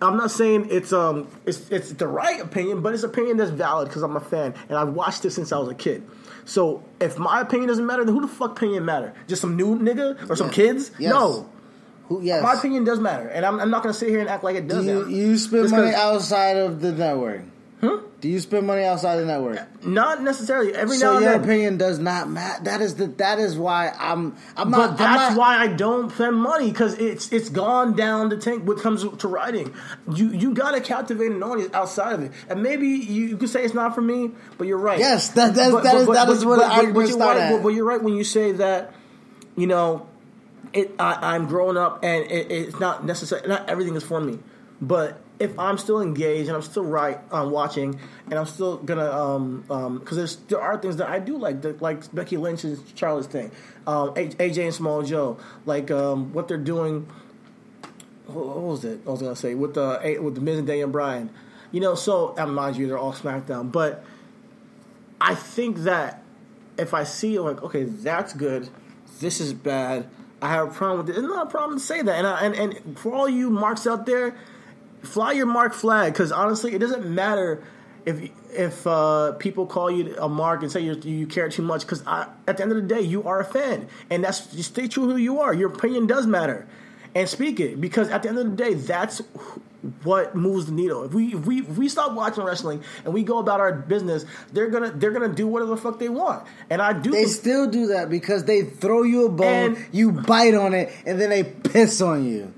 [0.00, 3.88] I'm not saying it's um it's it's the right opinion, but it's opinion that's valid
[3.88, 6.02] because I'm a fan and I've watched this since I was a kid.
[6.44, 9.14] So if my opinion doesn't matter, then who the fuck opinion matter?
[9.28, 10.90] Just some new nigga or some kids?
[10.98, 11.12] Yes.
[11.12, 11.48] No.
[12.08, 12.42] Who, yes.
[12.42, 14.56] My opinion does matter, and I'm, I'm not going to sit here and act like
[14.56, 15.08] it doesn't.
[15.08, 17.42] you, you spend money outside of the network?
[17.82, 19.58] Do you spend money outside the network?
[19.58, 20.72] Uh, not necessarily.
[20.72, 21.42] Every So now and your then.
[21.42, 22.62] opinion does not matter.
[22.62, 23.08] That is the.
[23.08, 24.36] That is why I'm.
[24.56, 24.90] I'm But not.
[24.90, 28.64] I'm that's not- why I don't spend money because it's it's gone down the tank
[28.68, 29.74] when it comes to writing.
[30.14, 33.48] You you got to captivate an audience outside of it, and maybe you, you could
[33.50, 35.00] say it's not for me, but you're right.
[35.00, 37.52] Yes, that- that's- that is- that is where the arguments you're start right, at.
[37.52, 38.94] But, but you're right when you say that.
[39.56, 40.06] You know,
[40.72, 40.94] it.
[41.00, 43.46] I, I'm growing up, and it, it's not necessary.
[43.48, 44.38] Not everything is for me,
[44.82, 49.10] but if I'm still engaged and I'm still right on watching, and I'm still gonna
[49.10, 53.52] um um because there are things that I do like like Becky Lynch's Charlotte's thing,
[53.86, 57.08] um AJ and Samoa Joe like um what they're doing.
[58.26, 59.00] What was it?
[59.06, 61.30] I was gonna say with the A- with the Miz and Daniel Bryan,
[61.70, 61.94] you know.
[61.94, 64.04] So and mind you, they're all SmackDown, but
[65.20, 66.22] I think that
[66.76, 68.68] if I see like, okay, that's good,
[69.20, 70.08] this is bad,
[70.40, 71.18] I have a problem with it.
[71.18, 72.16] It's not a problem to say that.
[72.16, 74.34] And I, and and for all you marks out there,
[75.02, 77.62] fly your mark flag because honestly, it doesn't matter
[78.04, 81.82] if if uh, people call you a mark and say you you care too much
[81.82, 84.88] because at the end of the day, you are a fan, and that's just stay
[84.88, 85.54] true who you are.
[85.54, 86.66] Your opinion does matter,
[87.14, 89.22] and speak it because at the end of the day, that's
[90.04, 91.04] what moves the needle.
[91.04, 94.24] If we if we if we stop watching wrestling and we go about our business,
[94.52, 96.46] they're gonna they're gonna do whatever the fuck they want.
[96.70, 97.10] And I do.
[97.10, 100.92] They still do that because they throw you a bone, And- you bite on it,
[101.06, 102.52] and then they piss on you.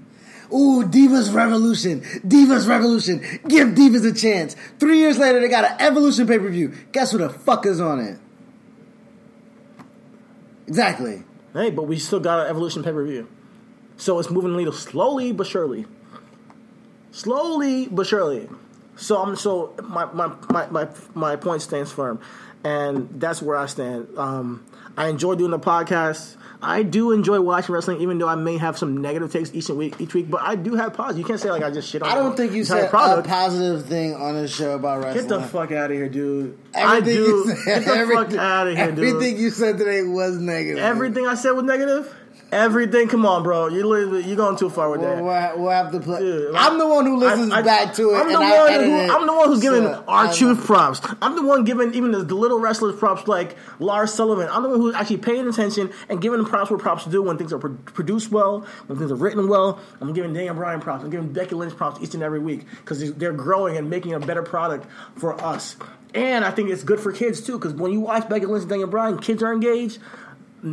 [0.52, 2.00] Ooh, Divas Revolution.
[2.00, 3.20] Divas Revolution.
[3.48, 4.56] Give Divas a chance.
[4.78, 6.72] Three years later, they got an Evolution pay per view.
[6.92, 8.18] Guess who the fuck is on it?
[10.66, 11.22] Exactly.
[11.52, 13.28] Hey, but we still got an Evolution pay per view.
[13.96, 15.86] So it's moving the needle slowly but surely.
[17.12, 18.48] Slowly but surely.
[18.96, 22.20] So I'm so my my, my, my, my point stands firm.
[22.64, 24.08] And that's where I stand.
[24.16, 24.64] Um,
[24.96, 26.36] I enjoy doing the podcast.
[26.62, 29.96] I do enjoy watching wrestling, even though I may have some negative takes each week.
[30.00, 31.18] Each week, but I do have positive.
[31.18, 32.08] You can't say like I just shit on.
[32.08, 35.28] I don't think you said a positive thing on this show about wrestling.
[35.28, 36.58] Get the fuck out of here, dude.
[36.72, 37.12] Everything I do.
[37.12, 39.08] you said, Get the fuck out of here, dude.
[39.08, 40.82] Everything you said today was negative.
[40.82, 42.14] Everything I said was negative.
[42.54, 43.08] Everything.
[43.08, 43.66] Come on, bro.
[43.68, 45.16] You literally you're going too far with that.
[45.16, 46.20] We'll, we'll, we'll have to play.
[46.20, 48.16] Dude, I'm the one who listens I- I- back to it.
[48.16, 49.12] I'm the and one who.
[49.16, 51.00] I'm the one who's giving So, our truth props.
[51.20, 54.48] I'm the one giving even the, little wrestlers props like Lars Sullivan.
[54.50, 57.52] I'm the one who's actually paying attention and giving props where props do when things
[57.52, 59.80] are pro- produced well, when things are written well.
[60.00, 61.02] I'm giving Daniel Bryan props.
[61.04, 64.20] I'm giving Becky Lynch props each and every week because they're growing and making a
[64.20, 64.86] better product
[65.16, 65.76] for us.
[66.14, 68.70] And I think it's good for kids too because when you watch Becky Lynch and
[68.70, 69.98] Daniel Bryan, kids are engaged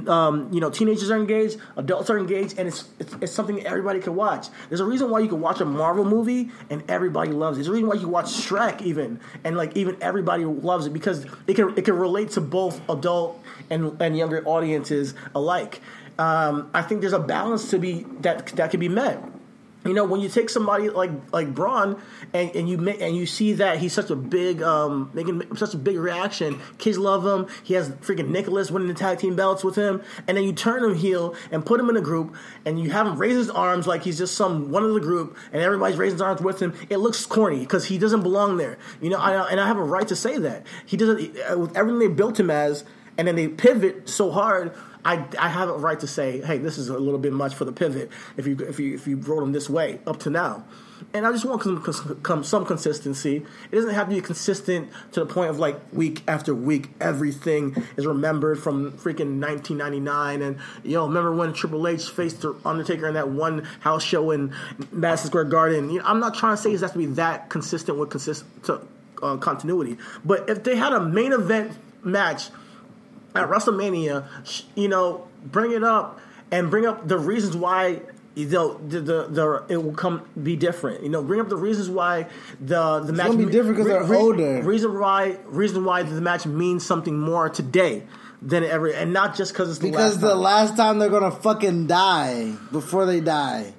[0.07, 3.99] um, you know, teenagers are engaged, adults are engaged, and it's, it's it's something everybody
[3.99, 4.47] can watch.
[4.69, 7.59] There's a reason why you can watch a Marvel movie and everybody loves it.
[7.59, 10.93] There's a reason why you can watch Shrek even and like even everybody loves it
[10.93, 15.81] because it can it can relate to both adult and and younger audiences alike.
[16.18, 19.22] Um, I think there's a balance to be that that can be met.
[19.84, 21.99] You know, when you take somebody like like Braun
[22.34, 25.74] and, and you make and you see that he's such a big um making such
[25.74, 27.48] a big reaction, kids love him.
[27.64, 30.84] He has freaking Nicholas winning the tag team belts with him, and then you turn
[30.84, 33.88] him heel and put him in a group, and you have him raise his arms
[33.88, 36.76] like he's just some one of the group, and everybody's raising his arms with him.
[36.90, 38.78] It looks corny because he doesn't belong there.
[39.02, 41.20] You know, I, and I have a right to say that he doesn't
[41.58, 42.84] with everything they built him as,
[43.17, 44.73] and then they pivot so hard.
[45.03, 47.65] I, I have a right to say, hey, this is a little bit much for
[47.65, 50.63] the pivot if you if you if you wrote them this way up to now,
[51.13, 53.38] and I just want some, some consistency.
[53.71, 57.75] It doesn't have to be consistent to the point of like week after week, everything
[57.97, 60.41] is remembered from freaking 1999.
[60.41, 64.31] And yo, know, remember when Triple H faced the Undertaker in that one house show
[64.31, 64.53] in
[64.91, 65.89] Madison Square Garden?
[65.89, 68.45] You know, I'm not trying to say it has to be that consistent with consist
[68.65, 68.81] to,
[69.21, 72.49] uh, continuity, but if they had a main event match
[73.36, 74.26] at WrestleMania,
[74.76, 76.20] you know, bring it up
[76.52, 78.02] and bring up the reasons why
[78.34, 81.03] you know the, the, the it will come be different.
[81.03, 82.28] You know, bring up the reasons why
[82.60, 84.62] the the match gonna be different 'cause they're older.
[84.64, 88.03] Reason why reason why the match means something more today
[88.41, 90.40] than ever, and not just because it's the Because last the time.
[90.40, 93.74] last time they're gonna fucking die before they die.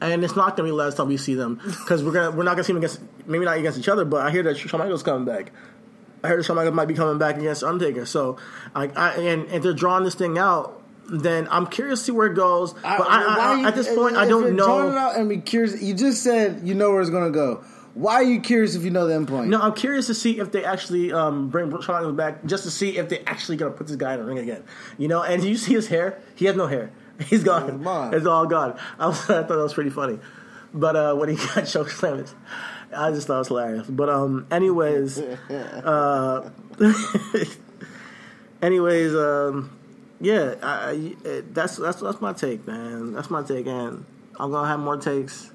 [0.00, 2.44] and it's not gonna be the last time we see them because we're gonna we're
[2.44, 4.80] not gonna see them against maybe not against each other, but I hear that Shawn
[4.80, 5.50] Michaels coming back.
[6.22, 8.06] I heard Shawn Michaels might be coming back against Undertaker.
[8.06, 8.38] So,
[8.74, 12.26] I, I and if they're drawing this thing out, then I'm curious to see where
[12.26, 12.72] it goes.
[12.74, 14.98] But I, why I, you- at this point, I you're don't drawing it know.
[14.98, 15.80] out and be curious.
[15.82, 17.64] You just said you know where it's gonna go.
[17.94, 19.48] Why are you curious if you know the end point?
[19.48, 22.96] No, I'm curious to see if they actually um, bring Michaels back, just to see
[22.96, 24.62] if they actually gonna put this guy in the ring again.
[24.98, 26.20] You know, and do you see his hair?
[26.36, 26.92] He has no hair.
[27.26, 27.80] He's gone.
[27.84, 28.18] It's.
[28.18, 28.78] It's all gone.
[28.98, 30.18] I, was, I thought that was pretty funny.
[30.72, 32.30] But uh, when he got choke slammed,
[32.96, 33.86] I just thought it was hilarious.
[33.88, 35.18] But um, anyways,
[35.50, 36.50] uh,
[38.62, 39.76] anyways, um,
[40.20, 43.12] yeah, I, it- that's that's that's my take, man.
[43.12, 44.04] That's my take, and
[44.38, 45.50] I'm gonna have more takes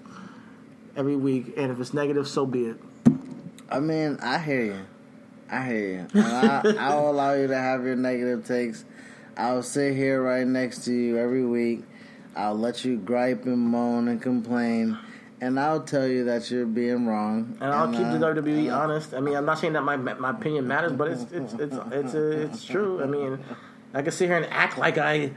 [0.96, 1.54] every week.
[1.58, 2.78] And if it's negative, so be it.
[3.70, 4.80] I mean, I hear you.
[5.50, 6.22] I hear you.
[6.22, 8.86] I, I will allow you to have your negative takes.
[9.36, 11.84] I'll sit here right next to you every week.
[12.36, 14.98] I'll let you gripe and moan and complain,
[15.44, 17.58] and I'll tell you that you're being wrong.
[17.60, 19.14] And I'll keep uh, the WWE and honest.
[19.14, 22.16] I mean, I'm not saying that my my opinion matters, but it's it's it's it's
[22.16, 23.04] uh, it's true.
[23.04, 23.40] I mean,
[23.94, 25.32] I can sit here and act like I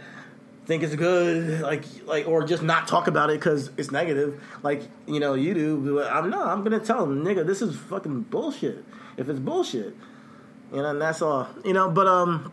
[0.66, 4.82] think it's good, like like, or just not talk about it because it's negative, like
[5.06, 5.94] you know you do.
[5.96, 6.46] But I'm not.
[6.46, 8.84] I'm gonna tell them, nigga, this is fucking bullshit.
[9.16, 9.96] If it's bullshit,
[10.72, 11.48] you know, and that's all.
[11.64, 12.52] You know, but um,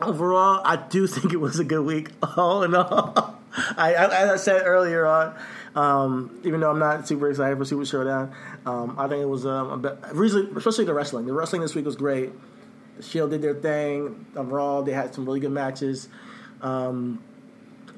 [0.00, 2.10] overall, I do think it was a good week.
[2.36, 3.38] All in all,
[3.76, 5.34] I, I as I said earlier on,
[5.74, 8.32] um, even though I'm not super excited for Super Showdown,
[8.66, 11.26] um, I think it was um, bit, especially the wrestling.
[11.26, 12.32] The wrestling this week was great.
[12.96, 14.82] The Shield did their thing Raw.
[14.82, 16.08] They had some really good matches.
[16.60, 17.22] Um,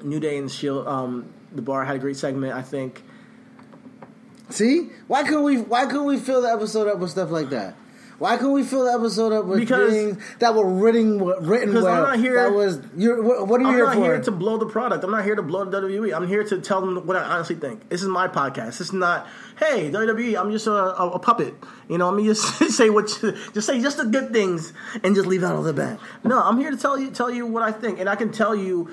[0.03, 2.53] New Day and Shield, um, the bar had a great segment.
[2.53, 3.03] I think.
[4.49, 5.57] See, why couldn't we?
[5.57, 7.75] Why couldn't we fill the episode up with stuff like that?
[8.21, 11.85] Why couldn't we fill the episode up with Because- things that were written written Because
[11.85, 12.03] I'm well?
[12.03, 13.19] not here- that was you're.
[13.23, 14.03] What, are you I'm here not for?
[14.03, 15.03] here to blow the product.
[15.03, 16.15] I'm not here to blow the WWE.
[16.15, 17.89] I'm here to tell them what I honestly think.
[17.89, 18.77] This is my podcast.
[18.77, 19.27] This is not,
[19.57, 20.39] hey WWE.
[20.39, 21.55] I'm just a, a, a puppet.
[21.89, 22.43] You know, I mean, just
[22.77, 24.71] say what, you, just say just the good things
[25.03, 25.97] and just leave out all the bad.
[26.23, 28.55] No, I'm here to tell you tell you what I think, and I can tell
[28.55, 28.87] you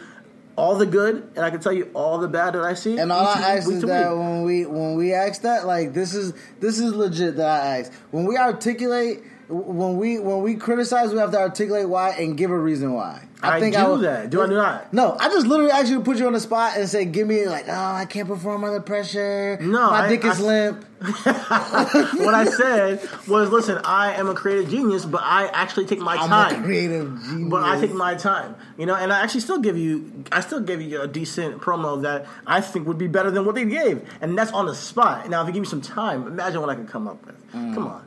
[0.59, 2.99] all the good, and I can tell you all the bad that I see.
[2.99, 4.19] And all I ask is that week.
[4.19, 7.93] when we when we ask that, like this is this is legit that I ask.
[8.11, 12.51] When we articulate, when we when we criticize, we have to articulate why and give
[12.51, 13.28] a reason why.
[13.43, 14.31] I think do will- that.
[14.31, 14.93] Do I do not?
[14.93, 17.67] No, I just literally to put you on the spot and say, "Give me like,
[17.69, 19.59] oh, I can't perform under pressure.
[19.61, 24.35] No, my I- dick is I- limp." what I said was, listen, I am a
[24.35, 26.61] creative genius, but I actually take my I'm time.
[26.61, 27.51] a creative genius.
[27.51, 30.59] But I take my time, you know, and I actually still give you, I still
[30.59, 34.03] give you a decent promo that I think would be better than what they gave,
[34.21, 35.29] and that's on the spot.
[35.31, 37.37] Now, if you give me some time, imagine what I could come up with.
[37.53, 37.75] Mm.
[37.75, 38.03] Come on.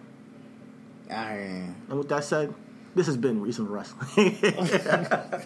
[1.10, 1.34] I.
[1.90, 2.54] And with that said,
[2.96, 4.38] this has been recent Wrestling.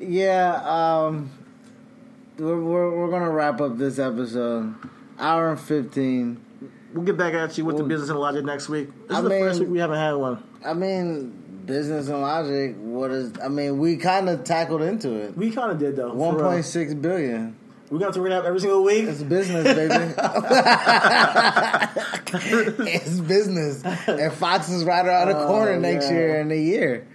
[0.00, 1.30] Yeah, um,
[2.38, 4.74] we're, we're we're gonna wrap up this episode.
[5.18, 6.44] Hour and fifteen.
[6.92, 8.88] We'll get back at you with the business and logic next week.
[9.08, 10.42] This I is the first week we haven't had one.
[10.64, 12.76] I mean, business and logic.
[12.78, 13.32] What is?
[13.42, 15.36] I mean, we kind of tackled into it.
[15.36, 16.12] We kind of did though.
[16.12, 16.36] One point six billion.
[16.36, 16.52] real.
[16.52, 17.56] point six billion.
[17.90, 19.04] We're gonna have to read out every single week.
[19.04, 19.90] It's business, baby.
[22.88, 26.12] it's business, and Fox is right around the Oh, corner next yeah.
[26.12, 27.06] year in a year.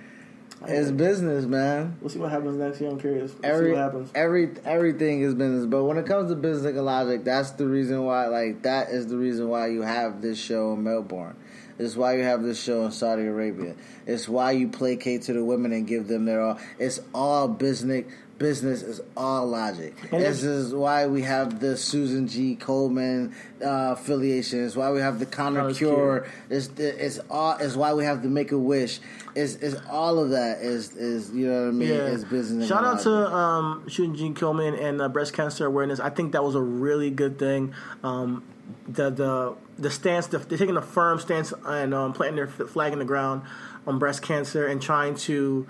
[0.68, 1.96] It's business, man.
[2.02, 2.90] We'll see what happens next year.
[2.90, 3.32] I'm curious.
[3.34, 4.12] We'll see Every what happens.
[4.16, 8.04] every everything is business, but when it comes to business and logic, that's the reason
[8.04, 8.28] why.
[8.28, 11.36] Like that is the reason why you have this show in Melbourne.
[11.78, 13.76] It's why you have this show in Saudi Arabia.
[14.08, 16.58] It's why you placate to the women and give them their all.
[16.80, 18.06] It's all business.
[18.38, 19.96] Business is all logic.
[20.12, 22.58] And This is why we have the Susan G.
[22.60, 24.66] Komen uh, affiliation.
[24.66, 25.96] It's why we have the Counter Counter Cure.
[25.96, 26.28] Cure.
[26.50, 27.56] It's it's all.
[27.58, 29.00] It's why we have the Make a Wish.
[29.36, 30.60] It's, it's all of that.
[30.60, 31.90] Is is you know what I mean?
[31.90, 32.08] Yeah.
[32.08, 32.68] It's business.
[32.68, 33.34] Shout out to logic.
[33.34, 36.02] um, Shooting Gene Kilman and uh, breast cancer awareness.
[36.02, 37.74] I think that was a really good thing.
[38.04, 38.44] Um,
[38.88, 42.92] the the the stance, the, they're taking a firm stance and um, planting their flag
[42.92, 43.44] in the ground
[43.88, 45.68] on breast cancer and trying to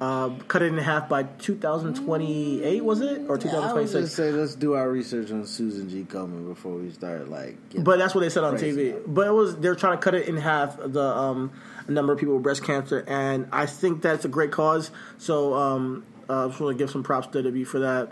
[0.00, 2.84] uh, cut it in half by 2028.
[2.84, 4.04] Was it or I would 2026?
[4.04, 6.04] just say let's do our research on Susan G.
[6.04, 7.56] Komen before we start like.
[7.76, 8.54] But that's what they said on.
[8.56, 9.02] TV.
[9.06, 11.52] But it was they're trying to cut it in half the um,
[11.88, 14.90] number of people with breast cancer, and I think that's a great cause.
[15.18, 18.10] So um, uh, I just want to give some props to WWE for that.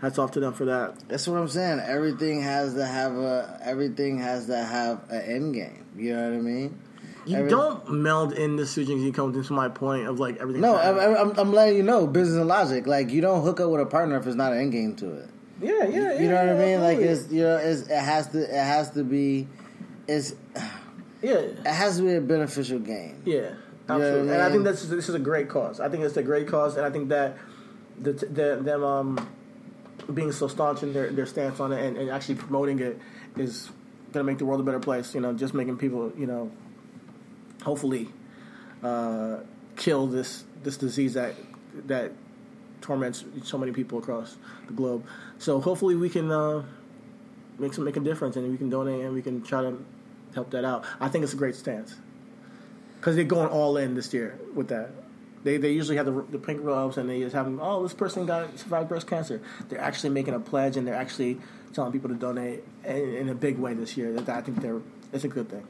[0.00, 1.08] Hats off to them for that.
[1.08, 1.80] that's what I'm saying.
[1.80, 3.58] Everything has to have a.
[3.62, 5.84] Everything has to have an end game.
[5.96, 6.78] You know what I mean?
[7.26, 10.62] You Every- don't meld in the Sujin Z comes into my point of like everything.
[10.62, 12.86] No, I, I'm, I'm letting you know business and logic.
[12.86, 15.12] Like you don't hook up with a partner if it's not an end game to
[15.12, 15.28] it.
[15.60, 16.20] yeah, yeah, yeah.
[16.20, 16.80] You know what I mean?
[16.80, 19.48] Like it's you know it's, it has to it has to be
[20.06, 20.34] it's
[21.22, 23.22] yeah, it has to be a beneficial game.
[23.24, 23.54] yeah,
[23.88, 24.28] absolutely.
[24.28, 24.52] what I And I mean?
[24.52, 25.80] think that's this is a great cause.
[25.80, 27.38] I think it's a great cause, and I think that
[28.00, 29.30] the, the them um
[30.14, 33.00] being so staunch in their, their stance on it and, and actually promoting it
[33.36, 33.70] is
[34.12, 35.12] going to make the world a better place.
[35.14, 36.52] You know, just making people, you know,
[37.66, 38.08] hopefully
[38.84, 39.38] uh,
[39.74, 41.34] kill this this disease that
[41.86, 42.12] that
[42.80, 44.36] torments so many people across
[44.68, 45.04] the globe.
[45.38, 46.62] So hopefully we can uh,
[47.58, 49.84] make some make a difference and we can donate and we can try to
[50.32, 50.84] help that out.
[51.00, 51.96] I think it's a great stance
[53.00, 54.90] because they're going all in this year with that.
[55.42, 57.94] They, they usually have the, the pink robes and they just have them, oh, this
[57.94, 59.40] person got survived breast cancer.
[59.68, 61.38] They're actually making a pledge and they're actually
[61.72, 64.12] telling people to donate in, in a big way this year.
[64.12, 64.80] That I think they're
[65.12, 65.66] it's a good thing.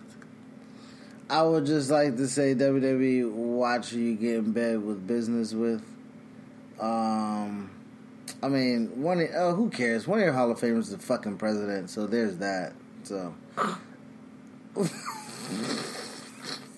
[1.29, 5.53] I would just like to say WWE watch who you get in bed with business
[5.53, 5.83] with.
[6.79, 7.71] Um,
[8.43, 10.07] I mean, one of, oh, who cares?
[10.07, 12.75] One of your Hall of Famers is the fucking president, so there's that.
[13.03, 13.35] So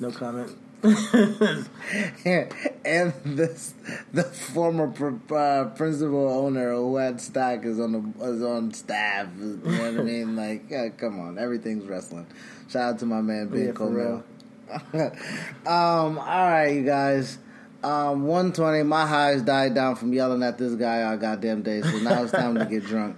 [0.01, 0.57] No comment.
[0.85, 1.67] and
[3.25, 3.75] this
[4.13, 9.27] the former pr- uh, principal owner who had stock is on the is on staff.
[9.41, 10.37] You know what I mean?
[10.37, 12.29] Like, yeah, come on, everything's wrestling.
[12.69, 14.23] Shout out to my man Ben Yeah, Coleman.
[14.95, 17.39] um, all right, you guys.
[17.83, 18.83] Um, 120.
[18.83, 22.33] My highs died down from yelling at this guy all goddamn day, so now it's
[22.33, 23.17] time to get drunk.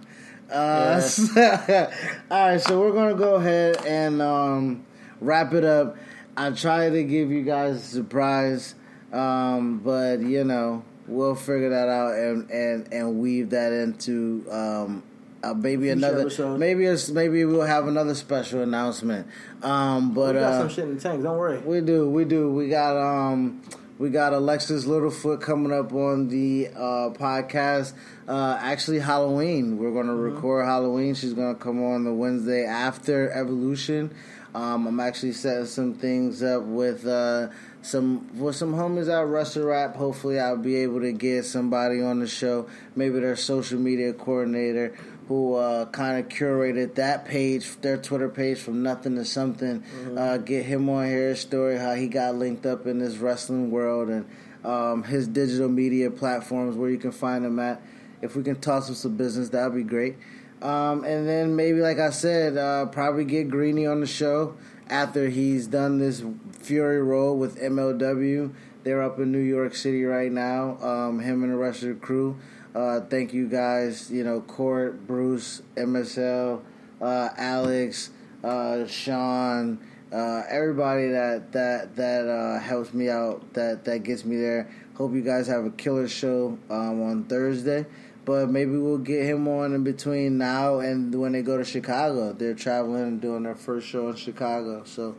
[0.50, 1.00] Uh,
[2.30, 4.84] all right, so we're gonna go ahead and um,
[5.20, 5.96] wrap it up.
[6.36, 8.74] I try to give you guys a surprise,
[9.12, 15.02] um, but you know we'll figure that out and and and weave that into um,
[15.42, 16.58] uh, maybe Future another episode.
[16.58, 19.26] maybe it's, maybe we'll have another special announcement.
[19.62, 21.22] Um, but we got uh, some shit in the tank.
[21.22, 21.58] Don't worry.
[21.58, 22.52] we do, we do.
[22.52, 23.62] We got um
[23.98, 27.92] we got Alexis Littlefoot coming up on the uh podcast.
[28.28, 29.78] Uh actually Halloween.
[29.78, 31.14] We're gonna record Halloween.
[31.14, 34.14] She's gonna come on the Wednesday after Evolution.
[34.54, 37.48] Um I'm actually setting some things up with uh
[37.82, 39.96] some with some homies at Wrestle Rap.
[39.96, 44.94] Hopefully I'll be able to get somebody on the show, maybe their social media coordinator
[45.28, 49.80] who uh, kind of curated that page, their Twitter page, from nothing to something.
[50.18, 53.70] Uh, get him on here, his story, how he got linked up in this wrestling
[53.70, 54.28] world, and
[54.64, 57.80] um, his digital media platforms where you can find him at.
[58.20, 60.16] If we can toss him some business, that'd be great.
[60.60, 64.56] Um, and then maybe, like I said, uh, probably get Greeny on the show
[64.90, 66.22] after he's done this
[66.58, 68.52] Fury Road with MLW.
[68.82, 70.78] They're up in New York City right now.
[70.82, 72.36] Um, him and the rest of the crew.
[72.74, 74.10] Uh, thank you guys.
[74.10, 76.62] You know, Court, Bruce, MSL,
[77.00, 78.10] uh, Alex,
[78.42, 79.78] uh, Sean,
[80.12, 84.70] uh, everybody that that that uh, helps me out, that that gets me there.
[84.94, 87.86] Hope you guys have a killer show um, on Thursday.
[88.30, 92.32] But maybe we'll get him on in between now and when they go to Chicago.
[92.32, 94.84] They're traveling and doing their first show in Chicago.
[94.84, 95.16] So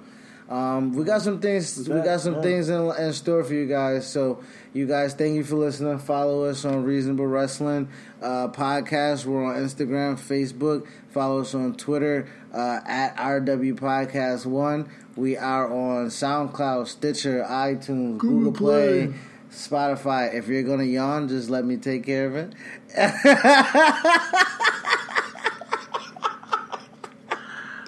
[0.49, 1.89] Um, we got some things.
[1.89, 4.07] We got some things in, in store for you guys.
[4.07, 4.41] So,
[4.73, 5.97] you guys, thank you for listening.
[5.99, 7.89] Follow us on Reasonable Wrestling
[8.21, 9.25] uh, podcast.
[9.25, 10.87] We're on Instagram, Facebook.
[11.09, 14.89] Follow us on Twitter uh, at RW Podcast One.
[15.17, 19.07] We are on SoundCloud, Stitcher, iTunes, Google, Play.
[19.07, 19.17] Play.
[19.51, 20.33] Spotify.
[20.33, 22.53] If you're gonna yawn, just let me take care of it.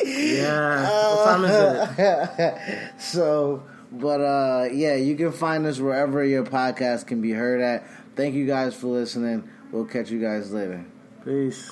[0.03, 1.15] Yeah.
[1.15, 2.91] what time is it?
[2.99, 7.88] So, but uh, yeah, you can find us wherever your podcast can be heard at.
[8.15, 9.49] Thank you guys for listening.
[9.72, 10.85] We'll catch you guys later.
[11.23, 11.72] Peace.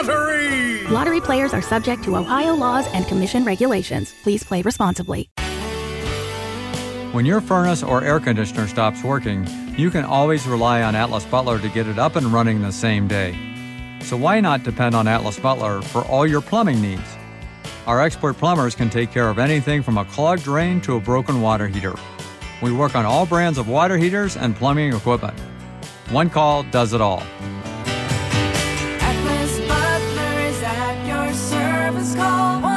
[0.00, 0.86] Lottery!
[0.86, 4.14] Lottery players are subject to Ohio laws and commission regulations.
[4.22, 5.28] Please play responsibly.
[7.12, 9.46] When your furnace or air conditioner stops working,
[9.76, 13.08] you can always rely on Atlas Butler to get it up and running the same
[13.08, 13.36] day.
[14.00, 17.16] So why not depend on Atlas Butler for all your plumbing needs?
[17.86, 21.42] Our expert plumbers can take care of anything from a clogged drain to a broken
[21.42, 21.94] water heater.
[22.62, 25.38] We work on all brands of water heaters and plumbing equipment.
[26.08, 27.22] One call does it all.
[32.20, 32.69] call.